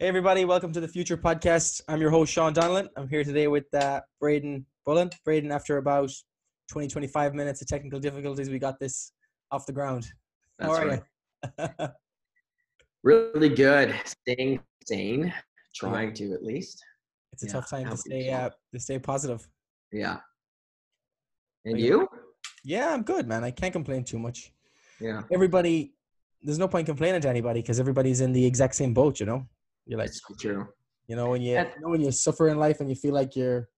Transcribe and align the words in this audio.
Hey, 0.00 0.06
everybody, 0.08 0.46
welcome 0.46 0.72
to 0.72 0.80
the 0.80 0.88
Future 0.88 1.18
Podcast. 1.18 1.82
I'm 1.86 2.00
your 2.00 2.08
host, 2.08 2.32
Sean 2.32 2.54
Donnellan. 2.54 2.88
I'm 2.96 3.06
here 3.06 3.22
today 3.22 3.48
with 3.48 3.66
uh, 3.74 4.00
Brayden 4.18 4.64
Bullen. 4.86 5.10
Brayden, 5.28 5.50
after 5.50 5.76
about 5.76 6.10
20, 6.70 6.88
25 6.88 7.34
minutes 7.34 7.60
of 7.60 7.68
technical 7.68 8.00
difficulties, 8.00 8.48
we 8.48 8.58
got 8.58 8.80
this 8.80 9.12
off 9.50 9.66
the 9.66 9.72
ground. 9.74 10.06
How 10.58 10.68
That's 10.68 10.78
are 10.78 10.88
right. 10.88 11.72
you? 11.80 11.88
Really 13.02 13.50
good. 13.50 13.94
Staying 14.24 14.60
sane, 14.86 15.34
trying 15.74 16.14
to 16.14 16.32
at 16.32 16.42
least. 16.42 16.82
it's 17.34 17.42
a 17.42 17.46
Yeah, 17.46 17.52
tough 17.52 17.68
time 17.68 17.90
to 17.90 17.96
stay 17.98 18.30
uh, 18.30 18.48
to 18.72 18.80
stay 18.80 18.98
positive. 18.98 19.46
Yeah. 19.92 20.18
And 21.66 21.78
you- 21.78 21.86
you? 21.86 22.08
Yeah, 22.64 22.88
I'm 22.94 23.02
good, 23.02 23.28
man. 23.28 23.44
I 23.44 23.50
can't 23.50 23.72
complain 23.74 24.04
too 24.04 24.18
much. 24.18 24.50
Yeah. 24.98 25.24
Everybody, 25.30 25.92
there's 26.42 26.58
no 26.58 26.68
point 26.68 26.86
complaining 26.86 27.20
to 27.20 27.28
anybody 27.28 27.60
because 27.60 27.78
everybody's 27.80 28.22
in 28.22 28.32
the 28.32 28.46
exact 28.46 28.74
same 28.74 28.92
boat, 28.94 29.20
you 29.20 29.26
know? 29.26 29.46
You're 29.86 29.98
like, 29.98 30.12
so 30.12 30.34
true. 30.38 30.68
you 31.08 31.16
know, 31.16 31.30
when 31.30 31.42
you, 31.42 31.52
you 31.58 31.64
know, 31.80 31.88
when 31.88 32.00
you 32.00 32.12
suffer 32.12 32.48
in 32.48 32.58
life 32.58 32.80
and 32.80 32.88
you 32.88 32.96
feel 32.96 33.14
like 33.14 33.34
you're, 33.36 33.68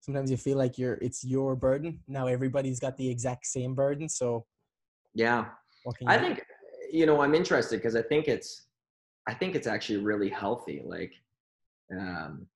sometimes 0.00 0.30
you 0.30 0.36
feel 0.36 0.58
like 0.58 0.78
you're, 0.78 0.94
it's 0.94 1.24
your 1.24 1.54
burden. 1.54 2.00
Now 2.08 2.26
everybody's 2.26 2.80
got 2.80 2.96
the 2.96 3.08
exact 3.08 3.46
same 3.46 3.74
burden. 3.74 4.08
So 4.08 4.46
Yeah. 5.14 5.46
what 5.84 5.96
can 5.96 6.08
you 6.08 6.12
I 6.14 6.18
do? 6.18 6.24
think 6.24 6.42
you 6.90 7.06
know, 7.06 7.22
I'm 7.22 7.34
interested 7.34 7.76
because 7.78 7.96
I 7.96 8.02
think 8.02 8.28
it's 8.28 8.66
I 9.26 9.32
think 9.34 9.54
it's 9.54 9.66
actually 9.66 9.98
really 10.04 10.28
healthy. 10.28 10.82
Like 10.84 11.12
um 11.98 12.46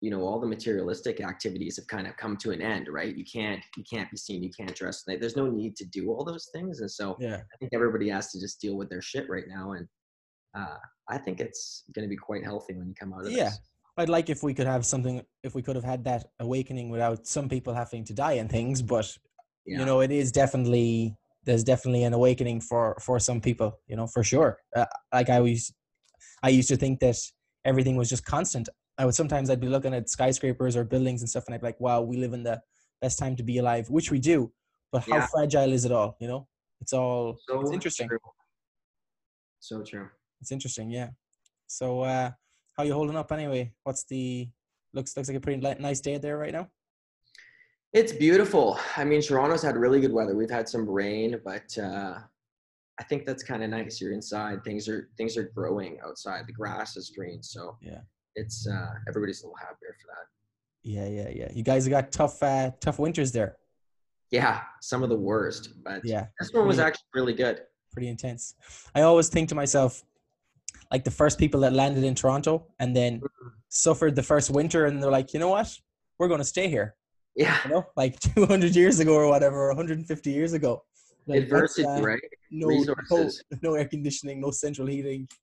you 0.00 0.10
know, 0.10 0.22
all 0.22 0.40
the 0.40 0.46
materialistic 0.46 1.20
activities 1.20 1.76
have 1.76 1.86
kind 1.86 2.06
of 2.06 2.16
come 2.16 2.34
to 2.38 2.52
an 2.52 2.62
end, 2.62 2.88
right? 2.88 3.14
You 3.14 3.24
can't 3.30 3.62
you 3.76 3.84
can't 3.92 4.10
be 4.10 4.16
seen, 4.16 4.42
you 4.42 4.50
can't 4.58 4.74
dress. 4.74 5.02
There's 5.06 5.36
no 5.36 5.50
need 5.50 5.76
to 5.76 5.84
do 5.86 6.10
all 6.10 6.24
those 6.24 6.48
things. 6.54 6.80
And 6.80 6.90
so 6.90 7.16
yeah. 7.20 7.36
I 7.52 7.56
think 7.58 7.72
everybody 7.74 8.08
has 8.08 8.30
to 8.32 8.40
just 8.40 8.60
deal 8.60 8.76
with 8.76 8.88
their 8.88 9.02
shit 9.02 9.28
right 9.28 9.44
now. 9.48 9.72
And 9.72 9.86
uh, 10.54 10.76
I 11.08 11.18
think 11.18 11.40
it's 11.40 11.84
going 11.94 12.04
to 12.04 12.08
be 12.08 12.16
quite 12.16 12.44
healthy 12.44 12.74
when 12.74 12.88
you 12.88 12.94
come 12.94 13.12
out 13.12 13.24
of 13.26 13.32
Yeah. 13.32 13.44
this. 13.50 13.60
I'd 13.96 14.08
like 14.08 14.30
if 14.30 14.42
we 14.42 14.54
could 14.54 14.66
have 14.66 14.86
something, 14.86 15.22
if 15.42 15.54
we 15.54 15.62
could 15.62 15.76
have 15.76 15.84
had 15.84 16.04
that 16.04 16.26
awakening 16.40 16.90
without 16.90 17.26
some 17.26 17.48
people 17.48 17.74
having 17.74 18.04
to 18.04 18.14
die 18.14 18.34
and 18.34 18.48
things, 18.50 18.80
but 18.82 19.16
Yeah. 19.66 19.80
you 19.80 19.84
know, 19.84 20.00
it 20.00 20.10
is 20.10 20.32
definitely 20.32 21.16
there's 21.44 21.64
definitely 21.64 22.04
an 22.04 22.12
awakening 22.12 22.60
for 22.60 22.96
for 23.00 23.18
some 23.18 23.40
people, 23.40 23.78
you 23.86 23.96
know, 23.96 24.06
for 24.06 24.22
sure. 24.22 24.58
Uh, 24.76 24.86
like 25.12 25.28
I 25.30 25.40
was, 25.40 25.72
I 26.42 26.50
used 26.50 26.68
to 26.68 26.76
think 26.76 27.00
that 27.00 27.16
everything 27.64 27.96
was 27.96 28.08
just 28.08 28.24
constant. 28.24 28.68
I 28.98 29.04
would 29.06 29.14
sometimes 29.14 29.50
I'd 29.50 29.60
be 29.60 29.68
looking 29.68 29.94
at 29.94 30.08
skyscrapers 30.08 30.76
or 30.76 30.84
buildings 30.84 31.22
and 31.22 31.28
stuff, 31.30 31.44
and 31.46 31.54
I'd 31.54 31.60
be 31.62 31.66
like, 31.68 31.80
"Wow, 31.80 32.02
we 32.02 32.16
live 32.16 32.32
in 32.34 32.42
the 32.42 32.60
best 33.00 33.18
time 33.18 33.36
to 33.36 33.42
be 33.42 33.58
alive," 33.58 33.88
which 33.90 34.10
we 34.10 34.18
do. 34.18 34.52
But 34.92 35.02
how 35.02 35.18
Yeah. 35.18 35.26
fragile 35.32 35.72
is 35.72 35.84
it 35.84 35.92
all? 35.92 36.16
You 36.20 36.28
know, 36.28 36.48
it's 36.80 36.92
all 36.92 37.38
so 37.48 37.60
it's 37.60 37.72
interesting. 37.72 38.08
True. 38.08 38.18
So 39.60 39.82
true. 39.82 40.08
It's 40.40 40.52
interesting, 40.52 40.90
yeah. 40.90 41.10
So, 41.66 42.00
uh, 42.00 42.30
how 42.76 42.82
you 42.84 42.92
holding 42.94 43.16
up 43.16 43.30
anyway? 43.32 43.72
What's 43.84 44.04
the 44.04 44.48
looks 44.92 45.16
looks 45.16 45.28
like 45.28 45.36
a 45.36 45.40
pretty 45.40 45.60
nice 45.80 46.00
day 46.00 46.18
there 46.18 46.38
right 46.38 46.52
now. 46.52 46.68
It's 47.92 48.12
beautiful. 48.12 48.78
I 48.96 49.04
mean, 49.04 49.20
Toronto's 49.20 49.62
had 49.62 49.76
really 49.76 50.00
good 50.00 50.12
weather. 50.12 50.34
We've 50.36 50.50
had 50.50 50.68
some 50.68 50.88
rain, 50.88 51.40
but 51.44 51.76
uh, 51.78 52.18
I 52.98 53.04
think 53.04 53.26
that's 53.26 53.42
kind 53.42 53.62
of 53.62 53.70
nice. 53.70 54.00
You're 54.00 54.12
inside. 54.12 54.62
Things 54.64 54.88
are 54.88 55.10
things 55.16 55.36
are 55.36 55.50
growing 55.54 55.98
outside. 56.04 56.46
The 56.46 56.52
grass 56.52 56.96
is 56.96 57.10
green, 57.10 57.42
so 57.42 57.76
Yeah. 57.82 58.00
it's 58.36 58.66
uh, 58.66 58.90
everybody's 59.08 59.42
a 59.42 59.46
little 59.46 59.56
happier 59.58 59.96
for 60.00 60.06
that. 60.08 60.26
Yeah, 60.82 61.06
yeah, 61.08 61.28
yeah. 61.34 61.52
You 61.52 61.62
guys 61.62 61.84
have 61.84 61.90
got 61.90 62.12
tough, 62.12 62.42
uh, 62.42 62.70
tough 62.80 62.98
winters 62.98 63.32
there. 63.32 63.56
Yeah, 64.30 64.62
some 64.80 65.02
of 65.02 65.08
the 65.10 65.16
worst, 65.18 65.82
but 65.84 66.02
Yeah, 66.04 66.26
this 66.38 66.52
one 66.52 66.66
was 66.66 66.78
actually 66.78 67.08
really 67.14 67.34
good. 67.34 67.62
pretty 67.92 68.08
intense. 68.08 68.54
I 68.94 69.02
always 69.02 69.28
think 69.28 69.48
to 69.48 69.54
myself, 69.56 70.04
like 70.90 71.04
the 71.04 71.10
first 71.10 71.38
people 71.38 71.60
that 71.60 71.72
landed 71.72 72.04
in 72.04 72.14
Toronto 72.14 72.66
and 72.78 72.94
then 72.96 73.20
suffered 73.68 74.16
the 74.16 74.22
first 74.22 74.50
winter, 74.50 74.86
and 74.86 75.02
they're 75.02 75.10
like, 75.10 75.32
you 75.32 75.40
know 75.40 75.48
what, 75.48 75.72
we're 76.18 76.28
going 76.28 76.40
to 76.40 76.44
stay 76.44 76.68
here. 76.68 76.94
Yeah, 77.36 77.56
You 77.64 77.70
know, 77.70 77.86
like 77.96 78.18
200 78.34 78.74
years 78.74 78.98
ago 79.00 79.14
or 79.14 79.28
whatever, 79.28 79.56
or 79.64 79.68
150 79.68 80.30
years 80.30 80.52
ago. 80.52 80.82
Like, 81.26 81.42
adversity, 81.44 81.86
uh, 81.86 82.00
right? 82.00 82.20
No, 82.50 82.66
Resources. 82.66 83.44
no, 83.52 83.58
no 83.70 83.74
air 83.76 83.84
conditioning, 83.86 84.40
no 84.40 84.50
central 84.50 84.86
heating. 84.88 85.28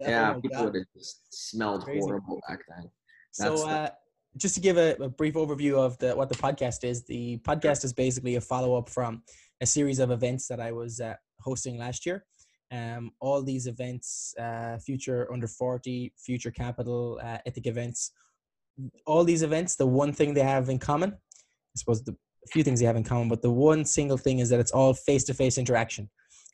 Yeah, 0.00 0.34
Oh 0.36 0.40
people 0.40 0.64
would 0.66 0.76
have 0.76 0.84
just 0.96 1.20
smelled 1.30 1.82
Crazy. 1.84 1.98
horrible 2.00 2.40
back 2.48 2.60
then. 2.68 2.88
So, 3.32 3.44
That's 3.48 3.62
the- 3.64 3.68
uh, 3.68 3.88
just 4.36 4.54
to 4.54 4.60
give 4.60 4.76
a, 4.78 4.94
a 5.02 5.08
brief 5.08 5.34
overview 5.34 5.74
of 5.74 5.98
the 5.98 6.14
what 6.14 6.28
the 6.28 6.36
podcast 6.36 6.84
is, 6.84 7.02
the 7.06 7.38
podcast 7.38 7.84
is 7.84 7.92
basically 7.92 8.36
a 8.36 8.40
follow 8.40 8.76
up 8.78 8.88
from 8.88 9.22
a 9.60 9.66
series 9.66 9.98
of 9.98 10.12
events 10.12 10.46
that 10.46 10.60
I 10.60 10.70
was 10.70 11.00
uh, 11.00 11.14
hosting 11.40 11.76
last 11.76 12.06
year. 12.06 12.24
Um, 12.70 13.12
all 13.20 13.42
these 13.42 13.66
events, 13.66 14.34
uh, 14.38 14.78
Future 14.78 15.28
Under 15.32 15.48
Forty, 15.48 16.12
Future 16.16 16.50
Capital, 16.50 17.20
uh, 17.22 17.38
Ethic 17.46 17.66
events, 17.66 18.12
all 19.06 19.24
these 19.24 19.42
events, 19.42 19.76
the 19.76 19.86
one 19.86 20.12
thing 20.12 20.34
they 20.34 20.42
have 20.42 20.68
in 20.68 20.78
common, 20.78 21.10
I 21.12 21.76
suppose 21.76 22.02
the 22.04 22.16
a 22.42 22.48
few 22.48 22.62
things 22.62 22.80
they 22.80 22.86
have 22.86 22.96
in 22.96 23.04
common, 23.04 23.28
but 23.28 23.42
the 23.42 23.50
one 23.50 23.84
single 23.84 24.16
thing 24.16 24.38
is 24.38 24.48
that 24.48 24.60
it's 24.60 24.70
all 24.72 24.94
face 24.94 25.24
to 25.24 25.34
face 25.34 25.58
interaction. 25.58 26.08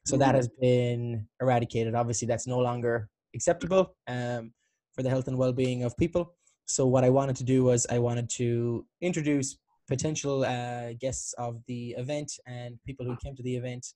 So 0.04 0.16
that 0.16 0.34
Mhm. 0.34 0.38
has 0.38 0.49
been 0.49 1.28
eradicated. 1.41 1.94
Obviously, 1.94 2.27
that's 2.27 2.47
no 2.47 2.59
longer 2.59 3.09
acceptable 3.34 3.94
um, 4.09 4.53
for 4.94 5.03
the 5.04 5.10
health 5.10 5.28
and 5.28 5.38
well 5.38 5.53
being 5.53 5.84
of 5.84 5.97
people. 5.97 6.34
So 6.66 6.87
what 6.88 7.04
I 7.04 7.10
wanted 7.10 7.37
to 7.37 7.44
do 7.44 7.62
was 7.62 7.87
I 7.88 7.98
wanted 8.00 8.28
to 8.31 8.84
introduce 9.00 9.59
potential 9.87 10.44
uh, 10.44 10.94
guests 10.94 11.33
of 11.34 11.62
the 11.66 11.91
event 11.91 12.33
and 12.47 12.83
people 12.84 13.06
who 13.06 13.16
came 13.16 13.37
to 13.37 13.43
the 13.44 13.54
event 13.54 13.87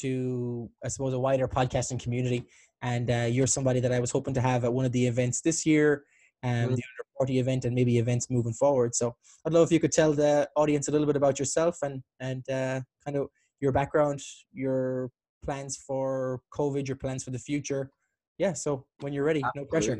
to, 0.00 0.70
I 0.84 0.88
suppose, 0.88 1.12
a 1.14 1.18
wider 1.18 1.48
podcasting 1.48 2.00
community. 2.02 2.46
And 2.82 3.10
uh, 3.10 3.28
you're 3.30 3.46
somebody 3.46 3.80
that 3.80 3.92
I 3.92 4.00
was 4.00 4.10
hoping 4.10 4.34
to 4.34 4.40
have 4.40 4.64
at 4.64 4.72
one 4.72 4.84
of 4.84 4.92
the 4.92 5.06
events 5.06 5.40
this 5.40 5.66
year, 5.66 6.04
um, 6.42 6.50
Mhm. 6.50 6.76
the 6.76 6.82
under 6.90 7.04
40 7.18 7.38
event, 7.38 7.64
and 7.64 7.74
maybe 7.74 7.98
events 7.98 8.30
moving 8.30 8.52
forward. 8.52 8.94
So 8.94 9.16
I'd 9.44 9.52
love 9.52 9.66
if 9.68 9.72
you 9.72 9.80
could 9.80 9.92
tell 9.92 10.12
the 10.12 10.48
audience 10.56 10.88
a 10.88 10.92
little 10.92 11.06
bit 11.06 11.16
about 11.16 11.38
yourself 11.38 11.78
and 11.82 12.02
and 12.20 12.48
uh, 12.48 12.80
kind 13.04 13.16
of 13.16 13.28
your 13.60 13.72
background, 13.72 14.20
your 14.52 15.10
plans 15.42 15.76
for 15.76 16.40
COVID, 16.52 16.86
your 16.86 16.96
plans 16.96 17.24
for 17.24 17.30
the 17.30 17.38
future. 17.38 17.90
Yeah. 18.38 18.52
So 18.52 18.86
when 19.00 19.12
you're 19.12 19.24
ready, 19.24 19.42
no 19.56 19.64
pressure. 19.64 19.98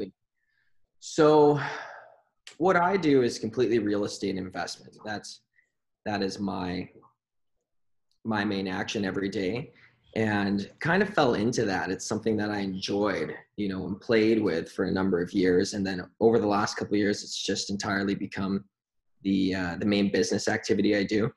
So, 1.00 1.60
what 2.58 2.76
I 2.76 2.96
do 2.96 3.22
is 3.22 3.38
completely 3.38 3.78
real 3.78 4.04
estate 4.04 4.36
investment. 4.36 4.96
That's 5.04 5.40
that 6.06 6.22
is 6.22 6.38
my 6.38 6.88
my 8.24 8.44
main 8.44 8.68
action 8.68 9.04
every 9.04 9.28
day, 9.28 9.72
and 10.16 10.70
kind 10.80 11.02
of 11.02 11.10
fell 11.10 11.34
into 11.34 11.64
that. 11.64 11.90
It's 11.90 12.06
something 12.06 12.36
that 12.38 12.50
I 12.50 12.58
enjoyed, 12.58 13.34
you 13.56 13.68
know, 13.68 13.86
and 13.86 14.00
played 14.00 14.42
with 14.42 14.72
for 14.72 14.86
a 14.86 14.90
number 14.90 15.20
of 15.20 15.32
years, 15.32 15.74
and 15.74 15.86
then 15.86 16.08
over 16.20 16.38
the 16.38 16.46
last 16.46 16.76
couple 16.76 16.94
of 16.94 17.00
years, 17.00 17.22
it's 17.22 17.40
just 17.44 17.70
entirely 17.70 18.14
become 18.14 18.64
the 19.22 19.54
uh, 19.54 19.76
the 19.76 19.86
main 19.86 20.10
business 20.10 20.48
activity 20.48 20.96
I 20.96 21.04
do. 21.04 21.30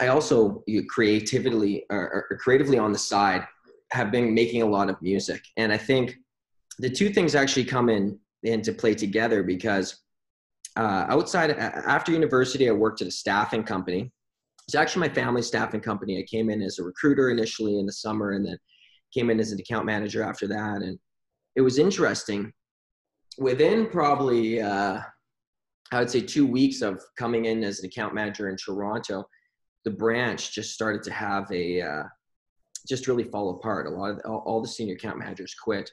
I 0.00 0.08
also 0.08 0.62
you 0.66 0.86
creatively 0.86 1.84
or, 1.90 2.26
or 2.30 2.38
creatively 2.38 2.78
on 2.78 2.92
the 2.92 2.98
side 2.98 3.46
have 3.92 4.10
been 4.10 4.32
making 4.34 4.62
a 4.62 4.66
lot 4.66 4.88
of 4.88 5.00
music, 5.02 5.42
and 5.56 5.72
I 5.72 5.76
think 5.76 6.14
the 6.78 6.90
two 6.90 7.10
things 7.10 7.34
actually 7.34 7.64
come 7.64 7.88
in 7.88 8.18
into 8.42 8.72
play 8.72 8.94
together 8.94 9.42
because 9.42 10.00
uh, 10.76 11.04
outside 11.08 11.50
after 11.50 12.12
university, 12.12 12.68
I 12.68 12.72
worked 12.72 13.02
at 13.02 13.08
a 13.08 13.10
staffing 13.10 13.62
company. 13.62 14.12
It's 14.70 14.76
actually 14.76 15.08
my 15.08 15.12
family 15.12 15.42
staffing 15.42 15.80
company. 15.80 16.20
I 16.20 16.22
came 16.22 16.48
in 16.48 16.62
as 16.62 16.78
a 16.78 16.84
recruiter 16.84 17.30
initially 17.30 17.80
in 17.80 17.86
the 17.86 17.92
summer, 17.92 18.30
and 18.34 18.46
then 18.46 18.56
came 19.12 19.28
in 19.28 19.40
as 19.40 19.50
an 19.50 19.58
account 19.58 19.84
manager 19.84 20.22
after 20.22 20.46
that. 20.46 20.82
And 20.82 20.96
it 21.56 21.60
was 21.60 21.76
interesting. 21.76 22.52
Within 23.36 23.88
probably 23.88 24.62
uh, 24.62 25.00
I 25.90 25.98
would 25.98 26.08
say 26.08 26.20
two 26.20 26.46
weeks 26.46 26.82
of 26.82 27.02
coming 27.18 27.46
in 27.46 27.64
as 27.64 27.80
an 27.80 27.86
account 27.86 28.14
manager 28.14 28.48
in 28.48 28.56
Toronto, 28.56 29.24
the 29.84 29.90
branch 29.90 30.54
just 30.54 30.72
started 30.72 31.02
to 31.02 31.12
have 31.12 31.50
a 31.50 31.82
uh, 31.82 32.04
just 32.88 33.08
really 33.08 33.24
fall 33.24 33.50
apart. 33.50 33.88
A 33.88 33.90
lot 33.90 34.20
of 34.20 34.20
all, 34.24 34.62
the 34.62 34.68
senior 34.68 34.94
account 34.94 35.18
managers 35.18 35.52
quit, 35.52 35.90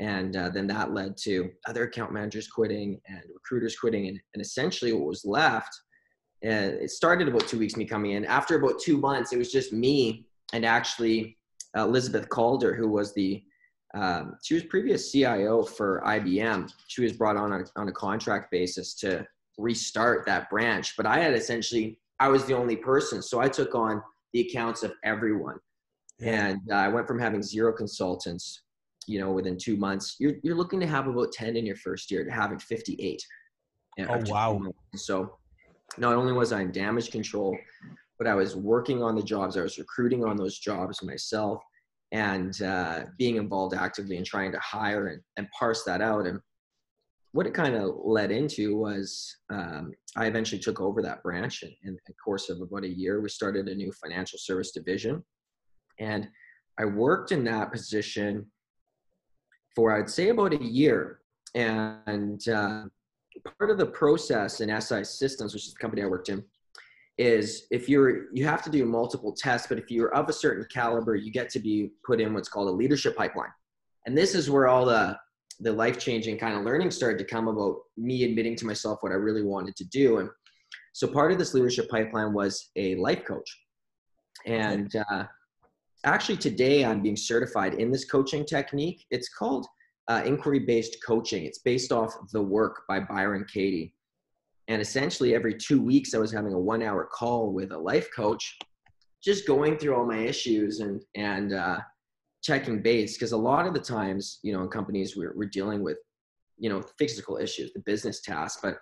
and 0.00 0.34
uh, 0.34 0.48
then 0.48 0.66
that 0.66 0.92
led 0.92 1.16
to 1.18 1.48
other 1.68 1.84
account 1.84 2.12
managers 2.12 2.48
quitting 2.48 3.00
and 3.06 3.20
recruiters 3.32 3.78
quitting, 3.78 4.08
and, 4.08 4.18
and 4.34 4.42
essentially 4.42 4.92
what 4.92 5.06
was 5.06 5.24
left. 5.24 5.70
And 6.42 6.74
it 6.74 6.90
started 6.90 7.28
about 7.28 7.48
two 7.48 7.58
weeks 7.58 7.76
me 7.76 7.84
coming 7.84 8.12
in. 8.12 8.24
After 8.24 8.56
about 8.56 8.78
two 8.80 8.98
months, 8.98 9.32
it 9.32 9.38
was 9.38 9.50
just 9.50 9.72
me 9.72 10.26
and 10.52 10.64
actually 10.64 11.38
uh, 11.76 11.84
Elizabeth 11.84 12.28
Calder, 12.28 12.74
who 12.74 12.88
was 12.88 13.14
the 13.14 13.42
um, 13.94 14.36
she 14.44 14.54
was 14.54 14.64
previous 14.64 15.10
CIO 15.10 15.62
for 15.62 16.02
IBM. 16.06 16.70
She 16.88 17.02
was 17.02 17.12
brought 17.12 17.36
on 17.36 17.52
a, 17.52 17.64
on 17.76 17.88
a 17.88 17.92
contract 17.92 18.50
basis 18.50 18.94
to 18.96 19.26
restart 19.58 20.26
that 20.26 20.50
branch. 20.50 20.94
But 20.96 21.06
I 21.06 21.18
had 21.18 21.34
essentially, 21.34 21.98
I 22.20 22.28
was 22.28 22.44
the 22.44 22.54
only 22.54 22.76
person. 22.76 23.22
So 23.22 23.40
I 23.40 23.48
took 23.48 23.74
on 23.74 24.02
the 24.32 24.40
accounts 24.40 24.82
of 24.82 24.92
everyone. 25.02 25.56
Yeah. 26.18 26.48
And 26.48 26.60
uh, 26.70 26.74
I 26.74 26.88
went 26.88 27.06
from 27.06 27.18
having 27.18 27.42
zero 27.42 27.72
consultants, 27.72 28.62
you 29.06 29.18
know, 29.18 29.32
within 29.32 29.56
two 29.56 29.76
months. 29.76 30.16
You're, 30.18 30.34
you're 30.42 30.56
looking 30.56 30.80
to 30.80 30.86
have 30.86 31.06
about 31.06 31.32
10 31.32 31.56
in 31.56 31.64
your 31.64 31.76
first 31.76 32.10
year 32.10 32.24
to 32.24 32.30
having 32.30 32.58
58. 32.58 33.22
Yeah, 33.96 34.06
Oh, 34.10 34.22
wow. 34.26 34.60
So 34.94 35.38
not 35.98 36.14
only 36.14 36.32
was 36.32 36.52
I 36.52 36.62
in 36.62 36.72
damage 36.72 37.10
control, 37.10 37.56
but 38.18 38.26
I 38.26 38.34
was 38.34 38.56
working 38.56 39.02
on 39.02 39.14
the 39.14 39.22
jobs. 39.22 39.56
I 39.56 39.62
was 39.62 39.78
recruiting 39.78 40.24
on 40.24 40.36
those 40.36 40.58
jobs 40.58 41.02
myself 41.02 41.62
and 42.12 42.60
uh, 42.62 43.04
being 43.18 43.36
involved 43.36 43.74
actively 43.74 44.16
in 44.16 44.24
trying 44.24 44.52
to 44.52 44.60
hire 44.60 45.08
and, 45.08 45.20
and 45.36 45.48
parse 45.50 45.82
that 45.84 46.00
out. 46.00 46.26
And 46.26 46.40
what 47.32 47.46
it 47.46 47.54
kind 47.54 47.74
of 47.74 47.96
led 48.04 48.30
into 48.30 48.76
was 48.76 49.36
um, 49.50 49.92
I 50.16 50.26
eventually 50.26 50.60
took 50.60 50.80
over 50.80 51.02
that 51.02 51.22
branch 51.22 51.62
in, 51.62 51.74
in 51.84 51.98
the 52.06 52.14
course 52.14 52.48
of 52.48 52.60
about 52.60 52.84
a 52.84 52.88
year. 52.88 53.20
We 53.20 53.28
started 53.28 53.68
a 53.68 53.74
new 53.74 53.92
financial 53.92 54.38
service 54.38 54.70
division, 54.70 55.22
and 55.98 56.28
I 56.78 56.84
worked 56.84 57.32
in 57.32 57.44
that 57.44 57.72
position 57.72 58.46
for 59.74 59.92
I'd 59.92 60.08
say 60.08 60.30
about 60.30 60.54
a 60.54 60.64
year. 60.64 61.20
And 61.54 62.46
uh, 62.48 62.84
part 63.58 63.70
of 63.70 63.78
the 63.78 63.86
process 63.86 64.60
in 64.60 64.80
SI 64.80 65.04
Systems, 65.04 65.54
which 65.54 65.66
is 65.66 65.72
the 65.72 65.78
company 65.78 66.02
I 66.02 66.06
worked 66.06 66.28
in, 66.28 66.44
is 67.18 67.66
if 67.70 67.88
you're 67.88 68.32
you 68.34 68.44
have 68.44 68.62
to 68.62 68.70
do 68.70 68.84
multiple 68.84 69.32
tests, 69.32 69.66
but 69.66 69.78
if 69.78 69.90
you're 69.90 70.14
of 70.14 70.28
a 70.28 70.32
certain 70.32 70.66
caliber, 70.70 71.14
you 71.14 71.32
get 71.32 71.48
to 71.50 71.58
be 71.58 71.90
put 72.04 72.20
in 72.20 72.34
what's 72.34 72.48
called 72.48 72.68
a 72.68 72.72
leadership 72.72 73.16
pipeline. 73.16 73.50
And 74.06 74.16
this 74.16 74.34
is 74.34 74.50
where 74.50 74.68
all 74.68 74.84
the 74.84 75.18
the 75.60 75.72
life 75.72 75.98
changing 75.98 76.38
kind 76.38 76.56
of 76.56 76.64
learning 76.64 76.90
started 76.90 77.18
to 77.18 77.24
come 77.24 77.48
about 77.48 77.78
me 77.96 78.24
admitting 78.24 78.56
to 78.56 78.66
myself 78.66 79.02
what 79.02 79.12
I 79.12 79.16
really 79.16 79.42
wanted 79.42 79.74
to 79.76 79.84
do. 79.84 80.18
And 80.18 80.28
so 80.92 81.06
part 81.06 81.32
of 81.32 81.38
this 81.38 81.54
leadership 81.54 81.88
pipeline 81.88 82.32
was 82.34 82.70
a 82.76 82.94
life 82.96 83.24
coach. 83.24 83.48
And 84.44 84.94
uh, 85.10 85.24
actually 86.04 86.36
today 86.36 86.84
I'm 86.84 87.02
being 87.02 87.16
certified 87.16 87.74
in 87.74 87.90
this 87.90 88.04
coaching 88.04 88.44
technique. 88.44 89.06
It's 89.10 89.30
called 89.30 89.66
uh, 90.08 90.22
inquiry 90.24 90.60
based 90.60 90.98
coaching. 91.04 91.44
It's 91.44 91.58
based 91.58 91.92
off 91.92 92.14
The 92.32 92.42
Work 92.42 92.82
by 92.88 93.00
Byron 93.00 93.44
Katie. 93.52 93.94
And 94.68 94.82
essentially, 94.82 95.34
every 95.34 95.54
two 95.54 95.80
weeks, 95.80 96.14
I 96.14 96.18
was 96.18 96.32
having 96.32 96.52
a 96.52 96.58
one 96.58 96.82
hour 96.82 97.04
call 97.04 97.52
with 97.52 97.72
a 97.72 97.78
life 97.78 98.08
coach, 98.14 98.58
just 99.22 99.46
going 99.46 99.78
through 99.78 99.94
all 99.94 100.06
my 100.06 100.18
issues 100.18 100.80
and, 100.80 101.02
and 101.14 101.52
uh, 101.52 101.78
checking 102.42 102.82
base. 102.82 103.14
Because 103.14 103.32
a 103.32 103.36
lot 103.36 103.66
of 103.66 103.74
the 103.74 103.80
times, 103.80 104.40
you 104.42 104.52
know, 104.52 104.62
in 104.62 104.68
companies, 104.68 105.16
we're, 105.16 105.34
we're 105.36 105.48
dealing 105.48 105.82
with, 105.82 105.98
you 106.58 106.68
know, 106.68 106.82
physical 106.98 107.36
issues, 107.36 107.72
the 107.72 107.80
business 107.80 108.20
tasks, 108.20 108.60
but, 108.62 108.78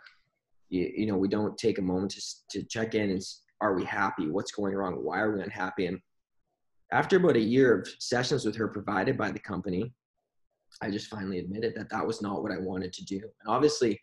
you, 0.71 0.91
you 0.97 1.07
know, 1.07 1.17
we 1.17 1.29
don't 1.29 1.59
take 1.59 1.79
a 1.79 1.83
moment 1.83 2.13
to, 2.13 2.23
to 2.51 2.67
check 2.67 2.95
in 2.95 3.11
and 3.11 3.23
are 3.61 3.75
we 3.75 3.85
happy? 3.85 4.29
What's 4.29 4.53
going 4.53 4.75
wrong? 4.75 4.95
Why 4.95 5.21
are 5.21 5.37
we 5.37 5.43
unhappy? 5.43 5.87
And 5.87 5.99
after 6.93 7.17
about 7.17 7.37
a 7.37 7.41
year 7.41 7.79
of 7.79 7.89
sessions 7.99 8.45
with 8.45 8.57
her 8.57 8.69
provided 8.69 9.17
by 9.17 9.31
the 9.31 9.39
company, 9.39 9.93
I 10.83 10.91
just 10.91 11.09
finally 11.09 11.39
admitted 11.39 11.75
that 11.77 11.91
that 11.91 12.07
was 12.07 12.23
not 12.23 12.43
what 12.43 12.53
I 12.53 12.59
wanted 12.59 12.93
to 12.95 13.05
do. 13.05 13.17
And 13.17 13.49
obviously, 13.49 14.01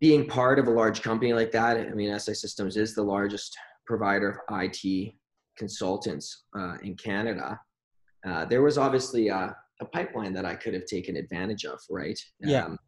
being 0.00 0.26
part 0.26 0.58
of 0.58 0.66
a 0.66 0.70
large 0.70 1.02
company 1.02 1.32
like 1.32 1.52
that, 1.52 1.76
I 1.76 1.90
mean, 1.90 2.18
SI 2.18 2.34
Systems 2.34 2.76
is 2.76 2.94
the 2.94 3.02
largest 3.02 3.56
provider 3.86 4.42
of 4.48 4.62
IT 4.62 5.14
consultants 5.56 6.44
uh, 6.58 6.74
in 6.82 6.96
Canada. 6.96 7.58
Uh, 8.26 8.44
there 8.44 8.62
was 8.62 8.78
obviously 8.78 9.28
a, 9.28 9.54
a, 9.80 9.84
pipeline 9.86 10.32
that 10.32 10.44
I 10.44 10.54
could 10.54 10.74
have 10.74 10.86
taken 10.86 11.16
advantage 11.16 11.64
of, 11.64 11.80
right? 11.90 12.18
Yeah. 12.40 12.66
Um, 12.66 12.78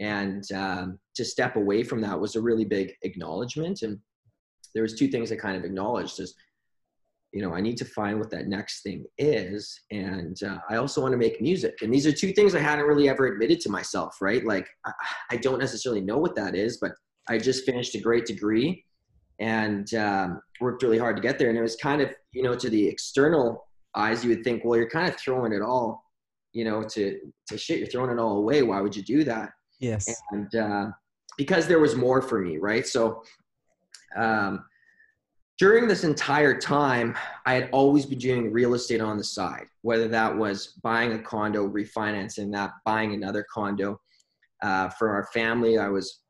and 0.00 0.50
um, 0.52 0.98
to 1.14 1.24
step 1.24 1.56
away 1.56 1.82
from 1.82 2.00
that 2.00 2.18
was 2.18 2.34
a 2.34 2.40
really 2.40 2.64
big 2.64 2.94
acknowledgement. 3.02 3.82
And 3.82 3.98
there 4.74 4.82
was 4.82 4.94
two 4.94 5.08
things 5.08 5.30
I 5.30 5.36
kind 5.36 5.56
of 5.56 5.64
acknowledged: 5.64 6.18
is 6.20 6.34
you 7.32 7.42
know 7.42 7.54
i 7.54 7.60
need 7.60 7.76
to 7.76 7.84
find 7.84 8.18
what 8.18 8.30
that 8.30 8.48
next 8.48 8.82
thing 8.82 9.04
is 9.18 9.80
and 9.90 10.42
uh, 10.42 10.58
i 10.68 10.76
also 10.76 11.00
want 11.00 11.12
to 11.12 11.18
make 11.18 11.40
music 11.40 11.74
and 11.82 11.92
these 11.92 12.06
are 12.06 12.12
two 12.12 12.32
things 12.32 12.54
i 12.54 12.60
hadn't 12.60 12.86
really 12.86 13.08
ever 13.08 13.26
admitted 13.26 13.60
to 13.60 13.70
myself 13.70 14.16
right? 14.20 14.44
Like 14.44 14.68
I, 14.84 14.92
I 15.32 15.36
don't 15.36 15.58
necessarily 15.58 16.00
know 16.00 16.18
what 16.18 16.34
that 16.36 16.54
is 16.54 16.78
but 16.78 16.92
i 17.28 17.38
just 17.38 17.64
finished 17.64 17.94
a 17.94 18.00
great 18.00 18.26
degree 18.26 18.84
and 19.38 19.94
um, 19.94 20.42
worked 20.60 20.82
really 20.82 20.98
hard 20.98 21.16
to 21.16 21.22
get 21.22 21.38
there 21.38 21.48
and 21.48 21.58
it 21.58 21.62
was 21.62 21.76
kind 21.76 22.02
of 22.02 22.10
you 22.32 22.42
know 22.42 22.54
to 22.54 22.68
the 22.68 22.86
external 22.86 23.66
eyes 23.94 24.24
you 24.24 24.30
would 24.30 24.44
think 24.44 24.64
well 24.64 24.76
you're 24.78 24.88
kind 24.88 25.08
of 25.08 25.16
throwing 25.16 25.52
it 25.52 25.62
all 25.62 26.04
you 26.52 26.64
know 26.64 26.82
to 26.82 27.18
to 27.46 27.58
shit 27.58 27.78
you're 27.78 27.88
throwing 27.88 28.10
it 28.10 28.20
all 28.20 28.38
away 28.38 28.62
why 28.62 28.80
would 28.80 28.94
you 28.94 29.02
do 29.02 29.24
that? 29.24 29.50
Yes. 29.78 30.14
And 30.32 30.54
uh, 30.54 30.86
because 31.38 31.66
there 31.66 31.78
was 31.78 31.96
more 31.96 32.20
for 32.20 32.40
me 32.40 32.58
right? 32.58 32.86
So 32.86 33.22
um, 34.16 34.64
during 35.60 35.86
this 35.86 36.04
entire 36.04 36.58
time, 36.58 37.14
I 37.44 37.52
had 37.52 37.68
always 37.70 38.06
been 38.06 38.18
doing 38.18 38.50
real 38.50 38.72
estate 38.72 39.02
on 39.02 39.18
the 39.18 39.24
side, 39.24 39.66
whether 39.82 40.08
that 40.08 40.34
was 40.34 40.78
buying 40.82 41.12
a 41.12 41.18
condo, 41.18 41.68
refinancing 41.68 42.50
that, 42.52 42.70
buying 42.86 43.12
another 43.12 43.44
condo. 43.52 44.00
Uh, 44.62 44.88
for 44.88 45.10
our 45.10 45.28
family, 45.34 45.76
I 45.76 45.88
was 45.88 46.20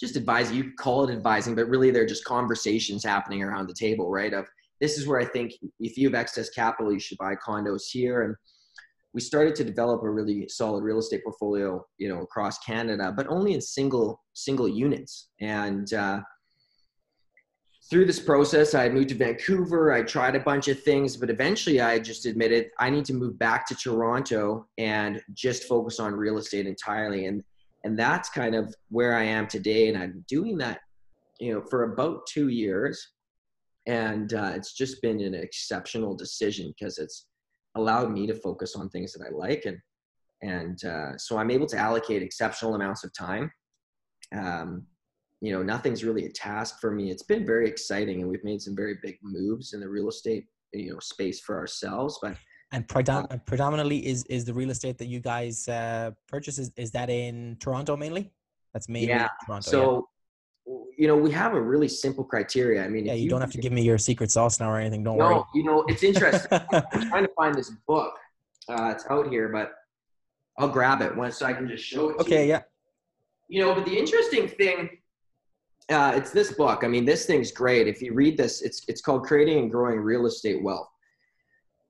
just 0.00 0.16
advising. 0.16 0.56
You 0.56 0.72
call 0.76 1.08
it 1.08 1.12
advising, 1.12 1.54
but 1.54 1.68
really 1.68 1.92
they're 1.92 2.06
just 2.06 2.24
conversations 2.24 3.04
happening 3.04 3.40
around 3.40 3.68
the 3.68 3.74
table, 3.74 4.10
right? 4.10 4.34
Of 4.34 4.48
this 4.80 4.98
is 4.98 5.06
where 5.06 5.20
I 5.20 5.26
think 5.26 5.52
if 5.78 5.96
you 5.96 6.08
have 6.08 6.14
excess 6.16 6.50
capital, 6.50 6.92
you 6.92 6.98
should 6.98 7.18
buy 7.18 7.36
condos 7.36 7.88
here. 7.88 8.22
And 8.22 8.34
we 9.12 9.20
started 9.20 9.54
to 9.56 9.64
develop 9.64 10.02
a 10.02 10.10
really 10.10 10.48
solid 10.48 10.82
real 10.82 10.98
estate 10.98 11.22
portfolio, 11.22 11.86
you 11.98 12.08
know, 12.08 12.22
across 12.22 12.58
Canada, 12.58 13.12
but 13.16 13.28
only 13.28 13.54
in 13.54 13.60
single 13.60 14.20
single 14.34 14.68
units. 14.68 15.28
And 15.40 15.92
uh, 15.94 16.20
through 17.90 18.06
this 18.06 18.20
process, 18.20 18.74
I 18.74 18.88
moved 18.88 19.08
to 19.08 19.16
Vancouver. 19.16 19.92
I 19.92 20.02
tried 20.02 20.36
a 20.36 20.40
bunch 20.40 20.68
of 20.68 20.80
things, 20.80 21.16
but 21.16 21.28
eventually 21.28 21.80
I 21.80 21.98
just 21.98 22.24
admitted 22.24 22.70
I 22.78 22.88
need 22.88 23.04
to 23.06 23.14
move 23.14 23.36
back 23.36 23.66
to 23.66 23.74
Toronto 23.74 24.68
and 24.78 25.20
just 25.34 25.64
focus 25.64 25.98
on 25.98 26.14
real 26.14 26.38
estate 26.38 26.66
entirely. 26.66 27.26
And 27.26 27.42
and 27.82 27.98
that's 27.98 28.28
kind 28.28 28.54
of 28.54 28.74
where 28.90 29.16
I 29.16 29.24
am 29.24 29.48
today. 29.48 29.88
And 29.88 29.98
I'm 29.98 30.24
doing 30.28 30.56
that, 30.58 30.80
you 31.40 31.52
know, 31.52 31.62
for 31.62 31.92
about 31.92 32.26
two 32.26 32.48
years. 32.48 33.12
And 33.86 34.34
uh, 34.34 34.52
it's 34.54 34.74
just 34.74 35.00
been 35.00 35.18
an 35.20 35.34
exceptional 35.34 36.14
decision 36.14 36.72
because 36.78 36.98
it's 36.98 37.26
allowed 37.74 38.12
me 38.12 38.26
to 38.26 38.34
focus 38.34 38.76
on 38.76 38.90
things 38.90 39.12
that 39.14 39.26
I 39.26 39.30
like. 39.34 39.64
And 39.64 39.78
and 40.42 40.84
uh, 40.84 41.18
so 41.18 41.38
I'm 41.38 41.50
able 41.50 41.66
to 41.66 41.76
allocate 41.76 42.22
exceptional 42.22 42.74
amounts 42.74 43.02
of 43.02 43.12
time 43.12 43.50
um, 44.34 44.86
you 45.40 45.52
know 45.52 45.62
nothing's 45.62 46.04
really 46.04 46.26
a 46.26 46.30
task 46.30 46.80
for 46.80 46.90
me 46.90 47.10
it's 47.10 47.22
been 47.22 47.46
very 47.46 47.66
exciting 47.66 48.20
and 48.20 48.30
we've 48.30 48.44
made 48.44 48.60
some 48.60 48.76
very 48.76 48.98
big 49.02 49.18
moves 49.22 49.72
in 49.72 49.80
the 49.80 49.88
real 49.88 50.08
estate 50.08 50.46
you 50.72 50.92
know 50.92 50.98
space 51.00 51.40
for 51.40 51.58
ourselves 51.58 52.18
but 52.22 52.36
and 52.72 52.86
predom- 52.86 53.32
uh, 53.32 53.36
predominantly 53.46 54.06
is 54.06 54.24
is 54.24 54.44
the 54.44 54.54
real 54.54 54.70
estate 54.70 54.98
that 54.98 55.06
you 55.06 55.20
guys 55.20 55.66
uh 55.68 56.10
purchase 56.28 56.58
is, 56.58 56.70
is 56.76 56.90
that 56.90 57.10
in 57.10 57.56
toronto 57.58 57.96
mainly 57.96 58.30
that's 58.72 58.88
mainly 58.88 59.08
yeah 59.08 59.28
toronto 59.46 59.70
so 59.70 60.08
yeah. 60.66 60.74
you 60.98 61.08
know 61.08 61.16
we 61.16 61.30
have 61.30 61.54
a 61.54 61.60
really 61.60 61.88
simple 61.88 62.22
criteria 62.22 62.84
i 62.84 62.88
mean 62.88 63.06
yeah 63.06 63.14
you, 63.14 63.24
you, 63.24 63.30
don't 63.30 63.40
have 63.40 63.50
to 63.50 63.58
give 63.58 63.72
me 63.72 63.82
your 63.82 63.98
secret 63.98 64.30
sauce 64.30 64.60
now 64.60 64.70
or 64.70 64.78
anything 64.78 65.02
don't 65.02 65.16
worry. 65.16 65.34
no, 65.34 65.36
worry 65.36 65.46
you 65.54 65.64
know 65.64 65.84
it's 65.88 66.02
interesting 66.02 66.48
i'm 66.72 67.08
trying 67.08 67.24
to 67.24 67.32
find 67.36 67.54
this 67.54 67.70
book 67.88 68.14
uh 68.68 68.92
it's 68.94 69.06
out 69.10 69.28
here 69.28 69.48
but 69.48 69.72
i'll 70.58 70.68
grab 70.68 71.00
it 71.00 71.16
once 71.16 71.38
so 71.38 71.46
i 71.46 71.52
can 71.52 71.66
just 71.66 71.82
show 71.82 72.10
it 72.10 72.18
okay 72.20 72.44
you. 72.44 72.50
yeah 72.50 72.62
you 73.48 73.60
know 73.60 73.74
but 73.74 73.84
the 73.84 73.98
interesting 73.98 74.46
thing 74.46 74.99
uh, 75.90 76.12
it's 76.14 76.30
this 76.30 76.52
book. 76.52 76.84
I 76.84 76.88
mean, 76.88 77.04
this 77.04 77.26
thing's 77.26 77.50
great. 77.52 77.88
If 77.88 78.00
you 78.00 78.14
read 78.14 78.36
this, 78.36 78.62
it's 78.62 78.82
it's 78.88 79.00
called 79.00 79.24
Creating 79.24 79.58
and 79.58 79.70
Growing 79.70 80.00
Real 80.00 80.26
Estate 80.26 80.62
Wealth. 80.62 80.88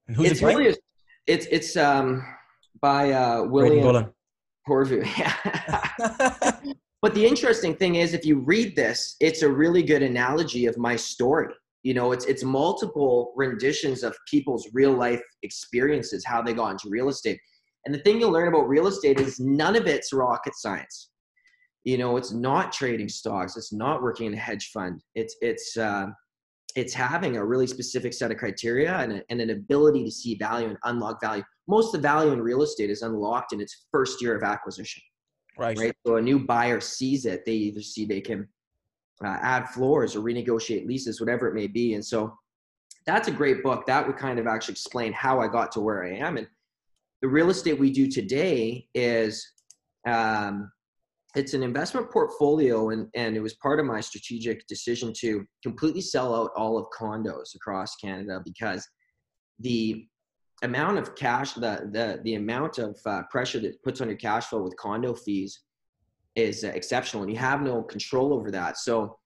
And 0.09 0.16
who's 0.16 0.33
it's 0.33 0.42
it 0.42 0.47
really 0.47 0.69
a, 0.69 0.75
it's 1.26 1.47
it's 1.50 1.76
um 1.76 2.25
by 2.80 3.12
uh, 3.12 3.45
William 3.45 4.12
Horview. 4.69 5.04
but 7.02 7.14
the 7.14 7.26
interesting 7.26 7.75
thing 7.75 7.97
is, 7.97 8.14
if 8.14 8.25
you 8.25 8.38
read 8.38 8.75
this, 8.75 9.16
it's 9.21 9.42
a 9.42 9.49
really 9.49 9.83
good 9.83 10.02
analogy 10.02 10.66
of 10.66 10.78
my 10.78 10.97
story. 10.97 11.52
You 11.83 11.95
know, 11.95 12.12
it's 12.12 12.25
it's 12.25 12.42
multiple 12.42 13.33
renditions 13.37 14.02
of 14.02 14.16
people's 14.28 14.69
real 14.73 14.92
life 14.92 15.23
experiences, 15.42 16.25
how 16.25 16.40
they 16.40 16.54
got 16.54 16.71
into 16.73 16.88
real 16.88 17.09
estate. 17.09 17.38
And 17.87 17.95
the 17.95 17.99
thing 18.00 18.21
you'll 18.21 18.33
learn 18.33 18.49
about 18.49 18.69
real 18.69 18.87
estate 18.87 19.19
is 19.19 19.40
none 19.40 19.76
of 19.76 19.87
it's 19.87 20.12
rocket 20.12 20.54
science 20.54 21.10
you 21.84 21.99
know 21.99 22.16
it's 22.16 22.32
not 22.32 22.72
trading 22.72 23.08
stocks 23.08 23.56
it's 23.56 23.72
not 23.72 24.02
working 24.02 24.26
in 24.26 24.34
a 24.34 24.37
hedge 24.37 24.70
fund. 24.72 25.02
It's 25.14 25.37
it's 25.40 25.76
uh, 25.76 26.06
it's 26.76 26.94
having 26.94 27.37
a 27.37 27.44
really 27.44 27.66
specific 27.66 28.12
set 28.12 28.30
of 28.30 28.37
criteria 28.37 28.94
and, 28.94 29.12
a, 29.12 29.22
and 29.28 29.40
an 29.40 29.50
ability 29.50 30.04
to 30.04 30.10
see 30.10 30.37
value 30.37 30.68
and 30.68 30.78
unlock 30.84 31.20
value. 31.20 31.42
Most 31.66 31.94
of 31.94 32.00
the 32.00 32.06
value 32.06 32.30
in 32.30 32.40
real 32.40 32.62
estate 32.62 32.90
is 32.90 33.02
unlocked 33.02 33.52
in 33.52 33.60
its 33.60 33.87
first 33.90 34.22
year 34.22 34.37
of 34.37 34.44
acquisition 34.44 35.02
right. 35.60 35.78
right? 35.78 35.96
So 36.06 36.16
a 36.16 36.22
new 36.22 36.40
buyer 36.40 36.80
sees 36.80 37.26
it. 37.26 37.44
They 37.44 37.52
either 37.52 37.82
see 37.82 38.04
they 38.04 38.20
can 38.20 38.49
uh, 39.25 39.37
add 39.40 39.68
floors 39.68 40.16
or 40.16 40.20
renegotiate 40.20 40.87
leases 40.87 41.20
whatever 41.20 41.46
it 41.46 41.54
may 41.54 41.66
be. 41.66 41.94
And 41.94 42.04
so 42.04 42.34
that's 43.06 43.28
a 43.28 43.32
great 43.32 43.62
book. 43.62 43.87
That 43.87 44.06
would 44.06 44.16
kind 44.16 44.38
of 44.38 44.46
actually 44.46 44.72
explain 44.72 45.12
how 45.12 45.40
i 45.40 45.49
got 45.49 45.70
to 45.72 45.80
where 45.80 46.04
i 46.04 46.12
am. 46.12 46.38
And 46.38 46.49
the 47.22 47.28
real 47.28 47.50
estate 47.50 47.78
we 47.78 47.90
do 47.90 48.08
today 48.08 48.88
is 48.94 49.46
um, 50.06 50.72
it's 51.37 51.54
an 51.54 51.62
investment 51.62 52.10
portfolio 52.10 52.90
and, 52.90 53.08
and 53.14 53.37
it 53.37 53.40
was 53.40 53.54
part 53.54 53.78
of 53.78 53.87
my 53.87 54.00
strategic 54.00 54.66
decision 54.66 55.12
to 55.20 55.44
completely 55.62 56.00
sell 56.00 56.34
out 56.34 56.50
all 56.56 56.78
of 56.78 56.87
condos 56.99 57.54
across 57.54 57.96
canada 57.96 58.40
because 58.44 58.87
the 59.60 60.06
amount 60.62 60.99
of 60.99 61.14
cash 61.14 61.52
the 61.54 61.88
the, 61.92 62.20
the 62.25 62.34
amount 62.34 62.78
of 62.78 62.99
uh, 63.06 63.22
pressure 63.30 63.60
that 63.60 63.82
puts 63.82 64.00
on 64.00 64.08
your 64.08 64.16
cash 64.16 64.46
flow 64.46 64.62
with 64.62 64.76
condo 64.76 65.14
fees 65.14 65.60
is 66.37 66.64
uh, 66.64 66.68
exceptional 66.68 67.22
and 67.22 67.32
you 67.32 67.38
have 67.38 67.62
no 67.62 67.82
control 67.82 68.34
over 68.34 68.50
that 68.50 68.76
so 68.76 69.16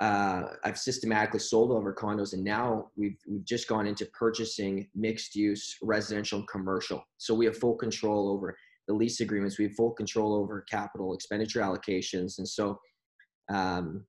uh, 0.00 0.54
I've 0.64 0.78
systematically 0.78 1.40
sold 1.40 1.70
over 1.70 1.94
condos, 1.94 2.32
and 2.32 2.42
now 2.42 2.88
we've 2.96 3.18
we've 3.28 3.44
just 3.44 3.68
gone 3.68 3.86
into 3.86 4.06
purchasing 4.18 4.88
mixed 4.94 5.36
use 5.36 5.76
residential 5.82 6.38
and 6.38 6.48
commercial. 6.48 7.04
So 7.18 7.34
we 7.34 7.44
have 7.44 7.58
full 7.58 7.74
control 7.74 8.30
over 8.30 8.56
the 8.90 8.96
lease 8.96 9.20
agreements. 9.20 9.56
We 9.56 9.66
have 9.66 9.74
full 9.74 9.92
control 9.92 10.34
over 10.34 10.62
capital 10.62 11.14
expenditure 11.14 11.60
allocations, 11.60 12.38
and 12.38 12.48
so 12.48 12.78
um, 13.48 14.04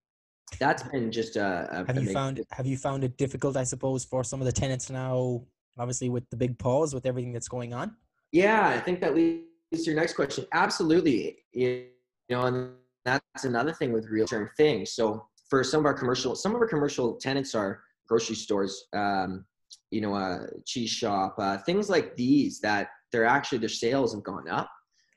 that's 0.60 0.82
been 0.84 1.12
just 1.12 1.36
a. 1.36 1.68
a 1.72 1.86
have 1.86 2.04
you 2.04 2.12
found 2.12 2.42
have 2.52 2.66
you 2.66 2.78
found 2.78 3.04
it 3.04 3.16
difficult? 3.18 3.56
I 3.56 3.64
suppose 3.64 4.04
for 4.04 4.24
some 4.24 4.42
of 4.42 4.46
the 4.48 4.52
tenants 4.52 4.90
now, 4.90 5.44
obviously 5.78 6.10
with 6.10 6.28
the 6.32 6.38
big 6.38 6.58
pause 6.58 6.96
with 6.96 7.06
everything 7.06 7.32
that's 7.32 7.48
going 7.48 7.74
on. 7.74 7.96
Yeah, 8.32 8.68
I 8.70 8.80
think 8.80 9.02
that 9.02 9.14
leads 9.14 9.46
to 9.72 9.84
your 9.84 9.96
next 9.96 10.14
question. 10.14 10.46
Absolutely. 10.54 11.38
You 11.54 11.86
know, 12.30 12.46
and 12.46 12.72
that's 13.06 13.46
another 13.46 13.74
thing 13.74 13.92
with 13.94 14.08
real 14.08 14.26
term 14.26 14.50
things. 14.58 14.94
So 14.94 15.28
for 15.48 15.64
some 15.64 15.82
of 15.82 15.86
our 15.86 15.94
commercial, 15.94 16.34
some 16.34 16.56
of 16.56 16.62
our 16.62 16.68
commercial 16.68 17.16
tenants 17.18 17.54
are 17.54 17.84
grocery 18.08 18.36
stores, 18.36 18.86
um, 18.94 19.46
you 19.92 20.02
know, 20.02 20.16
a 20.16 20.48
cheese 20.66 20.90
shop, 20.90 21.36
uh, 21.38 21.58
things 21.60 21.88
like 21.88 22.16
these 22.16 22.60
that 22.62 22.88
they're 23.12 23.26
actually 23.26 23.58
their 23.60 23.70
sales 23.70 24.14
have 24.14 24.24
gone 24.24 24.48
up. 24.50 24.70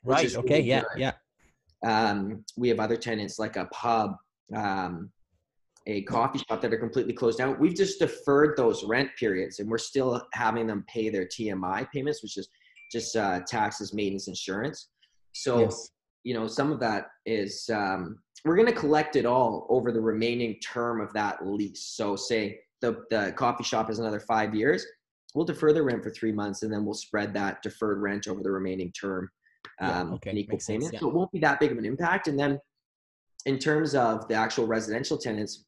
Right. 0.03 0.35
Okay. 0.35 0.57
really 0.57 0.69
Yeah. 0.69 0.83
good. 0.95 1.01
Yeah. 1.01 1.13
Um, 1.87 2.45
we 2.57 2.69
have 2.69 2.81
other 2.81 2.97
tenants 2.97 3.39
like 3.39 3.57
a 3.57 3.67
pub, 3.67 4.17
um, 4.55 5.11
a 5.87 6.03
coffee 6.03 6.39
shop 6.39 6.61
that 6.63 6.73
are 6.73 6.79
completely 6.79 7.13
closed 7.13 7.39
down. 7.39 7.59
We've 7.59 7.75
just 7.75 7.99
deferred 7.99 8.57
those 8.57 8.85
rent 8.85 9.11
periods, 9.19 9.59
and 9.59 9.69
we're 9.71 9.79
still 9.79 10.23
having 10.33 10.67
them 10.67 10.85
pay 10.89 11.11
their 11.11 11.27
TMI 11.27 11.87
payments, 11.93 12.23
which 12.23 12.39
is 12.39 12.49
just 12.91 13.17
uh, 13.17 13.41
taxes, 13.47 13.93
maintenance, 13.93 14.29
insurance. 14.29 14.89
So 15.33 15.61
Yes. 15.61 15.91
you 16.23 16.33
know, 16.33 16.47
some 16.47 16.73
of 16.73 16.81
that 16.81 17.09
is 17.27 17.69
um, 17.73 18.19
we're 18.47 18.57
going 18.57 18.73
to 18.73 18.79
collect 18.79 19.17
it 19.17 19.27
all 19.27 19.67
over 19.69 19.93
the 19.93 20.01
remaining 20.01 20.59
term 20.61 21.01
of 21.03 21.13
that 21.13 21.47
lease. 21.47 21.83
So 21.95 22.17
say 22.17 22.61
the 22.81 23.05
the 23.11 23.33
coffee 23.37 23.65
shop 23.65 23.91
is 23.91 23.99
another 23.99 24.21
five 24.21 24.55
years. 24.55 24.87
We'll 25.35 25.45
defer 25.45 25.73
the 25.73 25.83
rent 25.83 26.03
for 26.03 26.11
three 26.11 26.33
months, 26.33 26.62
and 26.62 26.73
then 26.73 26.85
we'll 26.85 26.95
spread 26.95 27.35
that 27.35 27.62
deferred 27.62 28.00
rent 28.00 28.29
over 28.29 28.43
the 28.43 28.50
remaining 28.50 28.93
term 28.93 29.29
Yeah, 29.81 30.00
um, 30.00 30.14
okay, 30.14 30.31
in 30.31 30.38
equal 30.38 30.55
makes 30.55 30.67
sense, 30.67 30.76
payments. 30.76 30.93
yeah. 30.95 31.00
So 31.00 31.09
it 31.09 31.14
won't 31.14 31.33
be 31.33 31.41
that 31.41 31.59
big 31.61 31.73
of 31.73 31.79
an 31.79 31.85
impact. 31.85 32.29
And 32.29 32.38
then 32.38 32.61
in 33.47 33.59
terms 33.59 33.95
of 33.95 34.29
the 34.29 34.35
actual 34.35 34.67
residential 34.67 35.19
tenants, 35.19 35.64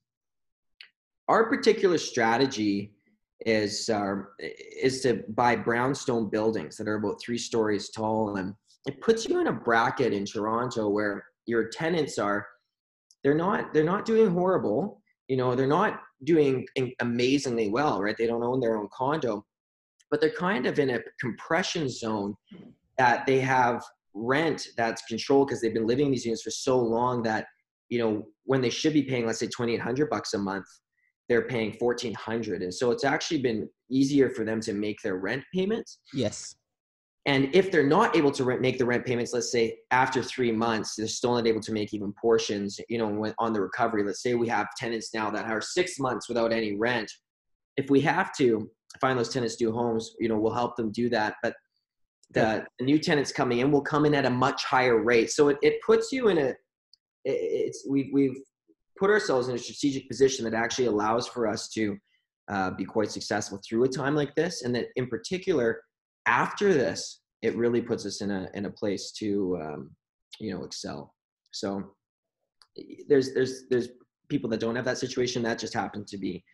our 1.28 1.48
particular 1.48 1.98
strategy 1.98 2.92
is 3.44 3.90
uh, 3.90 4.14
is 4.38 5.02
to 5.02 5.24
buy 5.30 5.56
brownstone 5.56 6.30
buildings 6.30 6.76
that 6.76 6.88
are 6.88 6.94
about 6.94 7.20
three 7.20 7.36
stories 7.36 7.90
tall, 7.90 8.36
and 8.36 8.54
it 8.86 9.00
puts 9.00 9.28
you 9.28 9.40
in 9.40 9.48
a 9.48 9.52
bracket 9.52 10.12
in 10.12 10.24
Toronto 10.24 10.88
where 10.88 11.24
your 11.46 11.68
tenants 11.68 12.18
are 12.18 12.46
they're 13.22 13.34
not 13.34 13.74
they're 13.74 13.84
not 13.84 14.04
doing 14.04 14.30
horrible. 14.30 15.02
You 15.28 15.36
know, 15.36 15.56
they're 15.56 15.66
not 15.66 16.00
doing 16.22 16.64
amazingly 17.00 17.68
well, 17.68 18.00
right? 18.00 18.16
They 18.16 18.28
don't 18.28 18.44
own 18.44 18.60
their 18.60 18.76
own 18.76 18.88
condo, 18.92 19.44
but 20.10 20.20
they're 20.20 20.30
kind 20.30 20.66
of 20.66 20.78
in 20.78 20.90
a 20.90 21.00
compression 21.20 21.88
zone 21.88 22.34
that 22.98 23.26
they 23.26 23.40
have 23.40 23.82
rent 24.14 24.68
that's 24.76 25.02
controlled 25.02 25.48
because 25.48 25.60
they've 25.60 25.74
been 25.74 25.86
living 25.86 26.06
in 26.06 26.12
these 26.12 26.24
units 26.24 26.42
for 26.42 26.50
so 26.50 26.78
long 26.78 27.22
that 27.22 27.46
you 27.88 27.98
know 27.98 28.26
when 28.44 28.60
they 28.60 28.70
should 28.70 28.92
be 28.92 29.02
paying 29.02 29.26
let's 29.26 29.38
say 29.38 29.46
2800 29.46 30.08
bucks 30.08 30.34
a 30.34 30.38
month 30.38 30.66
they're 31.28 31.46
paying 31.46 31.76
1400 31.78 32.62
and 32.62 32.72
so 32.72 32.90
it's 32.90 33.04
actually 33.04 33.38
been 33.42 33.68
easier 33.90 34.30
for 34.30 34.44
them 34.44 34.60
to 34.60 34.72
make 34.72 35.00
their 35.02 35.16
rent 35.16 35.42
payments. 35.54 35.98
Yes. 36.12 36.56
and 37.26 37.54
if 37.54 37.70
they're 37.70 37.86
not 37.86 38.16
able 38.16 38.30
to 38.32 38.44
rent, 38.44 38.60
make 38.60 38.78
the 38.78 38.86
rent 38.86 39.04
payments 39.04 39.32
let's 39.34 39.52
say 39.52 39.76
after 39.90 40.22
three 40.22 40.52
months 40.52 40.94
they're 40.96 41.06
still 41.06 41.34
not 41.34 41.46
able 41.46 41.60
to 41.60 41.72
make 41.72 41.92
even 41.92 42.12
portions 42.14 42.80
you 42.88 42.98
know 42.98 43.32
on 43.38 43.52
the 43.52 43.60
recovery. 43.60 44.02
Let's 44.02 44.22
say 44.22 44.34
we 44.34 44.48
have 44.48 44.68
tenants 44.78 45.12
now 45.12 45.30
that 45.30 45.44
are 45.44 45.60
six 45.60 45.98
months 45.98 46.28
without 46.28 46.52
any 46.52 46.74
rent. 46.74 47.12
If 47.76 47.90
we 47.90 48.00
have 48.00 48.34
to 48.38 48.70
find 49.00 49.18
those 49.18 49.28
tenants 49.28 49.60
new 49.60 49.72
homes 49.72 50.14
you 50.18 50.28
know 50.28 50.38
we'll 50.38 50.52
help 50.52 50.76
them 50.76 50.90
do 50.92 51.08
that. 51.08 51.34
But 51.42 51.54
the, 52.32 52.64
the 52.78 52.84
new 52.84 52.98
tenants 52.98 53.32
coming 53.32 53.60
in 53.60 53.70
will 53.70 53.82
come 53.82 54.04
in 54.04 54.14
at 54.14 54.26
a 54.26 54.30
much 54.30 54.64
higher 54.64 55.02
rate. 55.02 55.30
So 55.30 55.48
it, 55.48 55.58
it 55.62 55.80
puts 55.86 56.12
you 56.12 56.28
in 56.28 56.38
a 56.38 56.48
it- 56.48 56.56
it's 57.24 57.86
we've, 57.88 58.10
we've 58.12 58.36
put 58.98 59.10
ourselves 59.10 59.48
in 59.48 59.54
a 59.54 59.58
strategic 59.58 60.08
position 60.08 60.44
that 60.44 60.54
actually 60.54 60.86
allows 60.86 61.26
for 61.26 61.46
us 61.46 61.68
to 61.70 61.96
uh, 62.48 62.70
be 62.70 62.84
quite 62.84 63.10
successful 63.10 63.60
through 63.66 63.84
a 63.84 63.88
time 63.88 64.14
like 64.14 64.34
this. 64.34 64.62
And 64.62 64.74
that 64.74 64.86
in 64.96 65.06
particular 65.08 65.82
after 66.26 66.72
this 66.72 67.20
it 67.42 67.56
really 67.56 67.80
puts 67.80 68.06
us 68.06 68.20
in 68.22 68.30
a 68.30 68.48
in 68.54 68.66
a 68.66 68.70
place 68.70 69.12
to 69.12 69.58
um, 69.62 69.90
you 70.40 70.52
know 70.52 70.64
excel. 70.64 71.14
So 71.52 71.94
there's 73.08 73.34
there's 73.34 73.66
there's 73.70 73.88
people 74.28 74.50
that 74.50 74.60
don't 74.60 74.76
have 74.76 74.84
that 74.84 74.98
situation. 74.98 75.42
That 75.42 75.58
just 75.58 75.74
happened 75.74 76.06
to 76.08 76.18
be 76.18 76.44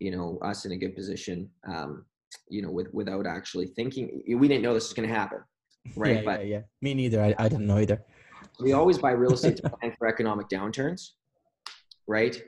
you 0.00 0.10
know 0.10 0.38
us 0.42 0.64
in 0.64 0.72
a 0.72 0.76
good 0.76 0.96
position 0.96 1.48
um, 1.68 2.04
you 2.48 2.62
know 2.62 2.70
with 2.70 2.92
without 2.92 3.26
actually 3.26 3.66
thinking 3.66 4.22
we 4.36 4.48
didn't 4.48 4.62
know 4.62 4.74
this 4.74 4.88
was 4.88 4.92
going 4.94 5.08
to 5.08 5.14
happen 5.14 5.38
right 5.96 6.16
Yeah, 6.16 6.22
but 6.24 6.46
yeah, 6.46 6.56
yeah. 6.56 6.60
Me 6.82 6.94
neither. 6.94 7.22
I, 7.22 7.34
I 7.38 7.48
didn't 7.48 7.66
know 7.66 7.78
either. 7.78 8.02
we 8.60 8.72
always 8.72 8.98
buy 8.98 9.12
real 9.12 9.32
estate 9.32 9.56
to 9.56 9.70
plan 9.70 9.94
for 9.98 10.06
economic 10.08 10.48
downturns, 10.48 11.10
right? 12.06 12.40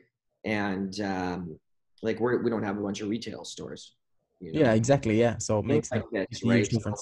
And 0.45 1.01
um, 1.01 1.59
like 2.03 2.21
we're 2.21 2.43
we 2.43 2.51
don't 2.51 2.63
have 2.63 2.79
a 2.79 2.83
bunch 2.83 3.01
of 3.01 3.09
retail 3.09 3.45
stores. 3.45 3.95
You 4.41 4.53
know? 4.53 4.61
Yeah, 4.61 4.73
exactly. 4.73 5.19
Yeah. 5.19 5.39
So 5.39 5.61
it 5.61 5.67
makes, 5.67 5.93
like 5.93 6.05
huge 6.31 6.45
right? 6.45 6.71
So 6.71 6.95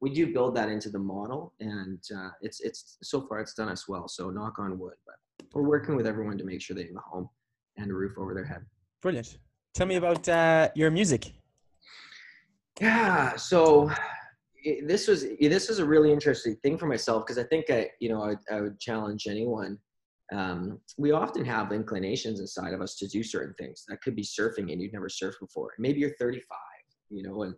we 0.00 0.10
do 0.10 0.32
build 0.32 0.56
that 0.56 0.68
into 0.68 0.90
the 0.90 0.98
model, 0.98 1.54
and 1.60 2.02
uh, 2.16 2.30
it's 2.40 2.60
it's 2.60 2.98
so 3.02 3.26
far 3.26 3.40
it's 3.40 3.54
done 3.54 3.68
us 3.68 3.88
well. 3.88 4.08
So 4.08 4.30
knock 4.30 4.58
on 4.58 4.78
wood, 4.78 4.94
but 5.06 5.46
we're 5.54 5.68
working 5.68 5.96
with 5.96 6.06
everyone 6.06 6.38
to 6.38 6.44
make 6.44 6.60
sure 6.60 6.76
they 6.76 6.84
have 6.84 6.96
a 6.96 7.00
home 7.00 7.28
and 7.76 7.90
a 7.90 7.94
roof 7.94 8.18
over 8.18 8.34
their 8.34 8.44
head. 8.44 8.64
Brilliant. 9.00 9.38
Tell 9.78 9.86
me 9.86 9.94
about 9.94 10.28
uh, 10.28 10.70
your 10.74 10.90
music. 10.90 11.30
Yeah. 12.80 13.36
So 13.36 13.88
it, 14.64 14.88
this 14.88 15.06
was 15.06 15.22
this 15.40 15.70
is 15.70 15.78
a 15.78 15.84
really 15.84 16.12
interesting 16.12 16.56
thing 16.64 16.76
for 16.76 16.86
myself 16.86 17.24
because 17.24 17.38
I 17.38 17.44
think 17.44 17.66
I 17.70 17.88
you 18.00 18.08
know 18.08 18.24
I, 18.24 18.34
I 18.52 18.60
would 18.60 18.80
challenge 18.80 19.28
anyone. 19.28 19.78
Um, 20.32 20.80
we 20.96 21.12
often 21.12 21.44
have 21.44 21.70
inclinations 21.70 22.40
inside 22.40 22.74
of 22.74 22.80
us 22.80 22.96
to 22.96 23.06
do 23.06 23.22
certain 23.22 23.54
things. 23.54 23.84
That 23.86 24.02
could 24.02 24.16
be 24.16 24.24
surfing, 24.24 24.72
and 24.72 24.82
you've 24.82 24.92
never 24.92 25.06
surfed 25.06 25.38
before. 25.40 25.70
Maybe 25.78 26.00
you're 26.00 26.16
35, 26.18 26.42
you 27.10 27.22
know, 27.22 27.42
and 27.42 27.54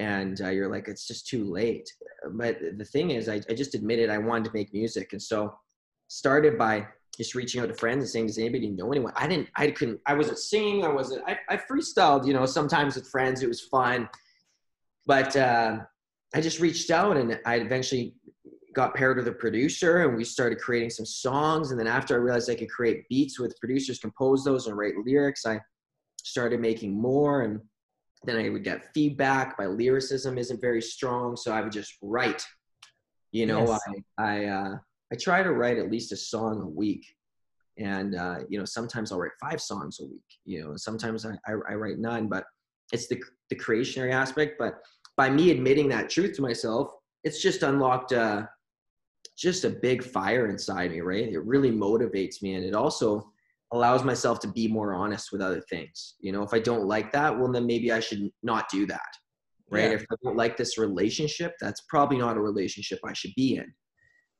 and 0.00 0.40
uh, 0.40 0.48
you're 0.48 0.68
like 0.68 0.88
it's 0.88 1.06
just 1.06 1.28
too 1.28 1.44
late. 1.44 1.88
But 2.32 2.58
the 2.76 2.84
thing 2.86 3.12
is, 3.12 3.28
I, 3.28 3.40
I 3.48 3.54
just 3.54 3.76
admitted 3.76 4.10
I 4.10 4.18
wanted 4.18 4.46
to 4.46 4.50
make 4.52 4.74
music, 4.74 5.12
and 5.12 5.22
so 5.22 5.54
started 6.08 6.58
by 6.58 6.88
just 7.16 7.34
reaching 7.34 7.60
out 7.60 7.68
to 7.68 7.74
friends 7.74 7.98
and 7.98 8.08
saying, 8.08 8.26
"Does 8.26 8.38
anybody 8.38 8.70
know 8.70 8.90
anyone?" 8.90 9.12
I 9.16 9.26
didn't. 9.26 9.48
I 9.56 9.70
couldn't. 9.70 10.00
I 10.06 10.14
wasn't 10.14 10.38
singing. 10.38 10.84
I 10.84 10.88
wasn't. 10.88 11.22
I, 11.26 11.38
I 11.48 11.56
freestyled. 11.56 12.26
You 12.26 12.32
know, 12.32 12.46
sometimes 12.46 12.96
with 12.96 13.08
friends, 13.08 13.42
it 13.42 13.48
was 13.48 13.60
fun 13.60 14.08
but 15.06 15.34
uh, 15.36 15.78
I 16.34 16.40
just 16.40 16.60
reached 16.60 16.90
out 16.90 17.16
and 17.16 17.38
I 17.44 17.56
eventually 17.56 18.14
got 18.74 18.94
paired 18.94 19.18
with 19.18 19.28
a 19.28 19.32
producer 19.32 20.06
and 20.06 20.16
we 20.16 20.24
started 20.24 20.58
creating 20.58 20.90
some 20.90 21.04
songs. 21.04 21.70
And 21.70 21.78
then 21.78 21.86
after 21.86 22.14
I 22.14 22.18
realized 22.18 22.50
I 22.50 22.54
could 22.54 22.70
create 22.70 23.08
beats 23.08 23.38
with 23.38 23.58
producers, 23.60 23.98
compose 23.98 24.44
those 24.44 24.66
and 24.66 24.76
write 24.76 24.94
lyrics, 25.04 25.44
I 25.44 25.60
started 26.22 26.60
making 26.60 26.98
more. 26.98 27.42
And 27.42 27.60
then 28.24 28.36
I 28.36 28.48
would 28.48 28.64
get 28.64 28.92
feedback. 28.94 29.56
My 29.58 29.66
lyricism 29.66 30.38
isn't 30.38 30.60
very 30.60 30.80
strong, 30.80 31.36
so 31.36 31.52
I 31.52 31.60
would 31.60 31.72
just 31.72 31.96
write. 32.00 32.44
You 33.32 33.46
know, 33.46 33.66
Yes. 33.66 33.80
I 34.18 34.22
I 34.24 34.44
uh, 34.44 34.74
I 35.12 35.16
try 35.16 35.42
to 35.42 35.52
write 35.52 35.78
at 35.78 35.90
least 35.90 36.12
a 36.12 36.16
song 36.16 36.62
a 36.62 36.66
week. 36.66 37.04
And 37.78 38.14
uh, 38.14 38.38
you 38.48 38.58
know, 38.58 38.64
sometimes 38.64 39.12
I'll 39.12 39.18
write 39.18 39.32
five 39.40 39.60
songs 39.60 40.00
a 40.00 40.04
week. 40.04 40.24
You 40.44 40.62
know, 40.62 40.76
sometimes 40.76 41.26
I, 41.26 41.32
I, 41.46 41.52
I 41.70 41.74
write 41.74 41.98
none, 41.98 42.28
but 42.28 42.44
it's 42.92 43.08
the 43.08 43.22
the 43.50 43.56
creationary 43.56 44.12
aspect. 44.12 44.56
But 44.58 44.78
by 45.16 45.30
me 45.30 45.50
admitting 45.50 45.88
that 45.88 46.10
truth 46.10 46.34
to 46.36 46.42
myself, 46.42 46.90
it's 47.24 47.40
just 47.40 47.62
unlocked 47.62 48.12
uh, 48.12 48.46
just 49.38 49.64
a 49.64 49.70
big 49.70 50.02
fire 50.02 50.48
inside 50.48 50.90
me, 50.90 51.00
right? 51.00 51.28
It 51.28 51.44
really 51.44 51.70
motivates 51.70 52.42
me, 52.42 52.54
and 52.54 52.64
it 52.64 52.74
also 52.74 53.30
allows 53.72 54.04
myself 54.04 54.38
to 54.40 54.48
be 54.48 54.68
more 54.68 54.92
honest 54.94 55.32
with 55.32 55.40
other 55.40 55.62
things. 55.62 56.14
You 56.20 56.32
know, 56.32 56.42
if 56.42 56.52
I 56.52 56.58
don't 56.58 56.84
like 56.84 57.10
that, 57.12 57.38
well, 57.38 57.50
then 57.50 57.66
maybe 57.66 57.90
I 57.90 58.00
should 58.00 58.30
not 58.42 58.68
do 58.68 58.84
that, 58.86 59.00
right? 59.70 59.90
Yeah. 59.90 59.96
If 59.96 60.04
I 60.10 60.14
don't 60.22 60.36
like 60.36 60.58
this 60.58 60.76
relationship, 60.76 61.54
that's 61.58 61.82
probably 61.88 62.18
not 62.18 62.36
a 62.36 62.40
relationship 62.40 62.98
I 63.04 63.14
should 63.14 63.32
be 63.34 63.56
in. 63.56 63.72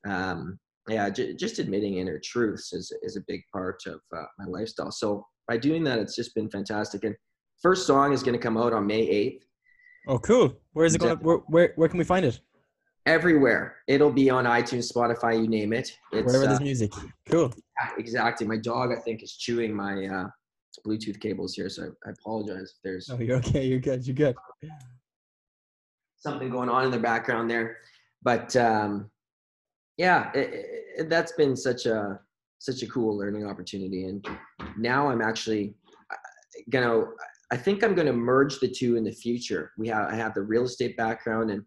Um, 0.06 0.58
yeah, 0.88 1.08
j- 1.10 1.34
just 1.34 1.58
admitting 1.58 1.98
inner 1.98 2.20
truths 2.22 2.72
is 2.72 2.92
is 3.02 3.16
a 3.16 3.22
big 3.28 3.42
part 3.52 3.82
of 3.86 4.00
uh, 4.16 4.24
my 4.38 4.46
lifestyle. 4.46 4.90
So 4.90 5.24
by 5.48 5.56
doing 5.56 5.84
that, 5.84 5.98
it's 5.98 6.16
just 6.16 6.34
been 6.34 6.50
fantastic. 6.50 7.04
And 7.04 7.14
first 7.60 7.86
song 7.86 8.12
is 8.12 8.22
going 8.22 8.34
to 8.34 8.42
come 8.42 8.56
out 8.56 8.72
on 8.72 8.86
May 8.86 9.02
eighth. 9.02 9.44
Oh, 10.08 10.18
cool. 10.18 10.56
Where 10.72 10.84
is 10.84 10.94
it 10.94 11.00
going? 11.00 11.18
Where, 11.18 11.36
where 11.48 11.72
where 11.76 11.88
can 11.88 11.98
we 11.98 12.04
find 12.04 12.24
it? 12.26 12.40
Everywhere, 13.06 13.76
it'll 13.88 14.12
be 14.12 14.30
on 14.30 14.44
iTunes, 14.44 14.92
Spotify, 14.92 15.40
you 15.40 15.48
name 15.48 15.72
it. 15.72 15.96
It's 16.12 16.24
Wherever 16.24 16.44
uh, 16.44 16.48
there's 16.48 16.60
music. 16.60 16.92
Cool. 17.28 17.52
exactly. 17.98 18.46
My 18.46 18.56
dog, 18.56 18.92
I 18.92 19.00
think, 19.00 19.24
is 19.24 19.36
chewing 19.36 19.74
my 19.74 20.06
uh, 20.06 20.28
Bluetooth 20.86 21.20
cables 21.20 21.54
here, 21.54 21.68
so 21.68 21.82
I, 22.04 22.08
I 22.08 22.12
apologize 22.12 22.74
if 22.76 22.82
there's 22.84 23.10
Oh, 23.10 23.18
you're 23.18 23.38
okay. 23.38 23.66
You're 23.66 23.80
good. 23.80 24.06
You're 24.06 24.14
good. 24.14 24.36
something 26.18 26.48
going 26.50 26.68
on 26.68 26.84
in 26.84 26.90
the 26.92 26.98
background 26.98 27.50
there. 27.50 27.78
But 28.22 28.54
um, 28.54 29.10
yeah, 30.02 30.32
it, 30.34 30.50
it, 30.98 31.08
that's 31.08 31.30
been 31.32 31.54
such 31.54 31.86
a 31.86 32.18
such 32.58 32.82
a 32.82 32.88
cool 32.88 33.16
learning 33.16 33.46
opportunity, 33.46 34.06
and 34.06 34.26
now 34.76 35.08
I'm 35.08 35.22
actually 35.22 35.76
gonna. 36.70 37.04
I 37.52 37.56
think 37.56 37.84
I'm 37.84 37.94
gonna 37.94 38.12
merge 38.12 38.58
the 38.58 38.68
two 38.68 38.96
in 38.96 39.04
the 39.04 39.12
future. 39.12 39.70
We 39.78 39.86
have 39.88 40.10
I 40.10 40.16
have 40.16 40.34
the 40.34 40.42
real 40.42 40.64
estate 40.64 40.96
background, 40.96 41.52
and 41.52 41.62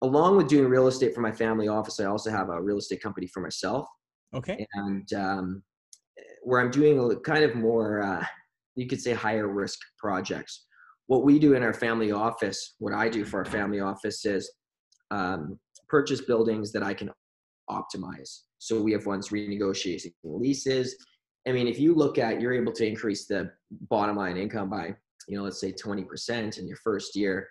along 0.00 0.38
with 0.38 0.48
doing 0.48 0.66
real 0.70 0.86
estate 0.86 1.14
for 1.14 1.20
my 1.20 1.30
family 1.30 1.68
office, 1.68 2.00
I 2.00 2.06
also 2.06 2.30
have 2.30 2.48
a 2.48 2.58
real 2.58 2.78
estate 2.78 3.02
company 3.02 3.26
for 3.26 3.40
myself. 3.40 3.86
Okay. 4.34 4.66
And 4.74 5.12
um, 5.12 5.62
where 6.42 6.62
I'm 6.62 6.70
doing 6.70 6.98
a 6.98 7.16
kind 7.20 7.44
of 7.44 7.54
more, 7.54 8.02
uh, 8.02 8.24
you 8.76 8.86
could 8.86 9.02
say, 9.02 9.12
higher 9.12 9.48
risk 9.48 9.78
projects. 9.98 10.64
What 11.06 11.22
we 11.22 11.38
do 11.38 11.52
in 11.52 11.62
our 11.62 11.74
family 11.74 12.12
office, 12.12 12.76
what 12.78 12.94
I 12.94 13.10
do 13.10 13.26
for 13.26 13.40
our 13.40 13.44
family 13.44 13.80
office 13.80 14.24
is 14.24 14.50
um, 15.10 15.58
purchase 15.88 16.22
buildings 16.22 16.72
that 16.72 16.82
I 16.82 16.94
can 16.94 17.10
optimize. 17.70 18.42
So 18.58 18.80
we 18.80 18.92
have 18.92 19.06
ones 19.06 19.28
renegotiating 19.28 20.12
leases. 20.24 20.96
I 21.46 21.52
mean, 21.52 21.68
if 21.68 21.78
you 21.78 21.94
look 21.94 22.18
at, 22.18 22.40
you're 22.40 22.52
able 22.52 22.72
to 22.72 22.86
increase 22.86 23.26
the 23.26 23.50
bottom 23.88 24.16
line 24.16 24.36
income 24.36 24.68
by, 24.68 24.94
you 25.28 25.36
know, 25.36 25.44
let's 25.44 25.60
say 25.60 25.72
20% 25.72 26.58
in 26.58 26.66
your 26.66 26.76
first 26.78 27.16
year 27.16 27.48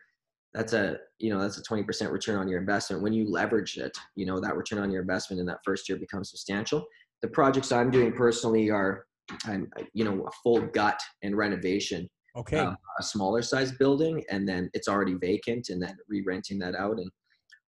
that's 0.53 0.73
a 0.73 0.97
you 1.19 1.29
know 1.29 1.39
that's 1.39 1.57
a 1.57 1.63
20% 1.63 2.11
return 2.11 2.37
on 2.37 2.47
your 2.47 2.59
investment 2.59 3.01
when 3.03 3.13
you 3.13 3.29
leverage 3.29 3.77
it 3.77 3.95
you 4.15 4.25
know 4.25 4.39
that 4.39 4.57
return 4.57 4.79
on 4.79 4.91
your 4.91 5.01
investment 5.01 5.39
in 5.39 5.45
that 5.45 5.59
first 5.63 5.87
year 5.87 5.97
becomes 5.97 6.29
substantial 6.29 6.85
the 7.21 7.27
projects 7.27 7.71
i'm 7.71 7.91
doing 7.91 8.11
personally 8.11 8.69
are 8.69 9.05
i'm 9.45 9.69
you 9.93 10.03
know 10.03 10.25
a 10.25 10.31
full 10.43 10.61
gut 10.67 10.99
and 11.23 11.37
renovation 11.37 12.09
okay 12.35 12.57
uh, 12.59 12.73
a 12.99 13.03
smaller 13.03 13.41
size 13.41 13.71
building 13.73 14.23
and 14.29 14.47
then 14.47 14.69
it's 14.73 14.87
already 14.87 15.15
vacant 15.15 15.69
and 15.69 15.81
then 15.81 15.95
re-renting 16.07 16.57
that 16.57 16.75
out 16.75 16.97
and 16.97 17.11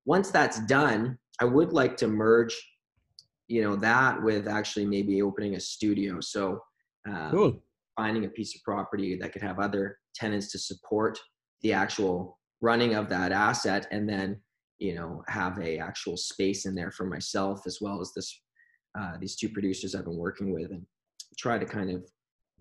once 0.05 0.31
that's 0.31 0.59
done 0.65 1.17
i 1.41 1.45
would 1.45 1.73
like 1.73 1.97
to 1.97 2.07
merge 2.07 2.55
you 3.49 3.63
know 3.63 3.75
that 3.75 4.21
with 4.21 4.47
actually 4.47 4.85
maybe 4.85 5.21
opening 5.21 5.55
a 5.55 5.59
studio. 5.59 6.21
So 6.21 6.61
uh, 7.09 7.31
cool. 7.31 7.61
finding 7.97 8.23
a 8.23 8.29
piece 8.29 8.55
of 8.55 8.61
property 8.63 9.17
that 9.17 9.33
could 9.33 9.41
have 9.41 9.59
other 9.59 9.97
tenants 10.15 10.51
to 10.51 10.59
support 10.59 11.19
the 11.61 11.73
actual 11.73 12.37
running 12.61 12.93
of 12.93 13.09
that 13.09 13.31
asset 13.31 13.87
and 13.91 14.07
then 14.07 14.39
you 14.77 14.95
know 14.95 15.23
have 15.27 15.57
a 15.59 15.79
actual 15.79 16.15
space 16.15 16.65
in 16.65 16.75
there 16.75 16.91
for 16.91 17.05
myself 17.05 17.63
as 17.65 17.79
well 17.81 17.99
as 17.99 18.13
this 18.15 18.41
uh, 18.97 19.13
these 19.19 19.35
two 19.35 19.49
producers 19.49 19.95
i've 19.95 20.05
been 20.05 20.17
working 20.17 20.53
with 20.53 20.71
and 20.71 20.85
try 21.37 21.57
to 21.57 21.65
kind 21.65 21.89
of 21.89 22.03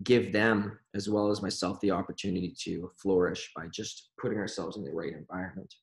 give 0.03 0.31
them 0.31 0.79
as 0.95 1.09
well 1.09 1.29
as 1.29 1.41
myself 1.41 1.79
the 1.81 1.91
opportunity 1.91 2.53
to 2.57 2.89
flourish 3.01 3.51
by 3.55 3.67
just 3.67 4.11
putting 4.19 4.37
ourselves 4.37 4.77
in 4.77 4.83
the 4.85 4.91
right 4.91 5.13
environment. 5.13 5.73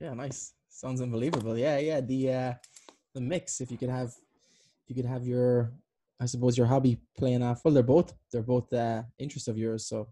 Yeah 0.00 0.14
nice 0.14 0.54
sounds 0.68 1.00
unbelievable 1.00 1.56
yeah 1.56 1.78
yeah 1.78 2.00
the 2.00 2.32
uh 2.32 2.52
the 3.14 3.20
mix 3.20 3.60
if 3.60 3.70
you 3.70 3.78
could 3.78 3.90
have 3.90 4.08
if 4.08 4.88
you 4.88 4.94
could 4.94 5.04
have 5.04 5.26
your 5.26 5.72
i 6.20 6.26
suppose 6.26 6.56
your 6.56 6.66
hobby 6.66 6.98
playing 7.16 7.42
off 7.42 7.64
well 7.64 7.74
they're 7.74 7.82
both 7.82 8.14
they're 8.32 8.42
both 8.42 8.72
uh 8.72 9.02
interests 9.18 9.48
of 9.48 9.58
yours 9.58 9.86
so 9.86 10.08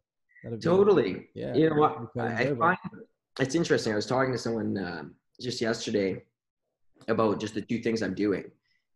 totally. 0.61 1.29
Yeah. 1.35 1.55
You 1.55 1.71
know 1.71 1.77
what? 1.77 2.11
I, 2.19 2.55
find 2.55 2.79
it's 3.41 3.55
interesting. 3.55 3.93
I 3.93 3.97
was 3.97 4.07
talking 4.07 4.33
to 4.33 4.39
someone 4.39 4.79
uh, 4.79 5.05
just 5.41 5.61
yesterday 5.61 6.23
about 7.09 7.41
just 7.41 7.55
the 7.55 7.63
two 7.63 7.81
things 7.81 8.03
I'm 8.03 8.15
doing. 8.15 8.45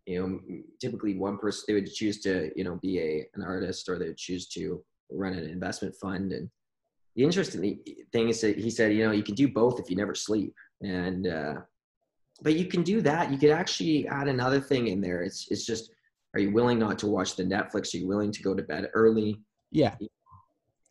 You 0.06 0.22
know, 0.22 0.40
typically 0.80 1.16
one 1.16 1.38
person 1.38 1.64
they 1.68 1.74
would 1.74 1.92
choose 1.92 2.20
to 2.22 2.50
you 2.56 2.64
know 2.64 2.78
be 2.82 2.98
a 2.98 3.26
an 3.34 3.42
artist 3.42 3.88
or 3.88 3.98
they 3.98 4.06
would 4.08 4.16
choose 4.16 4.48
to 4.48 4.82
run 5.10 5.34
an 5.34 5.48
investment 5.48 5.94
fund. 5.96 6.32
And 6.32 6.48
the 7.16 7.24
interesting 7.24 7.80
thing 8.12 8.28
is 8.28 8.40
that 8.40 8.56
he 8.58 8.70
said, 8.70 8.92
you 8.92 9.04
know, 9.04 9.12
you 9.12 9.22
can 9.22 9.34
do 9.34 9.48
both 9.48 9.78
if 9.78 9.90
you 9.90 9.96
never 9.96 10.14
sleep. 10.14 10.54
And 10.82 11.26
uh, 11.26 11.54
but 12.42 12.54
you 12.54 12.66
can 12.66 12.82
do 12.82 13.00
that. 13.02 13.30
You 13.30 13.38
could 13.38 13.50
actually 13.50 14.06
add 14.08 14.28
another 14.28 14.60
thing 14.60 14.88
in 14.88 15.00
there. 15.00 15.22
It's 15.22 15.46
it's 15.50 15.66
just, 15.66 15.90
are 16.34 16.40
you 16.40 16.52
willing 16.52 16.78
not 16.78 16.98
to 17.00 17.06
watch 17.06 17.36
the 17.36 17.44
Netflix? 17.44 17.94
Are 17.94 17.98
you 17.98 18.08
willing 18.08 18.32
to 18.32 18.42
go 18.42 18.54
to 18.54 18.62
bed 18.62 18.88
early? 18.94 19.40
Yeah 19.70 19.94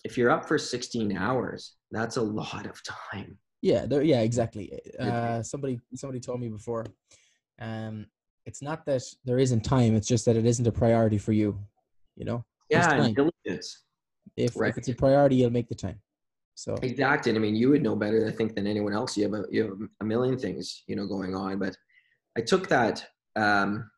if 0.04 0.18
you're 0.18 0.30
up 0.30 0.48
for 0.48 0.58
16 0.58 1.18
hours, 1.18 1.76
that's 1.92 2.18
a 2.18 2.22
lot 2.22 2.66
of 2.66 2.82
time. 2.84 3.38
Yeah, 3.62 3.86
yeah, 3.90 4.22
exactly. 4.22 4.80
Uh, 4.98 5.44
somebody 5.44 5.82
somebody 5.94 6.22
told 6.22 6.40
me 6.40 6.48
before, 6.48 6.86
um, 7.60 8.06
it's 8.46 8.62
not 8.62 8.86
that 8.86 9.04
there 9.26 9.38
isn't 9.38 9.66
time; 9.66 9.96
it's 9.96 10.08
just 10.08 10.24
that 10.26 10.38
it 10.38 10.46
isn't 10.46 10.66
a 10.66 10.72
priority 10.72 11.18
for 11.18 11.34
you. 11.34 11.60
You 12.16 12.24
know. 12.24 12.46
Yeah, 12.70 13.10
diligence. 13.12 13.84
If, 14.38 14.56
right. 14.56 14.70
if 14.70 14.78
it's 14.78 14.88
a 14.88 14.94
priority, 14.94 15.38
you'll 15.38 15.50
make 15.50 15.68
the 15.68 15.76
time. 15.76 16.00
So 16.60 16.76
exactly. 16.82 17.34
I 17.34 17.38
mean, 17.38 17.56
you 17.56 17.70
would 17.70 17.82
know 17.82 17.96
better, 17.96 18.28
I 18.28 18.32
think, 18.32 18.54
than 18.54 18.68
anyone 18.68 18.92
else. 18.92 19.16
You 19.16 19.24
have 19.24 19.34
a 19.34 19.46
you 19.50 19.64
have 19.64 19.90
a 20.02 20.04
million 20.04 20.38
things, 20.38 20.84
you 20.88 20.98
know, 20.98 21.08
going 21.08 21.34
on. 21.34 21.58
But 21.58 21.78
I 22.38 22.42
took 22.42 22.68
that 22.68 23.02
um, 23.38 23.90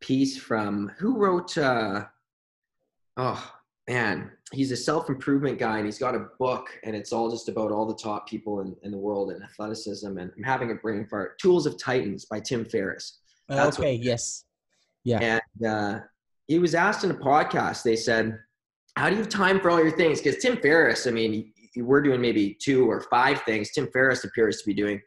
piece 0.00 0.38
from 0.38 0.90
who 0.96 1.18
wrote. 1.18 1.58
Uh, 1.58 2.06
oh, 3.18 3.52
man, 3.86 4.30
he's 4.50 4.72
a 4.72 4.76
self 4.78 5.10
improvement 5.10 5.58
guy 5.58 5.76
and 5.76 5.84
he's 5.84 5.98
got 5.98 6.14
a 6.14 6.28
book 6.38 6.70
and 6.84 6.96
it's 6.96 7.12
all 7.12 7.30
just 7.30 7.50
about 7.50 7.70
all 7.70 7.84
the 7.84 8.02
top 8.02 8.26
people 8.26 8.62
in, 8.62 8.74
in 8.82 8.90
the 8.90 8.96
world 8.96 9.30
in 9.30 9.42
athleticism. 9.42 10.16
And 10.16 10.32
I'm 10.38 10.42
having 10.42 10.70
a 10.70 10.76
brain 10.76 11.06
fart. 11.06 11.38
Tools 11.38 11.66
of 11.66 11.78
Titans 11.78 12.24
by 12.24 12.40
Tim 12.40 12.64
Ferriss. 12.64 13.18
That's 13.46 13.78
okay. 13.78 13.92
Yes. 13.92 14.46
Yeah. 15.04 15.18
And 15.20 15.68
uh, 15.68 16.00
he 16.46 16.58
was 16.58 16.74
asked 16.74 17.04
in 17.04 17.10
a 17.10 17.14
podcast, 17.14 17.82
they 17.82 17.96
said, 17.96 18.38
How 18.96 19.10
do 19.10 19.16
you 19.16 19.20
have 19.20 19.28
time 19.28 19.60
for 19.60 19.70
all 19.70 19.82
your 19.82 19.94
things? 19.94 20.22
Because 20.22 20.42
Tim 20.42 20.56
Ferriss, 20.56 21.06
I 21.06 21.10
mean, 21.10 21.52
we're 21.76 22.02
doing 22.02 22.20
maybe 22.20 22.56
two 22.60 22.88
or 22.88 23.02
five 23.10 23.42
things. 23.42 23.70
Tim 23.70 23.88
Ferriss 23.92 24.24
appears 24.24 24.58
to 24.58 24.66
be 24.66 24.74
doing 24.74 25.00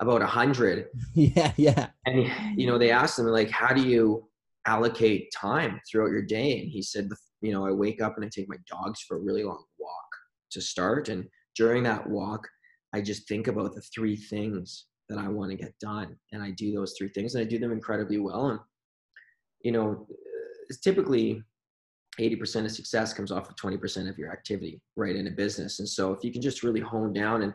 about 0.00 0.22
a 0.22 0.26
hundred. 0.26 0.86
Yeah. 1.14 1.52
Yeah. 1.56 1.88
And, 2.06 2.58
you 2.58 2.66
know, 2.66 2.78
they 2.78 2.90
asked 2.90 3.18
him, 3.18 3.26
like, 3.26 3.50
How 3.50 3.72
do 3.72 3.82
you 3.82 4.28
allocate 4.66 5.32
time 5.34 5.80
throughout 5.90 6.10
your 6.10 6.22
day? 6.22 6.58
And 6.60 6.68
he 6.68 6.82
said, 6.82 7.08
you 7.40 7.52
know, 7.52 7.66
I 7.66 7.72
wake 7.72 8.00
up 8.00 8.16
and 8.16 8.24
I 8.24 8.28
take 8.32 8.48
my 8.48 8.56
dogs 8.68 9.00
for 9.00 9.16
a 9.16 9.20
really 9.20 9.44
long 9.44 9.64
walk 9.78 10.08
to 10.52 10.60
start. 10.60 11.08
And 11.08 11.26
during 11.56 11.82
that 11.84 12.08
walk, 12.08 12.46
I 12.94 13.00
just 13.00 13.26
think 13.26 13.48
about 13.48 13.74
the 13.74 13.82
three 13.94 14.16
things 14.16 14.86
that 15.08 15.18
I 15.18 15.28
want 15.28 15.50
to 15.50 15.56
get 15.56 15.78
done. 15.80 16.16
And 16.32 16.42
I 16.42 16.50
do 16.52 16.72
those 16.72 16.94
three 16.96 17.08
things 17.08 17.34
and 17.34 17.44
I 17.44 17.48
do 17.48 17.58
them 17.58 17.72
incredibly 17.72 18.18
well. 18.18 18.50
And, 18.50 18.60
you 19.62 19.72
know, 19.72 20.06
it's 20.68 20.80
typically 20.80 21.42
80% 22.20 22.64
of 22.64 22.70
success 22.70 23.14
comes 23.14 23.32
off 23.32 23.48
of 23.48 23.56
20% 23.56 24.08
of 24.08 24.18
your 24.18 24.30
activity, 24.30 24.80
right, 24.96 25.16
in 25.16 25.26
a 25.28 25.30
business. 25.30 25.78
And 25.78 25.88
so 25.88 26.12
if 26.12 26.22
you 26.22 26.30
can 26.30 26.42
just 26.42 26.62
really 26.62 26.80
hone 26.80 27.12
down 27.12 27.42
and 27.42 27.54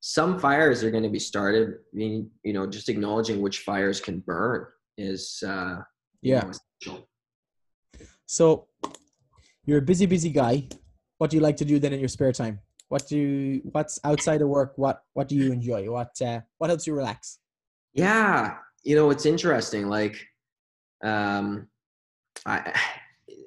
some 0.00 0.38
fires 0.38 0.82
are 0.82 0.90
going 0.90 1.04
to 1.04 1.08
be 1.08 1.18
started, 1.18 1.70
I 1.70 1.96
mean, 1.96 2.30
you 2.42 2.52
know, 2.52 2.66
just 2.66 2.88
acknowledging 2.88 3.40
which 3.40 3.60
fires 3.60 4.00
can 4.00 4.20
burn 4.20 4.66
is, 4.98 5.42
uh, 5.46 5.76
yeah. 6.22 6.50
Know, 6.86 7.06
so 8.26 8.66
you're 9.64 9.78
a 9.78 9.82
busy, 9.82 10.06
busy 10.06 10.30
guy. 10.30 10.68
What 11.18 11.30
do 11.30 11.36
you 11.36 11.42
like 11.42 11.56
to 11.58 11.64
do 11.64 11.78
then 11.78 11.92
in 11.92 12.00
your 12.00 12.08
spare 12.08 12.32
time? 12.32 12.60
What 12.88 13.08
do 13.08 13.16
you, 13.16 13.60
what's 13.72 13.98
outside 14.04 14.42
of 14.42 14.48
work? 14.48 14.74
What 14.76 15.02
what 15.14 15.28
do 15.28 15.34
you 15.34 15.52
enjoy? 15.52 15.90
What 15.90 16.12
uh, 16.22 16.40
what 16.58 16.70
helps 16.70 16.86
you 16.86 16.94
relax? 16.94 17.38
Yeah, 17.94 18.58
you 18.84 18.94
know 18.94 19.10
it's 19.10 19.26
interesting. 19.26 19.88
Like, 19.88 20.24
um, 21.02 21.66
I 22.44 22.72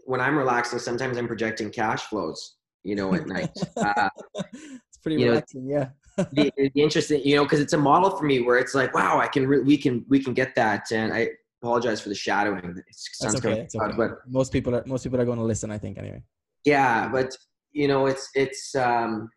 when 0.09 0.19
I'm 0.19 0.35
relaxing, 0.35 0.79
sometimes 0.79 1.17
I'm 1.17 1.27
projecting 1.27 1.69
cash 1.69 2.01
flows. 2.01 2.55
You 2.83 2.95
know, 2.95 3.13
at 3.13 3.27
night. 3.27 3.51
Uh, 3.77 4.09
it's 4.35 4.97
pretty 5.03 5.23
relaxing. 5.23 5.67
Know, 5.67 5.77
yeah. 5.77 5.89
the, 6.33 6.51
the, 6.57 6.81
interesting, 6.81 7.21
you 7.23 7.35
know, 7.35 7.43
because 7.43 7.59
it's 7.59 7.73
a 7.73 7.77
model 7.77 8.09
for 8.17 8.25
me 8.25 8.41
where 8.41 8.57
it's 8.57 8.73
like, 8.73 8.93
wow, 8.93 9.19
I 9.19 9.27
can 9.27 9.45
re- 9.47 9.61
we 9.61 9.77
can 9.77 10.05
we 10.09 10.19
can 10.23 10.33
get 10.33 10.55
that, 10.55 10.91
and 10.91 11.13
I 11.13 11.29
apologize 11.61 12.01
for 12.01 12.09
the 12.09 12.15
shadowing. 12.15 12.65
It 12.65 12.83
sounds 12.89 13.35
That's 13.35 13.45
okay. 13.45 13.67
okay. 13.75 13.95
but 13.95 14.11
most 14.27 14.51
people 14.51 14.75
are 14.75 14.83
most 14.87 15.03
people 15.03 15.21
are 15.21 15.25
going 15.25 15.37
to 15.37 15.43
listen. 15.43 15.69
I 15.71 15.77
think 15.77 15.97
anyway. 15.97 16.23
Yeah, 16.65 17.07
but 17.09 17.35
you 17.71 17.87
know, 17.87 18.07
it's 18.07 18.29
it's. 18.33 18.75
um 18.75 19.29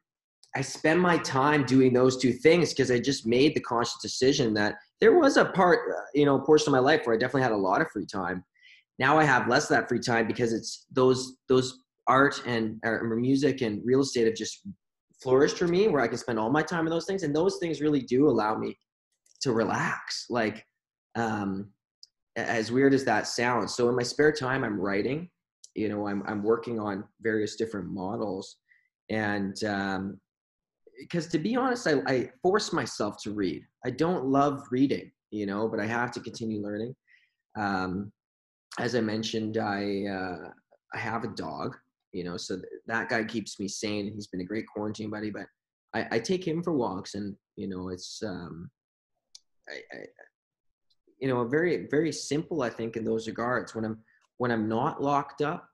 I 0.54 0.60
spend 0.60 1.00
my 1.00 1.16
time 1.18 1.64
doing 1.64 1.94
those 1.94 2.18
two 2.18 2.32
things 2.32 2.70
because 2.70 2.90
I 2.90 2.98
just 2.98 3.26
made 3.26 3.54
the 3.54 3.60
conscious 3.60 3.96
decision 4.02 4.52
that 4.54 4.74
there 5.00 5.18
was 5.18 5.38
a 5.38 5.46
part, 5.46 5.78
uh, 5.90 6.00
you 6.14 6.26
know, 6.26 6.38
portion 6.38 6.68
of 6.68 6.72
my 6.72 6.78
life 6.78 7.06
where 7.06 7.16
I 7.16 7.18
definitely 7.18 7.42
had 7.42 7.52
a 7.52 7.56
lot 7.56 7.80
of 7.80 7.90
free 7.90 8.04
time. 8.04 8.44
Now 8.98 9.18
I 9.18 9.24
have 9.24 9.48
less 9.48 9.64
of 9.64 9.76
that 9.76 9.88
free 9.88 10.00
time 10.00 10.26
because 10.26 10.52
it's 10.52 10.86
those 10.92 11.36
those 11.48 11.78
art 12.06 12.42
and 12.46 12.80
or 12.84 13.16
music 13.16 13.62
and 13.62 13.80
real 13.84 14.00
estate 14.00 14.26
have 14.26 14.34
just 14.34 14.66
flourished 15.22 15.58
for 15.58 15.68
me 15.68 15.88
where 15.88 16.02
I 16.02 16.08
can 16.08 16.18
spend 16.18 16.38
all 16.38 16.50
my 16.50 16.62
time 16.62 16.86
in 16.86 16.90
those 16.90 17.06
things 17.06 17.22
and 17.22 17.34
those 17.34 17.58
things 17.58 17.80
really 17.80 18.00
do 18.00 18.28
allow 18.28 18.56
me 18.56 18.76
to 19.42 19.52
relax. 19.52 20.26
Like 20.28 20.64
um 21.14 21.68
as 22.36 22.72
weird 22.72 22.94
as 22.94 23.04
that 23.04 23.26
sounds. 23.26 23.74
So 23.74 23.88
in 23.88 23.96
my 23.96 24.02
spare 24.02 24.32
time, 24.32 24.64
I'm 24.64 24.80
writing. 24.80 25.28
You 25.74 25.88
know, 25.88 26.06
I'm 26.06 26.22
I'm 26.26 26.42
working 26.42 26.78
on 26.78 27.04
various 27.20 27.56
different 27.56 27.88
models, 27.88 28.56
and 29.10 29.62
um, 29.64 30.20
because 31.00 31.26
to 31.28 31.38
be 31.38 31.56
honest, 31.56 31.86
I, 31.86 32.02
I 32.06 32.30
force 32.42 32.72
myself 32.72 33.16
to 33.22 33.32
read. 33.32 33.62
I 33.84 33.90
don't 33.90 34.26
love 34.26 34.62
reading, 34.70 35.10
you 35.30 35.46
know, 35.46 35.68
but 35.68 35.80
I 35.80 35.86
have 35.86 36.12
to 36.12 36.20
continue 36.20 36.62
learning. 36.62 36.94
Um, 37.56 38.12
as 38.78 38.94
I 38.94 39.00
mentioned, 39.00 39.58
I 39.58 40.04
uh, 40.06 40.50
I 40.94 40.98
have 40.98 41.24
a 41.24 41.28
dog, 41.28 41.76
you 42.12 42.24
know, 42.24 42.36
so 42.36 42.56
th- 42.56 42.66
that 42.86 43.08
guy 43.08 43.24
keeps 43.24 43.60
me 43.60 43.68
sane. 43.68 44.12
He's 44.12 44.26
been 44.26 44.40
a 44.40 44.44
great 44.46 44.66
quarantine 44.66 45.10
buddy, 45.10 45.30
but 45.30 45.46
I, 45.94 46.06
I 46.12 46.18
take 46.18 46.46
him 46.46 46.62
for 46.62 46.72
walks, 46.72 47.14
and 47.14 47.36
you 47.56 47.68
know, 47.68 47.90
it's 47.90 48.22
um, 48.24 48.70
I, 49.68 49.96
I 49.96 50.04
you 51.20 51.28
know, 51.28 51.44
very 51.44 51.86
very 51.90 52.12
simple. 52.12 52.62
I 52.62 52.70
think 52.70 52.96
in 52.96 53.04
those 53.04 53.26
regards, 53.26 53.74
when 53.74 53.84
I'm 53.84 53.98
when 54.38 54.50
I'm 54.50 54.68
not 54.68 55.02
locked 55.02 55.42
up, 55.42 55.68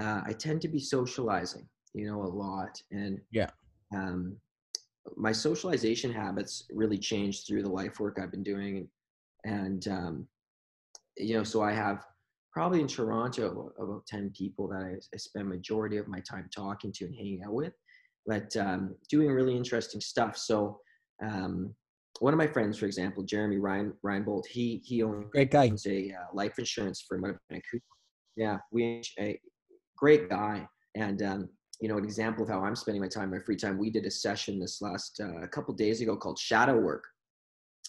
uh, 0.00 0.22
I 0.26 0.32
tend 0.32 0.60
to 0.62 0.68
be 0.68 0.80
socializing, 0.80 1.66
you 1.94 2.06
know, 2.06 2.22
a 2.22 2.26
lot, 2.26 2.80
and 2.90 3.20
yeah, 3.30 3.50
um, 3.94 4.36
my 5.16 5.32
socialization 5.32 6.12
habits 6.12 6.66
really 6.72 6.98
changed 6.98 7.46
through 7.46 7.62
the 7.62 7.68
life 7.68 8.00
work 8.00 8.18
I've 8.20 8.32
been 8.32 8.42
doing, 8.42 8.88
and 9.44 9.86
um, 9.88 10.26
you 11.16 11.34
know, 11.34 11.44
so 11.44 11.62
I 11.62 11.72
have 11.72 12.04
probably 12.52 12.80
in 12.80 12.88
Toronto 12.88 13.72
about 13.78 14.06
ten 14.06 14.30
people 14.36 14.68
that 14.68 14.82
I, 14.82 14.94
I 15.14 15.16
spend 15.16 15.48
majority 15.48 15.96
of 15.96 16.08
my 16.08 16.20
time 16.20 16.48
talking 16.54 16.92
to 16.92 17.04
and 17.04 17.14
hanging 17.14 17.42
out 17.44 17.54
with, 17.54 17.72
but 18.26 18.56
um, 18.56 18.94
doing 19.08 19.30
really 19.30 19.56
interesting 19.56 20.00
stuff. 20.00 20.36
So. 20.36 20.80
Um, 21.22 21.74
one 22.18 22.34
of 22.34 22.38
my 22.38 22.46
friends, 22.46 22.76
for 22.76 22.86
example, 22.86 23.22
Jeremy 23.22 23.58
Ryan 23.58 23.92
Reinbold, 24.04 24.46
he 24.46 24.82
he 24.84 25.02
owns 25.02 25.26
Great 25.30 25.50
guy. 25.50 25.72
a 25.86 26.12
uh, 26.12 26.26
life 26.34 26.58
insurance 26.58 27.04
firm 27.08 27.24
out 27.24 27.30
of 27.30 27.36
Vancouver. 27.50 27.82
Yeah, 28.36 28.58
we 28.72 29.02
a 29.18 29.40
great 29.96 30.28
guy, 30.28 30.66
and 30.96 31.22
um, 31.22 31.48
you 31.80 31.88
know, 31.88 31.96
an 31.96 32.04
example 32.04 32.42
of 32.42 32.50
how 32.50 32.62
I'm 32.62 32.76
spending 32.76 33.00
my 33.00 33.08
time, 33.08 33.30
my 33.30 33.38
free 33.38 33.56
time. 33.56 33.78
We 33.78 33.90
did 33.90 34.04
a 34.04 34.10
session 34.10 34.58
this 34.58 34.82
last 34.82 35.20
uh, 35.22 35.40
a 35.40 35.48
couple 35.48 35.72
days 35.74 36.00
ago 36.00 36.16
called 36.16 36.38
Shadow 36.38 36.78
Work, 36.78 37.04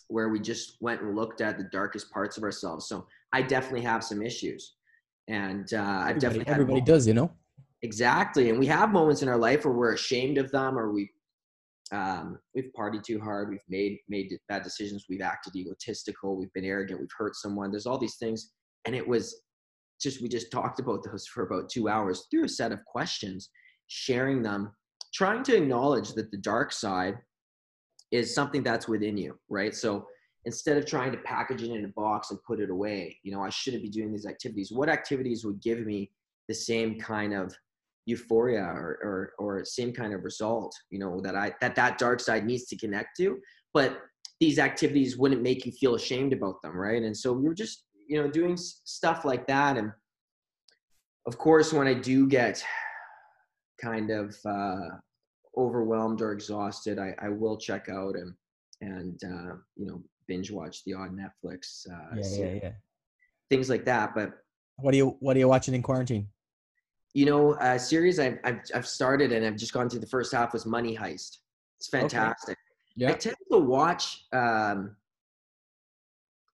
where 0.08 0.30
we 0.30 0.40
just 0.40 0.78
went 0.82 1.02
and 1.02 1.16
looked 1.16 1.42
at 1.42 1.58
the 1.58 1.66
darkest 1.72 2.12
parts 2.12 2.38
of 2.38 2.44
ourselves. 2.44 2.88
So 2.88 3.06
I 3.34 3.42
definitely 3.42 3.82
have 3.82 4.04
some 4.04 4.22
issues, 4.22 4.76
and 5.28 5.74
uh, 5.74 6.04
I've 6.06 6.20
definitely 6.20 6.46
had 6.46 6.54
everybody 6.54 6.82
moments- 6.82 6.88
does, 6.88 7.08
you 7.08 7.14
know. 7.14 7.32
Exactly, 7.84 8.50
and 8.50 8.60
we 8.60 8.68
have 8.68 8.92
moments 8.92 9.24
in 9.24 9.30
our 9.30 9.38
life 9.38 9.66
where 9.66 9.74
we're 9.74 9.94
ashamed 9.94 10.38
of 10.38 10.52
them, 10.52 10.78
or 10.78 10.92
we 10.92 11.10
um, 11.92 12.40
we've 12.56 12.72
partied 12.78 13.04
too 13.04 13.20
hard, 13.20 13.50
we've 13.50 13.60
made 13.68 13.98
made 14.08 14.32
bad 14.48 14.64
decisions, 14.64 15.06
we've 15.10 15.22
acted 15.22 15.56
egotistical, 15.56 16.38
we've 16.38 16.54
been 16.54 16.66
arrogant, 16.66 17.00
we've 17.00 17.10
hurt 17.18 17.36
someone. 17.36 17.72
There's 17.72 17.86
all 17.86 17.98
these 17.98 18.18
things, 18.18 18.52
and 18.86 18.96
it 18.96 19.08
was 19.08 19.42
just 20.02 20.22
we 20.22 20.28
just 20.28 20.52
talked 20.52 20.80
about 20.80 21.04
those 21.04 21.28
for 21.28 21.44
about 21.44 21.70
two 21.70 21.90
hours 21.90 22.28
through 22.30 22.46
a 22.46 22.50
set 22.50 22.72
of 22.72 22.84
questions, 22.86 23.50
sharing 23.88 24.42
them, 24.42 24.74
trying 25.14 25.44
to 25.44 25.56
acknowledge 25.56 26.14
that 26.14 26.32
the 26.32 26.38
dark 26.38 26.72
side 26.72 27.18
is 28.12 28.34
something 28.34 28.64
that's 28.64 28.88
within 28.88 29.18
you, 29.18 29.38
right? 29.50 29.76
So 29.76 30.06
instead 30.46 30.78
of 30.78 30.86
trying 30.86 31.12
to 31.12 31.18
package 31.20 31.64
it 31.64 31.72
in 31.72 31.86
a 31.86 31.90
box 31.90 32.32
and 32.32 32.44
put 32.44 32.60
it 32.60 32.70
away, 32.70 33.18
you 33.24 33.32
know, 33.32 33.42
I 33.42 33.50
shouldn't 33.50 33.84
be 33.84 33.90
doing 33.90 34.12
these 34.12 34.26
activities. 34.26 34.72
What 34.72 34.90
activities 34.90 35.46
would 35.46 35.62
give 35.62 35.80
me 35.86 36.12
the 36.48 36.54
same 36.54 37.00
kind 37.00 37.34
of 37.34 37.54
euphoria 38.08 38.64
or, 38.64 38.98
or 39.04 39.34
or 39.38 39.64
same 39.64 39.94
kind 39.94 40.12
of 40.12 40.24
result 40.24 40.76
you 40.90 40.98
know 40.98 41.22
that 41.22 41.36
i 41.36 41.54
that 41.62 41.76
that 41.76 42.00
dark 42.00 42.20
side 42.20 42.46
needs 42.46 42.66
to 42.66 42.78
connect 42.78 43.16
to? 43.18 43.40
But 43.74 44.00
these 44.40 44.58
activities 44.58 45.18
wouldn't 45.18 45.44
make 45.44 45.68
you 45.68 45.72
feel 45.72 45.96
ashamed 45.96 46.34
about 46.34 46.62
them 46.62 46.76
right? 46.76 47.04
And 47.04 47.16
so 47.16 47.32
we 47.32 47.48
were 47.48 47.54
just 47.54 47.86
you 48.08 48.22
know 48.22 48.30
doing 48.30 48.58
stuff 48.58 49.24
like 49.24 49.46
that. 49.48 49.78
And 49.78 49.92
of 51.28 51.38
course 51.38 51.72
when 51.74 51.88
i 51.88 51.94
do 51.94 52.28
get 52.28 52.64
kind 53.82 54.10
of 54.10 54.36
uh 54.46 54.90
overwhelmed 55.58 56.22
or 56.22 56.32
exhausted 56.32 56.98
i 57.00 57.14
i 57.20 57.30
will 57.30 57.58
check 57.58 57.90
out 57.90 58.16
and 58.16 58.34
and 58.82 59.22
uh 59.24 59.56
you 59.76 59.86
know 59.86 60.02
binge 60.32 60.50
watch 60.60 60.76
the 60.86 60.94
odd 61.02 61.12
netflix 61.22 61.62
uh 61.96 62.16
Yeah, 62.22 62.46
yeah, 62.46 62.60
yeah. 62.64 62.74
things 63.52 63.68
like 63.74 63.86
that 63.92 64.08
but 64.18 64.30
What 64.84 64.94
are 64.94 65.00
you 65.02 65.08
What 65.26 65.34
are 65.36 65.42
you 65.44 65.50
watching 65.56 65.76
in 65.80 65.84
quarantine? 65.90 66.26
you 67.14 67.26
know, 67.26 67.44
a 67.60 67.78
series 67.78 68.16
I've, 68.26 68.38
I've, 68.48 68.62
I've 68.78 68.88
started 68.88 69.30
and 69.34 69.46
I've 69.46 69.58
just 69.64 69.74
gone 69.74 69.88
through 69.90 70.00
the 70.00 70.14
first 70.18 70.32
half 70.38 70.54
was 70.54 70.66
Money 70.66 70.94
Heist. 71.02 71.32
It's 71.78 71.90
fantastic. 72.00 72.58
I 72.58 73.04
Yeah. 73.04 73.16
tend 73.26 73.36
to 73.52 73.58
watch 73.58 74.06
um, 74.44 74.96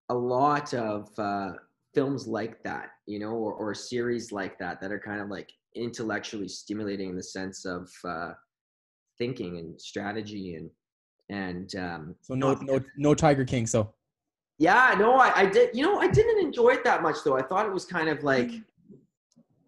a 0.10 0.16
lot 0.16 0.74
of 0.74 1.10
uh, 1.20 1.52
films 1.94 2.22
like 2.28 2.56
that, 2.64 2.88
you 3.06 3.20
know, 3.20 3.34
or, 3.46 3.54
or 3.54 3.74
series 3.76 4.32
like 4.32 4.58
that 4.58 4.76
that 4.82 4.92
are 4.92 5.04
kind 5.10 5.22
of 5.22 5.30
like 5.38 5.50
intellectually 5.76 6.48
stimulating 6.48 7.10
in 7.12 7.16
the 7.22 7.30
sense 7.40 7.60
of 7.66 7.84
uh, 8.14 8.32
thinking 9.20 9.52
and 9.62 9.80
strategy 9.80 10.56
and 10.56 10.72
and 11.30 11.74
um, 11.76 12.16
So 12.22 12.34
no, 12.36 12.54
no, 12.62 12.80
no 12.98 13.14
Tiger 13.16 13.46
King. 13.46 13.68
So 13.68 13.94
yeah, 14.60 14.96
no, 14.98 15.16
I, 15.16 15.42
I 15.42 15.46
did. 15.46 15.76
You 15.76 15.84
know, 15.84 16.00
I 16.00 16.08
didn't 16.08 16.40
enjoy 16.44 16.70
it 16.70 16.84
that 16.84 17.02
much 17.04 17.18
though. 17.24 17.38
I 17.38 17.42
thought 17.44 17.66
it 17.66 17.72
was 17.74 17.86
kind 17.86 18.10
of 18.10 18.24
like 18.24 18.52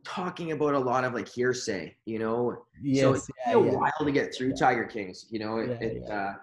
talking 0.04 0.52
about 0.52 0.74
a 0.74 0.80
lot 0.80 1.04
of 1.04 1.13
like 1.13 1.28
hearsay, 1.28 1.95
you 2.06 2.19
know. 2.19 2.63
yes, 2.82 3.02
so 3.02 3.13
it 3.13 3.17
took 3.17 3.36
yeah, 3.45 3.54
me 3.56 3.62
a 3.62 3.72
yeah. 3.72 3.78
while 3.78 3.91
to 4.06 4.12
get 4.12 4.34
through 4.34 4.54
Tiger 4.54 4.86
Kings. 4.86 5.28
You 5.30 5.39
know, 5.39 5.58
it, 5.58 5.69
Yeah, 5.69 5.88
it 5.88 6.04
yeah. 6.08 6.13
uh, 6.15 6.34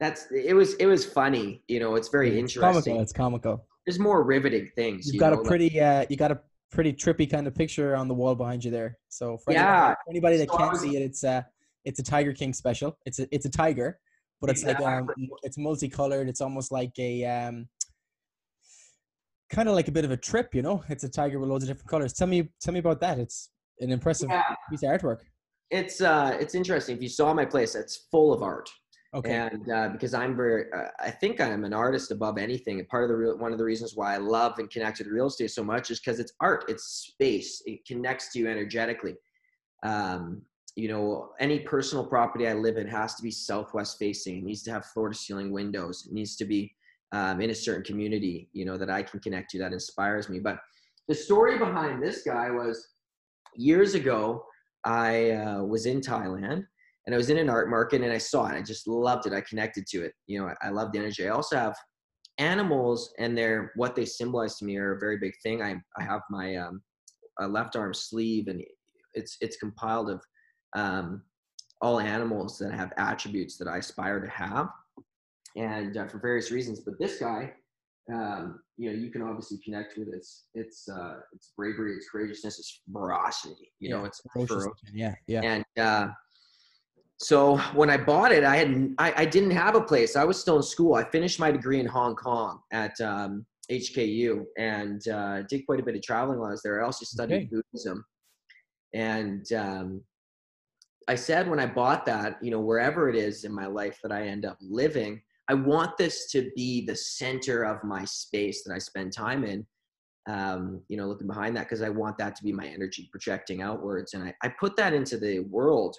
that's 0.00 0.26
it 0.30 0.54
was 0.54 0.74
it 0.74 0.86
was 0.86 1.04
funny. 1.04 1.62
You 1.68 1.80
know, 1.80 1.94
it's 1.96 2.08
very 2.08 2.28
It's 2.30 2.38
interesting. 2.54 2.72
comical. 2.94 3.00
It's 3.02 3.12
comical. 3.12 3.66
There's 3.86 3.98
more 3.98 4.22
riveting 4.24 4.70
things. 4.74 5.06
You've 5.06 5.14
you 5.14 5.20
got 5.20 5.30
know, 5.32 5.36
a 5.36 5.40
like- 5.40 5.46
pretty, 5.48 5.80
uh, 5.80 6.04
you 6.08 6.16
got 6.16 6.32
a 6.32 6.40
pretty 6.72 6.92
trippy 6.92 7.30
kind 7.30 7.46
of 7.46 7.54
picture 7.54 7.94
on 7.94 8.08
the 8.08 8.14
wall 8.14 8.34
behind 8.34 8.64
you 8.64 8.70
there. 8.70 8.98
So 9.08 9.36
for 9.38 9.50
anybody, 9.52 9.64
Yeah. 9.68 9.90
for 9.94 10.10
anybody 10.10 10.36
that 10.38 10.50
So 10.50 10.56
can't 10.56 10.72
was- 10.72 10.80
see 10.80 10.96
it, 10.96 11.02
it's 11.02 11.22
a, 11.24 11.46
it's 11.84 12.00
a 12.00 12.02
Tiger 12.02 12.32
King 12.32 12.52
special. 12.52 12.98
It's 13.06 13.20
a, 13.20 13.28
it's 13.32 13.46
a 13.46 13.48
tiger, 13.48 14.00
but 14.40 14.50
it's 14.50 14.64
like 14.64 14.80
um, 14.80 15.08
it's 15.42 15.58
multicolored. 15.58 16.28
It's 16.28 16.40
almost 16.40 16.72
like 16.72 16.92
a 16.98 17.24
um, 17.24 17.68
kind 19.50 19.68
of 19.68 19.74
like 19.74 19.88
a 19.88 19.92
bit 19.92 20.04
of 20.04 20.10
a 20.10 20.16
trip, 20.16 20.54
you 20.54 20.62
know. 20.62 20.84
It's 20.88 21.04
a 21.04 21.08
tiger 21.08 21.38
with 21.38 21.48
loads 21.48 21.64
of 21.64 21.68
different 21.68 21.88
colors. 21.88 22.12
Tell 22.12 22.26
me, 22.26 22.48
tell 22.60 22.74
me 22.74 22.80
about 22.80 23.00
that. 23.00 23.18
It's 23.18 23.50
an 23.80 23.90
impressive 23.90 24.28
yeah, 24.30 24.54
piece 24.70 24.82
of 24.82 24.90
artwork. 24.90 25.20
it's 25.70 26.00
uh, 26.00 26.36
it's 26.40 26.54
interesting. 26.54 26.96
If 26.96 27.02
you 27.02 27.08
saw 27.08 27.32
my 27.32 27.44
place, 27.44 27.74
it's 27.74 28.06
full 28.10 28.32
of 28.32 28.42
art. 28.42 28.68
Okay. 29.14 29.32
and 29.32 29.70
uh, 29.70 29.88
because 29.88 30.12
I'm 30.12 30.36
very, 30.36 30.64
uh, 30.76 30.88
I 31.00 31.10
think 31.10 31.40
I'm 31.40 31.64
an 31.64 31.72
artist 31.72 32.10
above 32.10 32.36
anything. 32.36 32.80
And 32.80 32.88
part 32.88 33.04
of 33.04 33.08
the 33.08 33.16
real, 33.16 33.38
one 33.38 33.50
of 33.50 33.56
the 33.56 33.64
reasons 33.64 33.94
why 33.94 34.14
I 34.14 34.18
love 34.18 34.58
and 34.58 34.68
connect 34.68 34.98
with 34.98 35.06
real 35.06 35.28
estate 35.28 35.52
so 35.52 35.64
much 35.64 35.90
is 35.90 36.00
because 36.00 36.20
it's 36.20 36.32
art, 36.40 36.66
it's 36.68 36.84
space, 36.84 37.62
it 37.64 37.86
connects 37.86 38.30
to 38.32 38.40
you 38.40 38.48
energetically. 38.48 39.14
Um, 39.82 40.42
you 40.76 40.88
know, 40.88 41.30
any 41.40 41.60
personal 41.60 42.04
property 42.04 42.46
I 42.46 42.52
live 42.52 42.76
in 42.76 42.86
has 42.86 43.14
to 43.16 43.22
be 43.22 43.30
southwest 43.30 43.98
facing. 43.98 44.38
It 44.38 44.44
needs 44.44 44.62
to 44.64 44.70
have 44.70 44.84
floor 44.84 45.08
to 45.08 45.14
ceiling 45.14 45.50
windows. 45.50 46.06
It 46.06 46.12
needs 46.12 46.36
to 46.36 46.44
be 46.44 46.70
um, 47.12 47.40
in 47.40 47.48
a 47.48 47.54
certain 47.54 47.82
community, 47.82 48.50
you 48.52 48.66
know, 48.66 48.76
that 48.76 48.90
I 48.90 49.02
can 49.02 49.18
connect 49.20 49.50
to 49.52 49.58
that 49.58 49.72
inspires 49.72 50.28
me. 50.28 50.38
But 50.38 50.58
the 51.08 51.14
story 51.14 51.58
behind 51.58 52.02
this 52.02 52.22
guy 52.22 52.50
was 52.50 52.88
years 53.56 53.94
ago. 53.94 54.44
I 54.84 55.30
uh, 55.30 55.62
was 55.62 55.86
in 55.86 56.00
Thailand 56.00 56.64
and 57.06 57.14
I 57.14 57.16
was 57.16 57.30
in 57.30 57.38
an 57.38 57.48
art 57.48 57.70
market 57.70 58.02
and 58.02 58.12
I 58.12 58.18
saw 58.18 58.46
it. 58.46 58.54
I 58.54 58.62
just 58.62 58.86
loved 58.86 59.26
it. 59.26 59.32
I 59.32 59.40
connected 59.40 59.86
to 59.88 60.04
it. 60.04 60.12
You 60.26 60.40
know, 60.40 60.46
I, 60.48 60.68
I 60.68 60.70
love 60.70 60.92
the 60.92 60.98
energy. 60.98 61.26
I 61.26 61.30
also 61.30 61.56
have 61.56 61.74
animals 62.38 63.12
and 63.18 63.36
they're 63.36 63.72
what 63.76 63.96
they 63.96 64.04
symbolize 64.04 64.58
to 64.58 64.64
me 64.64 64.76
are 64.76 64.96
a 64.96 65.00
very 65.00 65.16
big 65.18 65.32
thing. 65.42 65.62
I 65.62 65.76
I 65.98 66.02
have 66.02 66.20
my 66.30 66.56
um, 66.56 66.82
left 67.48 67.76
arm 67.76 67.94
sleeve 67.94 68.48
and 68.48 68.62
it's 69.14 69.38
it's 69.40 69.56
compiled 69.56 70.10
of 70.10 70.20
um, 70.74 71.22
all 71.80 72.00
animals 72.00 72.58
that 72.58 72.72
have 72.72 72.92
attributes 72.96 73.56
that 73.58 73.68
I 73.68 73.78
aspire 73.78 74.20
to 74.20 74.28
have, 74.30 74.68
and 75.56 75.96
uh, 75.96 76.06
for 76.08 76.18
various 76.18 76.50
reasons. 76.50 76.80
But 76.80 76.94
this 76.98 77.18
guy, 77.18 77.52
um, 78.12 78.60
you 78.76 78.90
know, 78.90 78.96
you 78.96 79.10
can 79.10 79.22
obviously 79.22 79.58
connect 79.64 79.98
with 79.98 80.08
its 80.08 80.46
its 80.54 80.88
uh, 80.88 81.16
its 81.32 81.52
bravery, 81.56 81.94
its 81.94 82.08
courageousness, 82.10 82.58
its 82.58 82.80
ferocity. 82.92 83.72
You 83.80 83.90
know, 83.90 84.04
it's 84.04 84.20
ferocious 84.32 84.66
Yeah, 84.92 85.14
yeah. 85.26 85.40
and 85.42 85.64
uh, 85.78 86.08
so 87.18 87.56
when 87.74 87.88
I 87.88 87.96
bought 87.96 88.32
it, 88.32 88.44
I 88.44 88.56
had 88.56 88.94
I, 88.98 89.12
I 89.18 89.24
didn't 89.24 89.52
have 89.52 89.74
a 89.74 89.80
place. 89.80 90.16
I 90.16 90.24
was 90.24 90.38
still 90.40 90.56
in 90.56 90.62
school. 90.62 90.94
I 90.94 91.04
finished 91.04 91.40
my 91.40 91.50
degree 91.50 91.80
in 91.80 91.86
Hong 91.86 92.14
Kong 92.14 92.60
at 92.72 92.98
um, 93.00 93.46
HKU 93.70 94.44
and 94.58 95.06
uh, 95.08 95.42
did 95.42 95.64
quite 95.66 95.80
a 95.80 95.82
bit 95.82 95.96
of 95.96 96.02
traveling 96.02 96.38
while 96.38 96.48
I 96.48 96.52
was 96.52 96.62
there. 96.62 96.82
I 96.82 96.84
also 96.84 97.04
studied 97.04 97.34
Okay. 97.34 97.48
Buddhism, 97.50 98.04
and 98.94 99.50
um, 99.52 100.02
I 101.08 101.14
said 101.14 101.48
when 101.48 101.60
I 101.60 101.66
bought 101.66 102.04
that, 102.06 102.38
you 102.42 102.50
know, 102.50 102.60
wherever 102.60 103.08
it 103.08 103.16
is 103.16 103.44
in 103.44 103.52
my 103.52 103.66
life 103.66 103.98
that 104.02 104.12
I 104.12 104.26
end 104.26 104.44
up 104.44 104.58
living, 104.60 105.22
I 105.48 105.54
want 105.54 105.96
this 105.96 106.30
to 106.32 106.50
be 106.56 106.84
the 106.84 106.96
center 106.96 107.62
of 107.62 107.84
my 107.84 108.04
space 108.04 108.64
that 108.64 108.72
I 108.72 108.78
spend 108.78 109.12
time 109.12 109.44
in. 109.44 109.66
Um, 110.28 110.82
you 110.88 110.96
know, 110.96 111.06
looking 111.06 111.28
behind 111.28 111.56
that 111.56 111.64
because 111.64 111.82
I 111.82 111.88
want 111.88 112.18
that 112.18 112.34
to 112.34 112.42
be 112.42 112.50
my 112.50 112.66
energy 112.66 113.08
projecting 113.12 113.62
outwards, 113.62 114.14
and 114.14 114.24
I, 114.24 114.34
I 114.42 114.48
put 114.48 114.74
that 114.76 114.92
into 114.92 115.18
the 115.18 115.38
world 115.40 115.96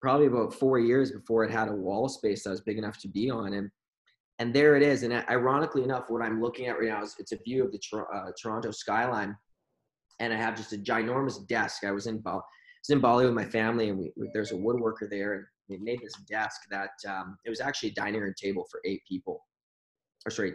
probably 0.00 0.26
about 0.26 0.54
four 0.54 0.78
years 0.78 1.12
before 1.12 1.44
it 1.44 1.50
had 1.50 1.68
a 1.68 1.72
wall 1.72 2.08
space 2.08 2.42
that 2.42 2.50
was 2.50 2.60
big 2.60 2.78
enough 2.78 2.98
to 2.98 3.08
be 3.08 3.30
on. 3.30 3.54
And 3.54 3.70
and 4.38 4.54
there 4.54 4.74
it 4.74 4.82
is. 4.82 5.02
And 5.02 5.12
ironically 5.28 5.84
enough 5.84 6.04
what 6.08 6.22
i'm 6.22 6.40
looking 6.40 6.66
at 6.66 6.78
right 6.78 6.88
now 6.88 7.02
is 7.02 7.14
it's 7.18 7.32
a 7.32 7.38
view 7.44 7.64
of 7.64 7.72
the 7.72 7.80
uh, 8.12 8.30
toronto 8.40 8.70
skyline. 8.70 9.36
And 10.18 10.32
i 10.32 10.36
have 10.36 10.56
just 10.56 10.72
a 10.72 10.78
ginormous 10.78 11.46
desk. 11.46 11.84
I 11.84 11.92
was 11.92 12.06
in 12.06 12.18
was 12.82 12.94
in 12.94 13.00
bali 13.00 13.24
with 13.24 13.34
my 13.34 13.44
family 13.44 13.88
and 13.88 13.98
we, 13.98 14.12
we- 14.16 14.30
there's 14.32 14.52
a 14.52 14.56
woodworker 14.56 15.08
there 15.08 15.34
and 15.34 15.44
we 15.68 15.76
made 15.78 16.00
this 16.00 16.14
desk 16.28 16.62
that 16.70 16.90
um, 17.08 17.38
it 17.44 17.50
was 17.50 17.60
actually 17.60 17.90
a 17.90 17.94
dining 17.94 18.20
room 18.20 18.34
table 18.40 18.66
for 18.70 18.80
eight 18.84 19.02
people 19.08 19.44
or 20.26 20.30
sorry 20.30 20.52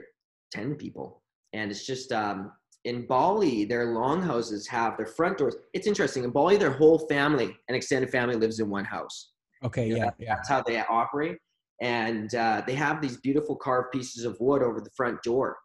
10 0.51 0.75
people 0.75 1.21
and 1.53 1.71
it's 1.71 1.85
just 1.85 2.11
um, 2.11 2.51
in 2.85 3.07
Bali, 3.07 3.65
their 3.65 3.93
longhouses 3.93 4.67
have 4.67 4.95
their 4.95 5.07
front 5.07 5.37
doors. 5.39 5.55
It's 5.73 5.87
interesting. 5.87 6.23
In 6.23 6.29
Bali, 6.29 6.55
their 6.57 6.71
whole 6.71 6.99
family 7.09 7.55
and 7.67 7.75
extended 7.75 8.11
family 8.11 8.35
lives 8.35 8.59
in 8.59 8.69
one 8.69 8.85
house. 8.85 9.31
Okay, 9.63 9.87
Yeah, 9.87 9.95
yeah, 9.95 10.09
yeah. 10.19 10.35
That's 10.35 10.49
how 10.49 10.61
they 10.61 10.79
operate. 10.81 11.37
And 11.81 12.33
uh, 12.35 12.61
they 12.65 12.75
have 12.75 13.01
these 13.01 13.17
beautiful 13.17 13.55
carved 13.55 13.91
pieces 13.91 14.23
of 14.23 14.37
wood 14.39 14.61
over 14.61 14.79
the 14.81 14.91
front 14.95 15.21
door. 15.23 15.57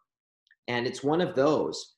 And 0.67 0.87
it's 0.87 1.03
one 1.03 1.21
of 1.21 1.35
those. 1.35 1.95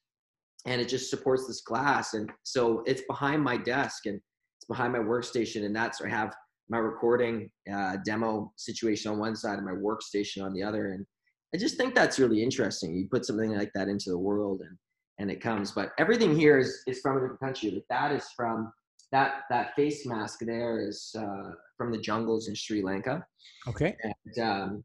And 0.66 0.82
it 0.82 0.90
just 0.90 1.10
supports 1.10 1.48
this 1.48 1.62
glass. 1.62 2.14
And 2.16 2.30
so 2.44 2.84
it's 2.86 3.04
behind 3.08 3.42
my 3.42 3.58
desk 3.58 4.06
and 4.06 4.20
it's 4.64 4.68
behind 4.68 4.94
my 4.94 5.00
workstation. 5.00 5.66
And 5.66 5.76
that's 5.76 6.00
where 6.00 6.10
I 6.10 6.16
have 6.16 6.34
my 6.70 6.78
recording 6.78 7.50
uh, 7.72 7.98
demo 8.06 8.52
situation 8.56 9.12
on 9.12 9.20
one 9.20 9.36
side 9.36 9.58
and 9.58 9.66
my 9.66 9.74
workstation 9.74 10.44
on 10.44 10.54
the 10.54 10.64
other. 10.64 10.92
And 10.92 11.06
I 11.54 11.58
just 11.58 11.76
think 11.76 11.94
that's 11.94 12.20
really 12.20 12.42
interesting. 12.42 12.96
You 12.96 13.08
put 13.10 13.26
something 13.26 13.56
like 13.56 13.72
that 13.76 13.90
into 13.90 14.10
the 14.10 14.18
world 14.18 14.62
and 14.62 14.78
and 15.20 15.30
it 15.30 15.42
comes. 15.42 15.72
But 15.72 15.92
everything 16.00 16.36
here 16.36 16.58
is 16.58 16.82
is 16.88 17.00
from 17.02 17.18
a 17.18 17.20
different 17.20 17.42
country. 17.42 17.72
Like 17.72 17.84
that 17.90 18.12
is 18.12 18.26
from 18.36 18.72
that 19.12 19.42
that 19.50 19.76
face 19.76 20.06
mask 20.06 20.40
there 20.42 20.88
is 20.88 21.14
uh, 21.18 21.52
from 21.78 21.92
the 21.92 22.00
jungles 22.00 22.48
in 22.48 22.56
Sri 22.56 22.82
Lanka. 22.82 23.24
Okay. 23.68 23.96
And 24.04 24.46
um, 24.48 24.84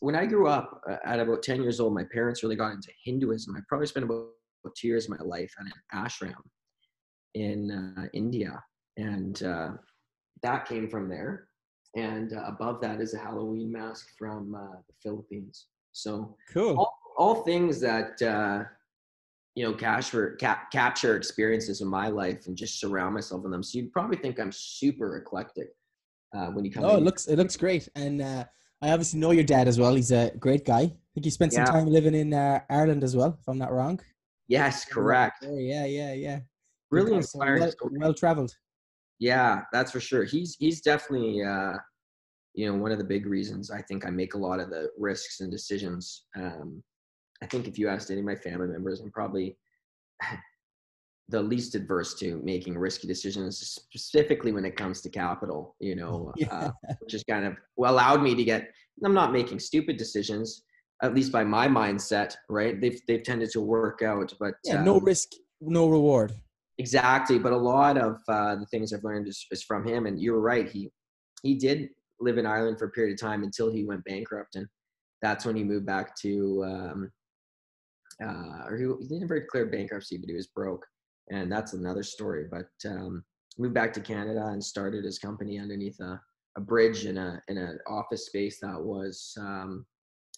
when 0.00 0.14
I 0.14 0.26
grew 0.26 0.48
up 0.48 0.80
uh, 0.90 0.96
at 1.04 1.20
about 1.20 1.42
10 1.42 1.62
years 1.62 1.80
old, 1.80 1.94
my 1.94 2.04
parents 2.12 2.42
really 2.42 2.56
got 2.56 2.72
into 2.72 2.90
Hinduism. 3.04 3.56
I 3.56 3.60
probably 3.68 3.86
spent 3.86 4.04
about 4.04 4.26
two 4.76 4.88
years 4.88 5.04
of 5.04 5.18
my 5.18 5.24
life 5.24 5.52
at 5.58 5.66
an 5.66 5.72
ashram 6.04 6.34
in 7.34 7.94
uh, 7.96 8.06
India. 8.12 8.62
And 8.98 9.42
uh, 9.42 9.70
that 10.42 10.66
came 10.66 10.88
from 10.88 11.08
there. 11.08 11.48
And 11.96 12.34
uh, 12.34 12.42
above 12.46 12.80
that 12.82 13.00
is 13.00 13.14
a 13.14 13.18
Halloween 13.18 13.72
mask 13.72 14.08
from 14.18 14.54
uh, 14.54 14.76
the 14.86 14.94
Philippines. 15.02 15.66
So 15.92 16.36
cool. 16.52 16.76
All, 16.76 16.98
all 17.16 17.34
things 17.42 17.80
that 17.80 18.20
uh, 18.22 18.64
you 19.54 19.64
know 19.64 19.72
capture 19.72 20.36
cap, 20.36 20.70
capture 20.70 21.16
experiences 21.16 21.80
in 21.80 21.88
my 21.88 22.08
life 22.08 22.46
and 22.46 22.56
just 22.56 22.78
surround 22.78 23.14
myself 23.14 23.44
in 23.44 23.50
them. 23.50 23.62
So 23.62 23.78
you'd 23.78 23.92
probably 23.92 24.18
think 24.18 24.38
I'm 24.38 24.52
super 24.52 25.16
eclectic 25.16 25.68
uh, 26.36 26.46
when 26.48 26.64
you 26.64 26.70
come. 26.70 26.84
Oh, 26.84 26.96
it 26.96 27.02
looks 27.02 27.26
it 27.26 27.36
looks 27.36 27.56
great, 27.56 27.88
and 27.96 28.20
uh, 28.20 28.44
I 28.82 28.90
obviously 28.90 29.18
know 29.18 29.32
your 29.32 29.44
dad 29.44 29.66
as 29.66 29.80
well. 29.80 29.94
He's 29.94 30.12
a 30.12 30.30
great 30.38 30.64
guy. 30.64 30.82
I 30.82 30.92
think 31.14 31.24
he 31.24 31.30
spent 31.30 31.52
some 31.52 31.64
yeah. 31.64 31.72
time 31.72 31.88
living 31.88 32.14
in 32.14 32.34
uh, 32.34 32.60
Ireland 32.70 33.02
as 33.02 33.16
well, 33.16 33.36
if 33.40 33.48
I'm 33.48 33.58
not 33.58 33.72
wrong. 33.72 33.98
Yes, 34.46 34.84
correct. 34.84 35.44
Yeah, 35.44 35.84
yeah, 35.86 36.12
yeah. 36.12 36.40
Really 36.90 37.14
inspiring. 37.14 37.60
Well, 37.60 37.90
well 37.98 38.14
traveled. 38.14 38.54
Yeah, 39.18 39.62
that's 39.72 39.92
for 39.92 40.00
sure. 40.00 40.24
He's 40.24 40.56
he's 40.58 40.80
definitely 40.80 41.42
uh, 41.42 41.74
you 42.54 42.70
know 42.70 42.78
one 42.78 42.92
of 42.92 42.98
the 42.98 43.04
big 43.04 43.26
reasons 43.26 43.70
I 43.70 43.82
think 43.82 44.06
I 44.06 44.10
make 44.10 44.34
a 44.34 44.38
lot 44.38 44.60
of 44.60 44.70
the 44.70 44.88
risks 44.98 45.40
and 45.40 45.50
decisions. 45.50 46.24
Um, 46.36 46.82
I 47.42 47.46
think 47.46 47.68
if 47.68 47.78
you 47.78 47.88
asked 47.88 48.10
any 48.10 48.20
of 48.20 48.26
my 48.26 48.34
family 48.34 48.68
members, 48.68 49.00
I'm 49.00 49.10
probably 49.10 49.56
the 51.30 51.42
least 51.42 51.74
adverse 51.74 52.14
to 52.14 52.40
making 52.42 52.78
risky 52.78 53.06
decisions, 53.06 53.58
specifically 53.58 54.52
when 54.52 54.64
it 54.64 54.76
comes 54.76 55.00
to 55.02 55.10
capital. 55.10 55.74
You 55.80 55.96
know, 55.96 56.32
yeah. 56.36 56.48
uh, 56.50 56.70
which 57.00 57.14
is 57.14 57.24
kind 57.24 57.44
of 57.44 57.56
well 57.76 57.94
allowed 57.94 58.22
me 58.22 58.34
to 58.34 58.44
get. 58.44 58.70
I'm 59.04 59.14
not 59.14 59.32
making 59.32 59.60
stupid 59.60 59.96
decisions, 59.96 60.64
at 61.02 61.14
least 61.14 61.32
by 61.32 61.44
my 61.44 61.68
mindset. 61.68 62.36
Right? 62.48 62.80
They've 62.80 63.00
they've 63.08 63.22
tended 63.22 63.50
to 63.50 63.60
work 63.60 64.02
out, 64.02 64.32
but 64.38 64.54
yeah, 64.64 64.78
um, 64.78 64.84
no 64.84 65.00
risk, 65.00 65.30
no 65.60 65.88
reward. 65.88 66.32
Exactly, 66.78 67.38
but 67.40 67.52
a 67.52 67.56
lot 67.56 67.98
of 67.98 68.20
uh, 68.28 68.54
the 68.54 68.66
things 68.66 68.92
I've 68.92 69.02
learned 69.02 69.26
is, 69.26 69.44
is 69.50 69.62
from 69.64 69.84
him. 69.86 70.06
And 70.06 70.20
you 70.20 70.32
were 70.32 70.40
right. 70.40 70.68
He 70.68 70.90
he 71.42 71.54
did 71.56 71.88
live 72.20 72.38
in 72.38 72.46
Ireland 72.46 72.78
for 72.78 72.86
a 72.86 72.90
period 72.90 73.14
of 73.14 73.20
time 73.20 73.42
until 73.42 73.70
he 73.70 73.84
went 73.84 74.04
bankrupt, 74.04 74.54
and 74.54 74.66
that's 75.20 75.44
when 75.44 75.56
he 75.56 75.64
moved 75.64 75.86
back 75.86 76.16
to. 76.22 76.64
Um, 76.64 77.12
uh, 78.22 78.64
or 78.66 78.76
he, 78.76 78.84
he 79.02 79.08
didn't 79.08 79.28
very 79.28 79.42
clear 79.42 79.66
bankruptcy, 79.66 80.18
but 80.18 80.28
he 80.28 80.34
was 80.34 80.48
broke, 80.48 80.84
and 81.30 81.50
that's 81.50 81.72
another 81.72 82.02
story. 82.04 82.44
But 82.50 82.68
um, 82.88 83.24
moved 83.58 83.74
back 83.74 83.92
to 83.94 84.00
Canada 84.00 84.46
and 84.46 84.62
started 84.62 85.04
his 85.04 85.18
company 85.18 85.58
underneath 85.58 85.98
a, 86.00 86.20
a 86.56 86.60
bridge 86.60 87.06
in 87.06 87.18
a 87.18 87.42
in 87.48 87.58
an 87.58 87.78
office 87.88 88.26
space 88.26 88.60
that 88.60 88.80
was 88.80 89.34
um, 89.40 89.84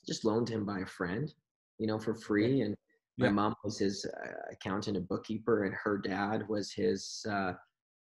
just 0.06 0.24
loaned 0.24 0.46
to 0.48 0.54
him 0.54 0.64
by 0.64 0.80
a 0.80 0.86
friend, 0.86 1.32
you 1.78 1.86
know, 1.86 1.98
for 1.98 2.14
free, 2.14 2.62
and 2.62 2.74
my 3.20 3.26
yeah. 3.26 3.32
mom 3.32 3.54
was 3.62 3.78
his 3.78 4.06
uh, 4.06 4.30
accountant 4.50 4.96
and 4.96 5.06
bookkeeper, 5.06 5.64
and 5.64 5.74
her 5.74 5.98
dad 5.98 6.48
was 6.48 6.72
his. 6.72 7.24
Uh, 7.28 7.52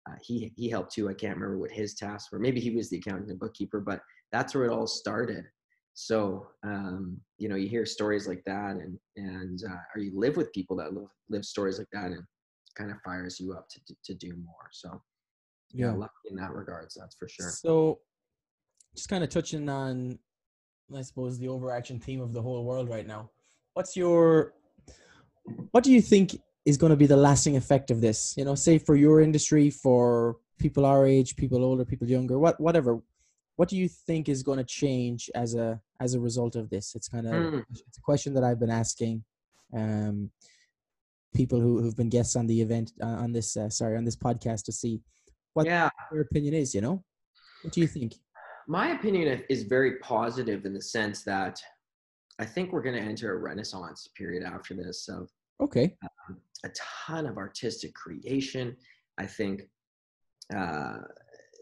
uh, 0.08 0.15
he 0.22 0.54
he 0.56 0.69
helped 0.69 0.93
too. 0.93 1.10
I 1.10 1.13
can't 1.13 1.36
remember 1.36 1.58
what 1.58 1.72
his 1.72 1.95
tasks 1.95 2.32
were. 2.32 2.39
Maybe 2.39 2.60
he 2.60 2.72
was 2.72 2.89
the 2.89 2.98
accountant 2.98 3.32
and 3.32 3.39
bookkeeper, 3.39 3.80
but 3.80 4.02
that's 4.32 4.54
where 4.54 4.65
it 4.65 4.72
all 4.72 4.88
started. 4.88 5.45
So 5.95 6.48
um, 6.63 7.19
you 7.39 7.50
know, 7.50 7.56
you 7.56 7.67
hear 7.67 7.86
stories 7.86 8.28
like 8.28 8.43
that, 8.45 8.76
and 8.76 9.00
and 9.17 9.60
uh, 9.67 9.82
or 9.95 10.02
you 10.02 10.12
live 10.17 10.38
with 10.38 10.54
people 10.54 10.78
that 10.78 10.93
live, 10.93 11.10
live 11.30 11.43
stories 11.43 11.80
like 11.80 11.89
that, 11.91 12.12
and 12.12 12.24
kind 12.76 12.91
of 12.91 12.98
fires 13.04 13.39
you 13.39 13.54
up 13.54 13.67
to 13.69 13.95
to 14.06 14.13
do 14.13 14.36
more. 14.38 14.69
So 14.72 15.02
yeah, 15.72 15.88
yeah 15.88 15.93
lucky 15.93 16.13
in 16.30 16.36
that 16.36 16.54
regards, 16.54 16.95
that's 17.00 17.15
for 17.15 17.28
sure. 17.28 17.50
So 17.50 18.00
just 18.95 19.10
kind 19.10 19.24
of 19.24 19.30
touching 19.32 19.67
on, 19.69 20.19
I 20.95 21.02
suppose, 21.02 21.39
the 21.39 21.48
overarching 21.48 22.00
theme 22.00 22.22
of 22.22 22.32
the 22.32 22.41
whole 22.41 22.63
world 22.63 22.89
right 22.89 23.08
now. 23.08 23.32
What's 23.74 23.95
your 23.95 24.54
what 25.71 25.84
do 25.84 25.91
you 25.91 26.02
think 26.02 26.39
is 26.65 26.78
going 26.78 26.91
to 26.91 26.95
be 26.95 27.08
the 27.08 27.17
lasting 27.17 27.56
effect 27.58 27.91
of 27.91 28.02
this? 28.02 28.36
You 28.38 28.45
know, 28.45 28.56
say 28.56 28.78
for 28.78 28.95
your 28.95 29.21
industry, 29.21 29.69
for 29.69 30.38
people 30.60 30.86
our 30.86 31.06
age, 31.06 31.36
people 31.36 31.63
older, 31.63 31.86
people 31.86 32.10
younger, 32.10 32.38
what 32.38 32.60
whatever. 32.60 33.02
What 33.56 33.67
do 33.67 33.75
you 33.75 33.89
think 33.89 34.30
is 34.30 34.41
going 34.41 34.58
to 34.58 34.63
change 34.63 35.30
as 35.36 35.56
a 35.56 35.82
as 35.99 36.13
a 36.13 36.19
result 36.19 36.56
of 36.56 36.69
this? 36.69 36.95
It's 36.95 37.10
kind 37.10 37.28
of 37.28 37.34
mm. 37.34 37.65
it's 37.69 37.97
a 37.97 38.02
question 38.02 38.34
that 38.36 38.43
I've 38.43 38.60
been 38.60 38.69
asking 38.69 39.23
um, 39.75 40.32
people 41.34 41.60
who 41.60 41.82
who've 41.82 41.95
been 41.95 42.10
guests 42.10 42.36
on 42.36 42.47
the 42.47 42.62
event 42.62 42.93
uh, 43.02 43.06
on 43.23 43.32
this 43.32 43.58
uh, 43.58 43.69
sorry 43.69 43.97
on 43.97 44.06
this 44.06 44.15
podcast 44.15 44.63
to 44.65 44.71
see 44.71 45.02
what 45.54 45.65
yeah. 45.65 45.89
their 46.12 46.21
opinion 46.21 46.54
is. 46.54 46.73
You 46.73 46.82
know, 46.82 47.04
what 47.63 47.73
do 47.73 47.82
you 47.82 47.88
think? 47.88 48.15
My 48.67 48.89
opinion 48.89 49.43
is 49.49 49.63
very 49.63 49.97
positive 49.97 50.65
in 50.65 50.73
the 50.73 50.82
sense 50.82 51.23
that 51.23 51.60
I 52.39 52.45
think 52.45 52.71
we're 52.71 52.82
going 52.82 52.95
to 52.95 53.02
enter 53.02 53.34
a 53.34 53.38
renaissance 53.38 54.08
period 54.15 54.43
after 54.43 54.73
this 54.73 55.10
of 55.10 55.30
okay. 55.62 55.95
um, 56.04 56.38
a 56.63 56.69
ton 56.69 57.25
of 57.25 57.38
artistic 57.38 57.93
creation. 57.93 58.75
I 59.17 59.25
think 59.25 59.63
uh, 60.56 60.99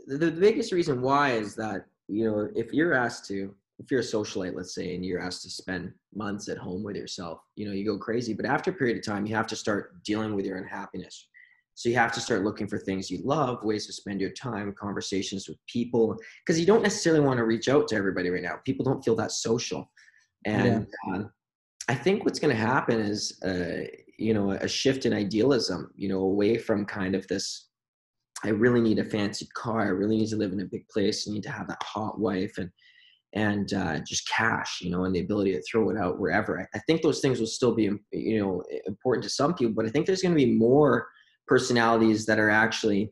the, 0.06 0.18
the 0.18 0.32
biggest 0.32 0.72
reason 0.72 1.02
why 1.02 1.32
is 1.32 1.56
that 1.56 1.86
you 2.08 2.26
know 2.26 2.50
if 2.56 2.72
you're 2.74 2.94
asked 2.94 3.26
to 3.28 3.54
if 3.80 3.92
you're 3.92 4.00
a 4.00 4.04
socialite 4.04 4.56
let's 4.56 4.74
say 4.74 4.96
and 4.96 5.06
you're 5.06 5.22
asked 5.22 5.44
to 5.44 5.50
spend 5.50 5.92
months 6.16 6.48
at 6.48 6.58
home 6.58 6.84
with 6.84 6.96
yourself 6.96 7.42
you 7.56 7.68
know 7.68 7.74
you 7.74 7.86
go 7.86 7.98
crazy 7.98 8.34
but 8.34 8.46
after 8.46 8.72
a 8.72 8.74
period 8.74 8.98
of 8.98 9.04
time 9.04 9.26
you 9.26 9.36
have 9.36 9.46
to 9.48 9.58
start 9.58 10.02
dealing 10.04 10.36
with 10.36 10.46
your 10.46 10.58
unhappiness. 10.58 11.28
So 11.74 11.90
you 11.90 11.96
have 11.96 12.12
to 12.14 12.20
start 12.20 12.44
looking 12.44 12.68
for 12.68 12.80
things 12.80 13.12
you 13.12 13.20
love 13.24 13.64
ways 13.64 13.86
to 13.86 13.94
spend 13.94 14.20
your 14.20 14.32
time 14.32 14.74
conversations 14.74 15.48
with 15.48 15.58
people 15.68 16.18
because 16.44 16.60
you 16.60 16.66
don't 16.66 16.82
necessarily 16.82 17.24
want 17.24 17.38
to 17.38 17.44
reach 17.44 17.68
out 17.68 17.88
to 17.90 17.96
everybody 17.96 18.32
right 18.32 18.42
now. 18.42 18.60
People 18.66 18.84
don't 18.84 19.04
feel 19.06 19.16
that 19.18 19.32
social 19.32 19.92
and 20.48 20.88
yeah. 21.08 21.14
um, 21.14 21.32
I 21.90 21.96
think 21.96 22.24
what's 22.24 22.40
going 22.40 22.56
to 22.56 22.62
happen 22.62 23.00
is, 23.00 23.40
uh, 23.44 23.86
you 24.18 24.34
know, 24.34 24.52
a 24.52 24.68
shift 24.68 25.06
in 25.06 25.14
idealism, 25.14 25.92
you 25.96 26.10
know, 26.10 26.20
away 26.20 26.58
from 26.58 26.86
kind 26.86 27.16
of 27.16 27.28
this, 27.28 27.68
I 28.44 28.50
really 28.50 28.82
need 28.82 29.00
a 29.00 29.04
fancy 29.04 29.48
car. 29.54 29.82
I 29.82 29.90
really 29.90 30.18
need 30.18 30.30
to 30.30 30.38
live 30.38 30.54
in 30.54 30.62
a 30.62 30.66
big 30.66 30.88
place. 30.90 31.28
I 31.28 31.34
need 31.34 31.44
to 31.44 31.52
have 31.52 31.68
that 31.68 31.84
hot 31.84 32.20
wife 32.20 32.58
and, 32.58 32.70
and 33.34 33.74
uh, 33.74 34.00
just 34.08 34.28
cash, 34.30 34.80
you 34.82 34.90
know, 34.90 35.04
and 35.04 35.14
the 35.14 35.20
ability 35.20 35.52
to 35.54 35.62
throw 35.64 35.90
it 35.90 35.98
out 35.98 36.20
wherever. 36.20 36.60
I, 36.60 36.66
I 36.78 36.80
think 36.88 37.02
those 37.02 37.20
things 37.20 37.40
will 37.40 37.48
still 37.48 37.76
be, 37.76 37.90
you 38.12 38.40
know, 38.40 38.64
important 38.86 39.24
to 39.24 39.30
some 39.30 39.54
people, 39.54 39.74
but 39.76 39.86
I 39.86 39.90
think 39.90 40.06
there's 40.06 40.22
going 40.22 40.36
to 40.36 40.46
be 40.46 40.54
more 40.54 41.08
personalities 41.46 42.26
that 42.26 42.40
are 42.40 42.50
actually 42.50 43.12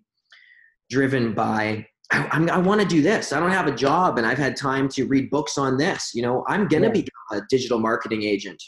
driven 0.89 1.33
by 1.33 1.87
I, 2.11 2.47
I 2.51 2.57
want 2.57 2.81
to 2.81 2.87
do 2.87 3.01
this. 3.01 3.33
I 3.33 3.39
don't 3.39 3.51
have 3.51 3.67
a 3.67 3.75
job 3.75 4.17
and 4.17 4.27
I've 4.27 4.37
had 4.37 4.55
time 4.55 4.87
to 4.89 5.05
read 5.05 5.29
books 5.29 5.57
on 5.57 5.77
this. 5.77 6.11
You 6.13 6.21
know, 6.21 6.45
I'm 6.47 6.67
going 6.67 6.83
to 6.83 6.89
yeah. 6.89 7.03
become 7.03 7.39
a 7.39 7.41
digital 7.49 7.79
marketing 7.79 8.23
agent, 8.23 8.61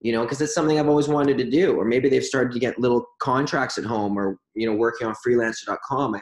you 0.00 0.12
know, 0.12 0.22
because 0.22 0.40
it's 0.40 0.54
something 0.54 0.78
I've 0.78 0.88
always 0.88 1.08
wanted 1.08 1.38
to 1.38 1.50
do. 1.50 1.76
Or 1.76 1.84
maybe 1.84 2.08
they've 2.08 2.24
started 2.24 2.52
to 2.52 2.58
get 2.58 2.78
little 2.78 3.06
contracts 3.20 3.78
at 3.78 3.84
home 3.84 4.18
or, 4.18 4.38
you 4.54 4.70
know, 4.70 4.76
working 4.76 5.06
on 5.06 5.14
freelancer.com. 5.26 6.16
I, 6.16 6.20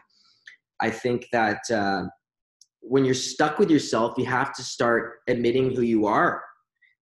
I 0.80 0.90
think 0.90 1.26
that 1.32 1.60
uh, 1.70 2.04
when 2.80 3.04
you're 3.04 3.14
stuck 3.14 3.58
with 3.58 3.70
yourself, 3.70 4.14
you 4.16 4.26
have 4.26 4.54
to 4.54 4.62
start 4.62 5.18
admitting 5.28 5.74
who 5.74 5.82
you 5.82 6.06
are 6.06 6.42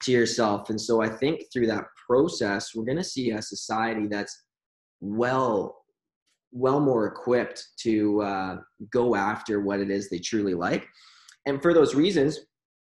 to 0.04 0.12
yourself. 0.12 0.70
And 0.70 0.80
so 0.80 1.02
I 1.02 1.10
think 1.10 1.44
through 1.52 1.68
that 1.68 1.84
process, 2.08 2.74
we're 2.74 2.86
going 2.86 2.98
to 2.98 3.04
see 3.04 3.32
a 3.32 3.42
society 3.42 4.08
that's 4.08 4.46
well 5.02 5.79
well 6.52 6.80
more 6.80 7.06
equipped 7.06 7.68
to 7.82 8.22
uh, 8.22 8.58
go 8.92 9.16
after 9.16 9.62
what 9.62 9.80
it 9.80 9.92
is 9.92 10.10
they 10.10 10.20
truly 10.20 10.54
like. 10.54 10.88
And 11.46 11.62
for 11.62 11.74
those 11.74 11.96
reasons, 11.96 12.40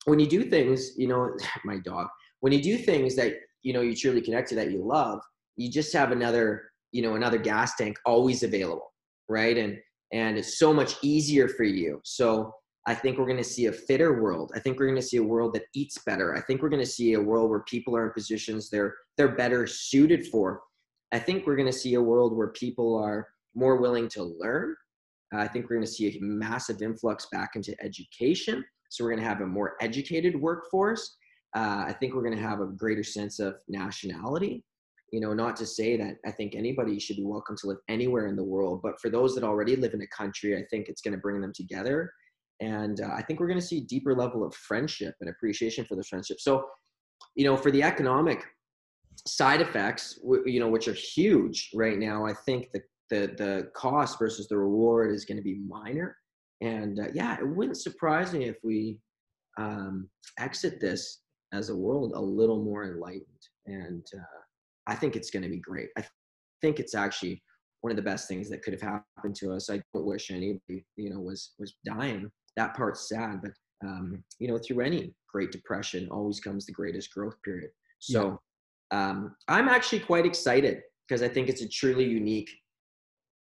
when 0.05 0.19
you 0.19 0.27
do 0.27 0.45
things, 0.45 0.97
you 0.97 1.09
know, 1.09 1.37
my 1.65 1.79
dog, 1.79 2.09
when 2.41 2.53
you 2.53 2.63
do 2.63 2.77
things 2.77 3.17
that, 3.17 3.35
you 3.63 3.73
know, 3.73 3.81
you 3.81 3.95
truly 3.95 4.21
connect 4.21 4.49
to 4.51 4.55
that 4.57 4.71
you 4.71 4.85
love, 4.85 5.21
you 5.57 5.71
just 5.71 5.93
have 5.93 6.13
another, 6.13 6.71
you 6.93 7.03
know, 7.03 7.15
another 7.15 7.39
gas 7.39 7.75
tank 7.77 7.99
always 8.05 8.43
available. 8.43 8.93
Right. 9.29 9.57
And, 9.57 9.79
and 10.13 10.39
it's 10.39 10.59
so 10.59 10.73
much 10.73 10.95
easier 11.03 11.49
for 11.49 11.65
you. 11.65 12.01
So 12.05 12.53
I 12.87 12.95
think 12.95 13.19
we're 13.19 13.27
going 13.27 13.37
to 13.39 13.45
see 13.45 13.67
a 13.67 13.73
fitter 13.73 14.23
world. 14.23 14.53
I 14.55 14.61
think 14.61 14.79
we're 14.79 14.87
going 14.87 15.01
to 15.01 15.07
see 15.07 15.17
a 15.17 15.23
world 15.23 15.55
that 15.55 15.65
eats 15.75 15.99
better. 16.07 16.37
I 16.37 16.41
think 16.41 16.63
we're 16.63 16.69
going 16.69 16.83
to 16.83 16.89
see 16.89 17.15
a 17.15 17.21
world 17.21 17.51
where 17.51 17.61
people 17.61 17.97
are 17.97 18.07
in 18.07 18.13
positions 18.13 18.71
they're 18.71 18.95
they're 19.17 19.35
better 19.35 19.67
suited 19.67 20.29
for. 20.29 20.61
I 21.13 21.19
think 21.19 21.47
we're 21.47 21.57
going 21.57 21.71
to 21.71 21.77
see 21.77 21.95
a 21.95 22.03
world 22.03 22.37
where 22.37 22.49
people 22.49 22.97
are 22.97 23.27
more 23.57 23.77
willing 23.77 24.09
to 24.11 24.23
learn. 24.23 24.77
Uh, 25.35 25.39
I 25.39 25.49
think 25.49 25.65
we're 25.65 25.77
going 25.77 25.87
to 25.87 25.93
see 25.93 26.17
a 26.17 26.23
massive 26.23 26.83
influx 26.83 27.27
back 27.33 27.57
into 27.57 27.75
education. 27.83 28.65
So 28.91 29.03
we're 29.03 29.11
going 29.11 29.23
to 29.23 29.29
have 29.29 29.41
a 29.41 29.47
more 29.47 29.75
educated 29.81 30.41
workforce. 30.41 31.17
Uh, 31.57 31.85
I 31.89 31.95
think 31.99 32.15
we're 32.15 32.23
going 32.23 32.37
to 32.37 32.43
have 32.43 32.61
a 32.61 32.67
greater 32.67 33.03
sense 33.03 33.41
of 33.41 33.57
nationality. 33.67 34.63
You 35.13 35.21
know, 35.21 35.33
not 35.33 35.57
to 35.57 35.67
say 35.67 35.97
that 35.97 36.17
I 36.25 36.31
think 36.31 36.55
anybody 36.55 37.01
should 37.01 37.17
be 37.17 37.25
welcome 37.25 37.57
to 37.63 37.69
live 37.69 37.79
anywhere 37.89 38.27
in 38.29 38.37
the 38.37 38.45
world, 38.45 38.81
but 38.83 39.01
for 39.01 39.09
those 39.09 39.35
that 39.35 39.45
already 39.45 39.75
live 39.75 39.95
in 39.95 40.03
a 40.03 40.07
country, 40.09 40.57
I 40.57 40.65
think 40.71 40.89
it's 40.89 41.01
going 41.01 41.15
to 41.15 41.21
bring 41.21 41.41
them 41.41 41.53
together 41.55 42.13
and 42.61 43.01
uh, 43.01 43.11
I 43.15 43.23
think 43.23 43.41
we're 43.41 43.49
going 43.49 43.61
to 43.61 43.67
see 43.67 43.79
a 43.79 43.83
deeper 43.83 44.15
level 44.15 44.45
of 44.45 44.55
friendship 44.55 45.15
and 45.21 45.29
appreciation 45.29 45.85
for 45.85 45.97
the 45.97 46.05
friendship. 46.05 46.41
So, 46.41 46.67
you 47.35 47.45
know, 47.45 47.57
for 47.57 47.71
the 47.71 47.83
economic 47.83 48.45
side 49.27 49.61
effects, 49.61 50.19
you 50.47 50.61
know, 50.61 50.69
which 50.69 50.89
are 50.89 50.95
huge 50.95 51.71
right 51.75 51.99
now, 51.99 52.27
I 52.27 52.33
think 52.33 52.69
the 52.73 52.81
the 53.11 53.35
the 53.39 53.71
cost 53.75 54.19
versus 54.19 54.49
the 54.49 54.57
reward 54.57 55.15
is 55.15 55.25
going 55.25 55.37
to 55.37 55.43
be 55.43 55.61
minor. 55.69 56.17
And 56.61 56.99
uh, 57.01 57.09
yeah, 57.13 57.37
it 57.39 57.47
wouldn't 57.47 57.77
surprise 57.77 58.33
me 58.33 58.47
if 58.47 58.57
we 58.65 58.99
um, 59.59 60.09
exit 60.39 60.81
this 60.81 61.21
as 61.53 61.69
a 61.69 61.77
world 61.77 62.13
a 62.15 62.21
little 62.21 62.63
more 62.63 62.85
enlightened. 62.85 63.27
And 63.67 64.07
uh, 64.15 64.41
I 64.87 64.95
think 64.95 65.17
it's 65.17 65.31
going 65.31 65.43
to 65.43 65.49
be 65.49 65.59
great. 65.59 65.89
I 65.99 66.05
think 66.63 66.81
it's 66.81 66.95
actually 66.95 67.43
one 67.83 67.91
of 67.91 67.97
the 67.97 68.03
best 68.03 68.27
things 68.29 68.49
that 68.51 68.63
could 68.63 68.73
have 68.73 68.83
happened 68.83 69.37
to 69.37 69.53
us. 69.53 69.71
I 69.71 69.81
don't 69.93 70.07
wish 70.07 70.31
anybody, 70.31 70.85
you 70.97 71.11
know, 71.11 71.21
was 71.21 71.53
was 71.59 71.75
dying. 71.85 72.31
That 72.57 72.75
part's 72.75 73.09
sad, 73.09 73.43
but 73.43 73.53
um, 73.85 74.25
you 74.39 74.49
know, 74.49 74.59
through 74.59 74.81
any 74.81 75.15
Great 75.31 75.53
Depression, 75.53 76.09
always 76.11 76.41
comes 76.41 76.65
the 76.65 76.73
greatest 76.73 77.13
growth 77.13 77.37
period. 77.45 77.71
So 77.99 78.41
yeah. 78.93 79.11
um, 79.11 79.37
I'm 79.49 79.69
actually 79.69 80.01
quite 80.01 80.25
excited 80.25 80.81
because 81.07 81.23
I 81.23 81.29
think 81.29 81.49
it's 81.49 81.63
a 81.63 81.69
truly 81.69 82.05
unique 82.05 82.51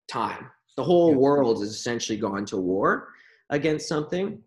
time. 0.07 0.49
The 0.77 0.83
whole 0.83 1.11
yeah. 1.11 1.17
world 1.17 1.59
has 1.61 1.69
essentially 1.69 2.17
gone 2.17 2.45
to 2.45 2.57
war 2.57 3.09
against 3.49 3.87
something. 3.87 4.41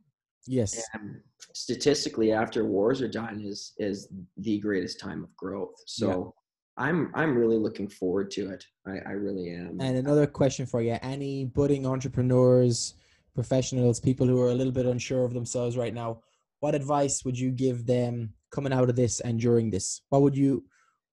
Yes. 0.47 0.83
And 0.94 1.21
statistically, 1.55 2.33
after 2.33 2.64
wars 2.64 3.03
are 3.03 3.09
done, 3.09 3.40
is 3.44 3.73
is 3.79 4.09
the 4.37 4.59
greatest 4.59 5.01
time 5.01 5.23
of 5.25 5.35
growth. 5.37 5.75
So 5.87 6.35
I'm 6.77 7.11
I'm 7.14 7.37
really 7.37 7.59
looking 7.59 7.88
forward 7.88 8.31
to 8.33 8.51
it. 8.51 8.64
I, 8.87 8.99
I 9.07 9.12
really 9.12 9.51
am. 9.51 9.79
And 9.81 9.99
another 9.99 10.27
question 10.27 10.64
for 10.64 10.81
you: 10.81 10.97
Any 11.03 11.44
budding 11.44 11.87
entrepreneurs, 11.87 12.94
professionals, 13.35 14.01
people 14.01 14.27
who 14.27 14.40
are 14.40 14.51
a 14.51 14.55
little 14.55 14.73
bit 14.73 14.87
unsure 14.87 15.25
of 15.25 15.35
themselves 15.35 15.77
right 15.77 15.94
now, 15.94 16.21
what 16.61 16.75
advice 16.75 17.25
would 17.25 17.38
you 17.38 17.51
give 17.51 17.85
them 17.87 18.33
coming 18.51 18.73
out 18.73 18.88
of 18.88 18.97
this 18.97 19.21
and 19.21 19.40
during 19.40 19.71
this? 19.71 20.03
What 20.09 20.23
would 20.23 20.37
you 20.37 20.64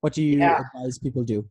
what 0.01 0.13
do 0.13 0.21
you 0.23 0.37
yeah. 0.37 0.61
advise 0.75 0.99
people 0.99 1.23
do? 1.23 1.49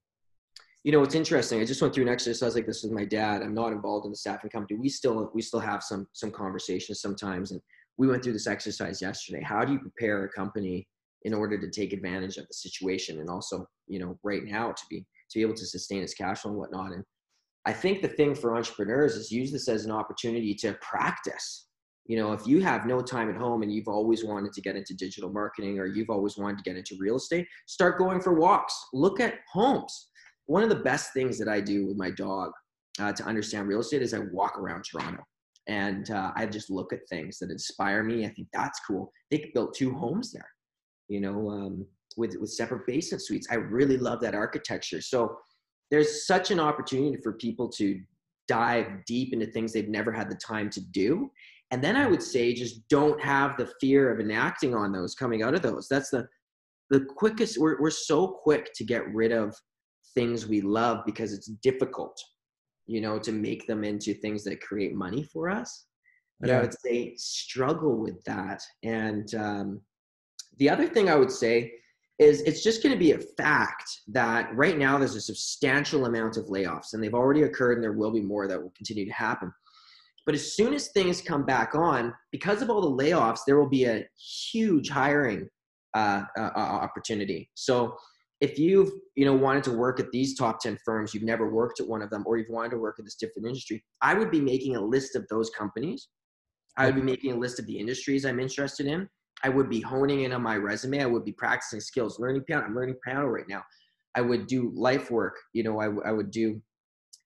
You 0.85 0.93
know, 0.93 1.03
it's 1.03 1.15
interesting. 1.15 1.61
I 1.61 1.65
just 1.65 1.81
went 1.81 1.95
through 1.95 2.05
an 2.05 2.13
exercise 2.13 2.55
like 2.55 2.67
this 2.67 2.83
with 2.83 2.93
my 2.93 3.07
dad. 3.07 3.43
I'm 3.43 3.55
not 3.55 3.73
involved 3.73 4.05
in 4.05 4.13
the 4.13 4.17
staffing 4.17 4.51
company. 4.51 4.79
We 4.79 4.91
still 4.91 5.31
we 5.35 5.43
still 5.43 5.61
have 5.61 5.83
some 5.83 6.07
some 6.13 6.31
conversations 6.31 7.01
sometimes, 7.01 7.51
and 7.53 7.61
we 7.97 8.07
went 8.07 8.23
through 8.23 8.35
this 8.35 8.47
exercise 8.47 9.01
yesterday. 9.01 9.43
How 9.43 9.65
do 9.65 9.73
you 9.73 9.79
prepare 9.79 10.25
a 10.25 10.29
company 10.29 10.87
in 11.25 11.33
order 11.33 11.59
to 11.59 11.71
take 11.71 11.93
advantage 11.93 12.37
of 12.37 12.47
the 12.47 12.55
situation 12.55 13.21
and 13.21 13.29
also 13.29 13.67
you 13.87 13.99
know 13.99 14.19
right 14.23 14.45
now 14.45 14.71
to 14.71 14.83
be 14.89 15.01
to 15.31 15.39
be 15.39 15.43
able 15.43 15.55
to 15.55 15.67
sustain 15.67 16.03
its 16.03 16.15
cash 16.15 16.41
flow 16.41 16.51
and 16.51 16.59
whatnot 16.59 16.93
and 16.93 17.03
i 17.67 17.73
think 17.73 18.01
the 18.01 18.09
thing 18.09 18.35
for 18.35 18.57
entrepreneurs 18.57 19.17
is 19.17 19.31
use 19.31 19.51
this 19.51 19.69
as 19.69 19.85
an 19.85 19.91
opportunity 19.91 20.55
to 20.55 20.75
practice 20.81 21.67
you 22.07 22.17
know 22.17 22.33
if 22.33 22.47
you 22.47 22.63
have 22.63 22.87
no 22.87 23.01
time 23.01 23.31
at 23.31 23.37
home 23.37 23.63
and 23.63 23.73
you've 23.73 23.89
always 23.89 24.25
wanted 24.25 24.53
to 24.53 24.61
get 24.61 24.77
into 24.77 24.95
digital 24.95 25.31
marketing 25.31 25.79
or 25.79 25.87
you've 25.87 26.11
always 26.11 26.37
wanted 26.37 26.59
to 26.59 26.65
get 26.65 26.77
into 26.77 26.97
real 27.01 27.17
estate 27.17 27.47
start 27.67 27.99
going 27.99 28.21
for 28.21 28.35
walks 28.35 28.75
look 28.93 29.21
at 29.21 29.39
homes 29.51 30.09
one 30.47 30.63
of 30.63 30.69
the 30.69 30.75
best 30.77 31.13
things 31.13 31.39
that 31.39 31.49
i 31.49 31.61
do 31.61 31.87
with 31.87 31.97
my 31.97 32.11
dog 32.11 32.51
uh, 33.01 33.13
to 33.13 33.25
understand 33.25 33.69
real 33.69 33.81
estate 33.81 34.03
is 34.03 34.15
i 34.15 34.21
walk 34.33 34.59
around 34.59 34.85
toronto 34.85 35.23
and 35.67 36.11
uh, 36.11 36.31
i 36.37 36.47
just 36.47 36.71
look 36.71 36.93
at 36.93 37.01
things 37.09 37.39
that 37.39 37.51
inspire 37.51 38.03
me 38.03 38.25
i 38.25 38.29
think 38.29 38.49
that's 38.53 38.81
cool 38.87 39.11
they 39.31 39.51
built 39.55 39.75
two 39.75 39.93
homes 39.93 40.33
there 40.33 40.49
you 41.09 41.21
know, 41.21 41.51
um, 41.51 41.87
with, 42.17 42.37
with 42.41 42.51
separate 42.51 42.87
basement 42.87 43.23
suites. 43.23 43.49
I 43.51 43.57
really 43.57 43.97
love 43.97 44.21
that 44.21 44.35
architecture. 44.35 45.01
So 45.01 45.37
there's 45.91 46.27
such 46.27 46.51
an 46.51 46.61
opportunity 46.61 47.19
for 47.23 47.35
people 47.35 47.69
to 47.71 48.01
dive 48.47 49.05
deep 49.07 49.33
into 49.33 49.47
things 49.47 49.73
they've 49.73 49.89
never 49.89 50.13
had 50.13 50.31
the 50.31 50.37
time 50.37 50.71
to 50.71 50.81
do. 50.81 51.31
And 51.71 51.83
then 51.83 51.97
I 51.97 52.07
would 52.07 52.23
say 52.23 52.55
just 52.55 52.87
don't 52.89 53.21
have 53.21 53.57
the 53.57 53.71
fear 53.81 54.13
of 54.13 54.21
enacting 54.21 54.75
on 54.75 54.93
those 54.93 55.15
coming 55.15 55.43
out 55.43 55.55
of 55.55 55.63
those. 55.63 55.89
That's 55.89 56.11
the 56.11 56.27
the 56.91 57.01
quickest 57.17 57.59
we're 57.59 57.81
we're 57.81 57.91
so 57.91 58.29
quick 58.29 58.69
to 58.75 58.85
get 58.85 59.09
rid 59.13 59.33
of 59.33 59.57
things 60.15 60.47
we 60.47 60.61
love 60.61 61.05
because 61.07 61.33
it's 61.33 61.47
difficult, 61.47 62.19
you 62.87 63.01
know, 63.01 63.19
to 63.19 63.33
make 63.33 63.67
them 63.67 63.85
into 63.85 64.15
things 64.15 64.45
that 64.45 64.61
create 64.61 64.95
money 64.95 65.23
for 65.23 65.49
us. 65.49 65.87
But 66.41 66.51
yeah. 66.51 66.59
I 66.59 66.61
would 66.63 66.79
say 66.79 67.15
struggle 67.17 67.97
with 67.97 68.23
that 68.25 68.63
and 68.83 69.33
um, 69.35 69.81
the 70.59 70.71
other 70.71 70.87
thing 70.87 71.09
I 71.09 71.17
would 71.17 71.31
say 71.31 71.73
is 72.19 72.43
it's 72.43 72.63
just 72.63 72.83
going 72.83 72.93
to 72.93 72.99
be 72.99 73.13
a 73.13 73.19
fact 73.37 74.03
that 74.09 74.55
right 74.55 74.79
now 74.79 74.99
there's 74.99 75.17
a 75.17 75.21
substantial 75.21 76.07
amount 76.07 76.37
of 76.37 76.47
layoffs 76.47 76.93
and 76.93 77.03
they've 77.03 77.15
already 77.15 77.43
occurred 77.43 77.75
and 77.75 77.83
there 77.83 77.93
will 77.93 78.13
be 78.13 78.21
more 78.21 78.47
that 78.47 78.61
will 78.61 78.73
continue 78.77 79.05
to 79.05 79.13
happen. 79.13 79.53
But 80.25 80.35
as 80.35 80.55
soon 80.55 80.73
as 80.73 80.89
things 80.89 81.21
come 81.21 81.45
back 81.45 81.75
on, 81.75 82.15
because 82.31 82.63
of 82.63 82.71
all 82.71 82.81
the 82.81 83.05
layoffs, 83.05 83.41
there 83.47 83.59
will 83.59 83.69
be 83.69 83.85
a 83.85 84.07
huge 84.53 84.89
hiring 84.89 85.49
uh, 85.95 86.23
uh, 86.39 86.51
uh 86.57 86.59
opportunity. 86.59 87.51
So 87.55 87.97
if 88.45 88.59
you've 88.59 88.91
you 89.17 89.25
know 89.25 89.35
wanted 89.35 89.65
to 89.65 89.73
work 89.73 90.01
at 90.01 90.11
these 90.11 90.37
top 90.37 90.61
10 90.61 90.79
firms, 90.85 91.15
you've 91.15 91.23
never 91.23 91.51
worked 91.51 91.81
at 91.81 91.89
one 91.89 92.03
of 92.03 92.11
them, 92.11 92.25
or 92.27 92.37
you've 92.37 92.51
wanted 92.51 92.71
to 92.71 92.79
work 92.79 92.97
in 92.99 93.05
this 93.05 93.17
different 93.17 93.47
industry, 93.47 93.85
I 94.01 94.15
would 94.15 94.31
be 94.31 94.41
making 94.41 94.77
a 94.77 94.81
list 94.81 95.17
of 95.17 95.27
those 95.29 95.51
companies. 95.51 96.09
I 96.77 96.87
would 96.87 96.97
be 96.97 97.03
making 97.03 97.33
a 97.33 97.37
list 97.37 97.61
of 97.61 97.67
the 97.67 97.79
industries 97.79 98.25
I'm 98.25 98.41
interested 98.41 98.87
in 98.87 99.09
I 99.45 99.51
would 99.51 99.69
be 99.69 99.81
honing 99.81 100.23
in 100.23 100.33
on 100.33 100.43
my 100.43 100.57
resume. 100.57 101.03
I 101.03 101.07
would 101.07 101.25
be 101.25 101.33
practicing 101.33 101.81
skills, 101.81 102.19
learning 102.19 102.43
piano. 102.43 102.65
I'm 102.65 102.75
learning 102.75 102.97
piano 103.05 103.27
right 103.27 103.49
now. 103.49 103.63
I 104.15 104.23
would 104.23 104.47
do 104.47 104.73
life 104.75 105.11
work. 105.11 105.37
You 105.53 105.65
know, 105.65 105.81
I, 105.81 106.09
I 106.09 106.13
would 106.13 106.31
do 106.31 106.63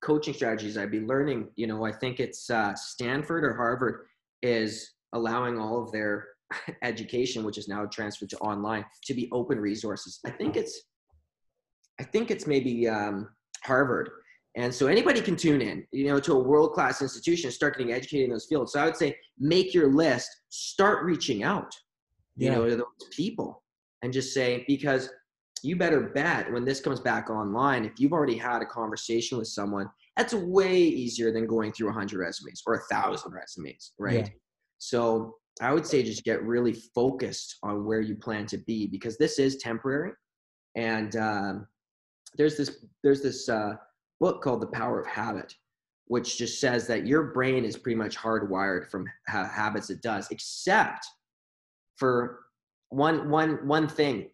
coaching 0.02 0.34
strategies. 0.34 0.76
I'd 0.76 0.90
be 0.90 1.00
learning. 1.00 1.48
You 1.54 1.68
know, 1.68 1.84
I 1.84 1.92
think 1.92 2.18
it's 2.18 2.50
uh, 2.50 2.74
Stanford 2.74 3.44
or 3.44 3.54
Harvard 3.54 4.06
is 4.42 4.94
allowing 5.12 5.58
all 5.58 5.80
of 5.80 5.92
their 5.92 6.26
education, 6.82 7.44
which 7.44 7.56
is 7.56 7.68
now 7.68 7.86
transferred 7.86 8.30
to 8.30 8.38
online, 8.38 8.84
to 9.04 9.14
be 9.14 9.28
open 9.32 9.60
resources. 9.60 10.18
I 10.26 10.30
think 10.30 10.56
it's, 10.56 10.87
I 12.00 12.04
think 12.04 12.30
it's 12.30 12.46
maybe 12.46 12.88
um, 12.88 13.28
Harvard. 13.62 14.10
And 14.56 14.74
so 14.74 14.86
anybody 14.86 15.20
can 15.20 15.36
tune 15.36 15.60
in, 15.60 15.86
you 15.92 16.06
know, 16.06 16.18
to 16.20 16.32
a 16.32 16.38
world 16.38 16.72
class 16.72 17.02
institution, 17.02 17.50
start 17.50 17.76
getting 17.76 17.92
educated 17.92 18.24
in 18.24 18.30
those 18.30 18.46
fields. 18.46 18.72
So 18.72 18.80
I 18.80 18.86
would 18.86 18.96
say 18.96 19.16
make 19.38 19.72
your 19.72 19.92
list, 19.92 20.28
start 20.48 21.04
reaching 21.04 21.44
out 21.44 21.72
you 22.38 22.46
yeah. 22.46 22.54
know, 22.54 22.68
to 22.68 22.76
those 22.76 23.08
people 23.10 23.62
and 24.02 24.12
just 24.12 24.32
say, 24.32 24.64
because 24.68 25.10
you 25.62 25.76
better 25.76 26.00
bet 26.00 26.50
when 26.52 26.64
this 26.64 26.80
comes 26.80 27.00
back 27.00 27.30
online, 27.30 27.84
if 27.84 27.98
you've 27.98 28.12
already 28.12 28.36
had 28.36 28.62
a 28.62 28.66
conversation 28.66 29.38
with 29.38 29.48
someone, 29.48 29.90
that's 30.16 30.32
way 30.32 30.78
easier 30.78 31.32
than 31.32 31.46
going 31.46 31.72
through 31.72 31.90
a 31.90 31.92
hundred 31.92 32.20
resumes 32.20 32.62
or 32.66 32.74
a 32.74 32.94
thousand 32.94 33.32
resumes, 33.32 33.92
right? 33.98 34.26
Yeah. 34.26 34.32
So 34.78 35.34
I 35.60 35.72
would 35.72 35.84
say 35.84 36.04
just 36.04 36.24
get 36.24 36.42
really 36.44 36.74
focused 36.94 37.56
on 37.64 37.84
where 37.84 38.00
you 38.00 38.14
plan 38.14 38.46
to 38.46 38.58
be 38.58 38.86
because 38.86 39.18
this 39.18 39.40
is 39.40 39.56
temporary. 39.56 40.12
And 40.76 41.16
um, 41.16 41.66
there's 42.36 42.56
this 42.56 42.84
there's 43.02 43.22
this 43.22 43.48
uh, 43.48 43.74
book 44.20 44.42
called 44.42 44.62
The 44.62 44.68
Power 44.68 45.00
of 45.00 45.06
Habit, 45.06 45.54
which 46.06 46.38
just 46.38 46.60
says 46.60 46.86
that 46.86 47.06
your 47.06 47.24
brain 47.24 47.64
is 47.64 47.76
pretty 47.76 47.96
much 47.96 48.16
hardwired 48.16 48.90
from 48.90 49.06
ha- 49.28 49.48
habits 49.48 49.90
it 49.90 50.02
does, 50.02 50.28
except 50.30 51.06
for 51.96 52.40
one 52.90 53.30
one 53.30 53.66
one 53.66 53.88
thing 53.88 54.30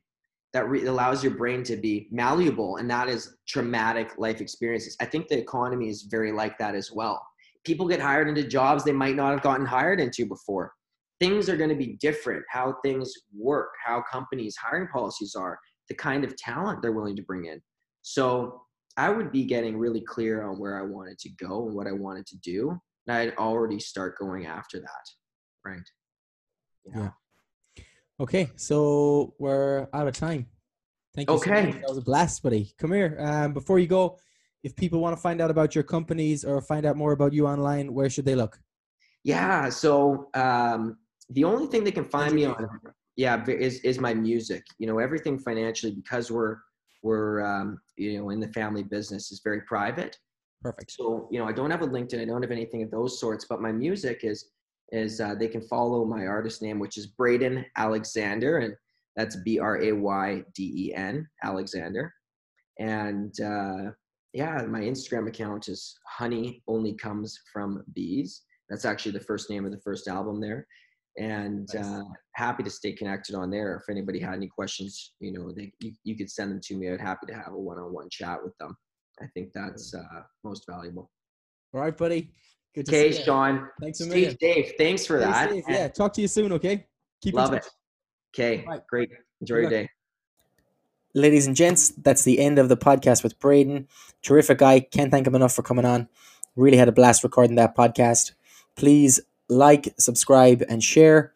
that 0.52 0.68
re- 0.68 0.86
allows 0.86 1.22
your 1.22 1.34
brain 1.34 1.64
to 1.64 1.76
be 1.76 2.08
malleable 2.12 2.76
and 2.76 2.88
that 2.88 3.08
is 3.08 3.36
traumatic 3.48 4.12
life 4.18 4.40
experiences. 4.40 4.96
I 5.00 5.04
think 5.04 5.26
the 5.28 5.38
economy 5.38 5.88
is 5.88 6.02
very 6.02 6.30
like 6.30 6.56
that 6.58 6.76
as 6.76 6.92
well. 6.92 7.20
People 7.64 7.88
get 7.88 8.00
hired 8.00 8.28
into 8.28 8.44
jobs 8.44 8.84
they 8.84 8.92
might 8.92 9.16
not 9.16 9.32
have 9.32 9.42
gotten 9.42 9.66
hired 9.66 10.00
into 10.00 10.26
before. 10.26 10.72
Things 11.18 11.48
are 11.48 11.56
going 11.56 11.70
to 11.70 11.76
be 11.76 11.96
different 12.00 12.44
how 12.50 12.76
things 12.84 13.12
work 13.36 13.70
how 13.84 14.02
companies 14.10 14.56
hiring 14.56 14.88
policies 14.88 15.34
are 15.34 15.58
the 15.88 15.94
kind 15.94 16.24
of 16.24 16.36
talent 16.36 16.82
they're 16.82 16.92
willing 16.92 17.16
to 17.16 17.22
bring 17.22 17.46
in 17.46 17.60
so 18.06 18.62
i 18.96 19.08
would 19.08 19.32
be 19.32 19.44
getting 19.44 19.76
really 19.76 20.00
clear 20.00 20.44
on 20.44 20.58
where 20.58 20.78
i 20.78 20.82
wanted 20.82 21.18
to 21.18 21.28
go 21.30 21.66
and 21.66 21.74
what 21.74 21.88
i 21.88 21.92
wanted 21.92 22.26
to 22.26 22.36
do 22.38 22.70
and 23.06 23.16
i'd 23.16 23.34
already 23.36 23.80
start 23.80 24.16
going 24.16 24.46
after 24.46 24.78
that 24.78 25.06
right 25.64 25.90
yeah. 26.86 27.02
yeah. 27.02 27.10
Okay, 28.20 28.50
so 28.54 29.34
we're 29.38 29.88
out 29.92 30.06
of 30.06 30.14
time. 30.14 30.46
Thank 31.14 31.28
you. 31.28 31.36
Okay. 31.36 31.72
So 31.72 31.78
that 31.78 31.88
was 31.88 31.98
a 31.98 32.02
blast, 32.02 32.42
buddy. 32.42 32.72
Come 32.78 32.92
here. 32.92 33.16
Um, 33.20 33.52
before 33.52 33.78
you 33.78 33.88
go, 33.88 34.18
if 34.62 34.76
people 34.76 35.00
want 35.00 35.16
to 35.16 35.20
find 35.20 35.40
out 35.40 35.50
about 35.50 35.74
your 35.74 35.84
companies 35.84 36.44
or 36.44 36.60
find 36.60 36.86
out 36.86 36.96
more 36.96 37.12
about 37.12 37.32
you 37.32 37.46
online, 37.46 37.92
where 37.92 38.08
should 38.08 38.24
they 38.24 38.36
look? 38.36 38.58
Yeah. 39.24 39.68
So 39.68 40.28
um, 40.34 40.98
the 41.30 41.44
only 41.44 41.66
thing 41.66 41.82
they 41.82 41.90
can 41.90 42.04
find 42.04 42.34
me 42.34 42.44
on, 42.44 42.68
yeah, 43.16 43.44
is 43.46 43.80
is 43.80 43.98
my 43.98 44.14
music. 44.14 44.64
You 44.78 44.86
know, 44.86 44.98
everything 44.98 45.38
financially 45.38 45.92
because 45.92 46.30
we're 46.30 46.58
we're 47.04 47.44
um, 47.44 47.78
you 47.96 48.18
know 48.18 48.30
in 48.30 48.40
the 48.40 48.48
family 48.48 48.82
business 48.82 49.30
is 49.30 49.40
very 49.44 49.60
private. 49.60 50.18
Perfect. 50.62 50.92
So 50.92 51.28
you 51.30 51.38
know, 51.38 51.46
I 51.46 51.52
don't 51.52 51.70
have 51.70 51.82
a 51.82 51.86
LinkedIn. 51.86 52.20
I 52.20 52.24
don't 52.24 52.42
have 52.42 52.50
anything 52.50 52.82
of 52.82 52.90
those 52.90 53.20
sorts. 53.20 53.46
But 53.48 53.60
my 53.60 53.70
music 53.70 54.20
is 54.24 54.50
is 54.90 55.20
uh, 55.20 55.34
they 55.34 55.48
can 55.48 55.60
follow 55.62 56.04
my 56.04 56.26
artist 56.26 56.62
name, 56.62 56.78
which 56.78 56.96
is 56.96 57.12
Brayden 57.20 57.64
Alexander, 57.76 58.58
and 58.58 58.74
that's 59.14 59.36
B 59.36 59.58
R 59.60 59.82
A 59.82 59.92
Y 59.92 60.42
D 60.54 60.88
E 60.88 60.94
N 60.94 61.28
Alexander. 61.44 62.12
And 62.80 63.32
uh, 63.40 63.90
yeah, 64.32 64.62
my 64.68 64.80
Instagram 64.80 65.28
account 65.28 65.68
is 65.68 65.96
Honey 66.08 66.62
Only 66.66 66.94
Comes 66.94 67.38
from 67.52 67.84
Bees. 67.94 68.42
That's 68.70 68.84
actually 68.86 69.12
the 69.12 69.20
first 69.20 69.50
name 69.50 69.64
of 69.64 69.70
the 69.70 69.80
first 69.80 70.08
album 70.08 70.40
there. 70.40 70.66
And 71.16 71.68
Nice. 71.72 71.84
uh, 71.86 72.02
happy 72.34 72.62
to 72.64 72.70
stay 72.70 72.92
connected 72.92 73.34
on 73.36 73.50
there. 73.50 73.76
If 73.76 73.88
anybody 73.88 74.18
had 74.18 74.34
any 74.34 74.48
questions, 74.48 75.12
you 75.20 75.32
know, 75.32 75.52
they, 75.52 75.72
you, 75.80 75.92
you 76.02 76.16
could 76.16 76.28
send 76.30 76.50
them 76.50 76.60
to 76.64 76.74
me. 76.76 76.90
I'd 76.90 77.00
happy 77.00 77.26
to 77.28 77.34
have 77.34 77.52
a 77.52 77.58
one-on-one 77.58 78.08
chat 78.10 78.38
with 78.42 78.56
them. 78.58 78.76
I 79.22 79.26
think 79.34 79.50
that's 79.54 79.94
uh, 79.94 80.02
most 80.42 80.64
valuable. 80.68 81.10
All 81.72 81.80
right, 81.80 81.96
buddy. 81.96 82.32
Good 82.74 82.86
to 82.86 82.92
Okay, 82.92 83.12
see 83.12 83.18
you. 83.18 83.24
Sean. 83.24 83.68
Thanks 83.80 84.00
a 84.00 84.04
Stay 84.04 84.10
million. 84.12 84.36
safe. 84.40 84.72
Thanks 84.76 85.06
for 85.06 85.20
Stay 85.20 85.30
that. 85.30 85.50
safe. 85.50 85.64
Yeah. 85.68 85.88
Talk 85.88 86.12
to 86.14 86.20
you 86.20 86.26
soon. 86.28 86.52
Okay. 86.52 86.86
Keep 87.22 87.34
in 87.34 87.38
Love 87.40 87.50
touch. 87.50 87.58
it. 87.66 87.70
Okay, 88.36 88.64
Right. 88.66 88.80
great. 88.88 89.10
Enjoy 89.40 89.56
Good 89.56 89.60
your 89.62 89.70
luck. 89.70 89.70
day. 89.70 89.90
ladies 91.14 91.46
and 91.46 91.54
gents, 91.54 91.90
that's 91.90 92.24
the 92.24 92.40
end 92.40 92.58
of 92.58 92.68
the 92.68 92.76
podcast 92.76 93.22
with 93.22 93.38
Brayden. 93.38 93.86
Terrific 94.22 94.58
guy. 94.58 94.80
Can't 94.80 95.12
thank 95.12 95.28
him 95.28 95.36
enough 95.36 95.54
for 95.54 95.62
coming 95.62 95.84
on. 95.84 96.08
Really 96.56 96.76
had 96.76 96.88
a 96.88 96.92
blast 96.92 97.22
recording 97.22 97.54
that 97.56 97.76
podcast. 97.76 98.32
Please 98.74 99.20
like, 99.48 99.94
subscribe, 99.98 100.62
and 100.68 100.82
share. 100.82 101.32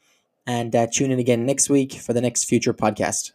And 0.46 0.74
uh, 0.74 0.86
tune 0.90 1.10
in 1.10 1.18
again 1.18 1.44
next 1.44 1.68
week 1.68 1.92
for 1.92 2.12
the 2.12 2.22
next 2.22 2.44
future 2.44 2.72
podcast. 2.72 3.32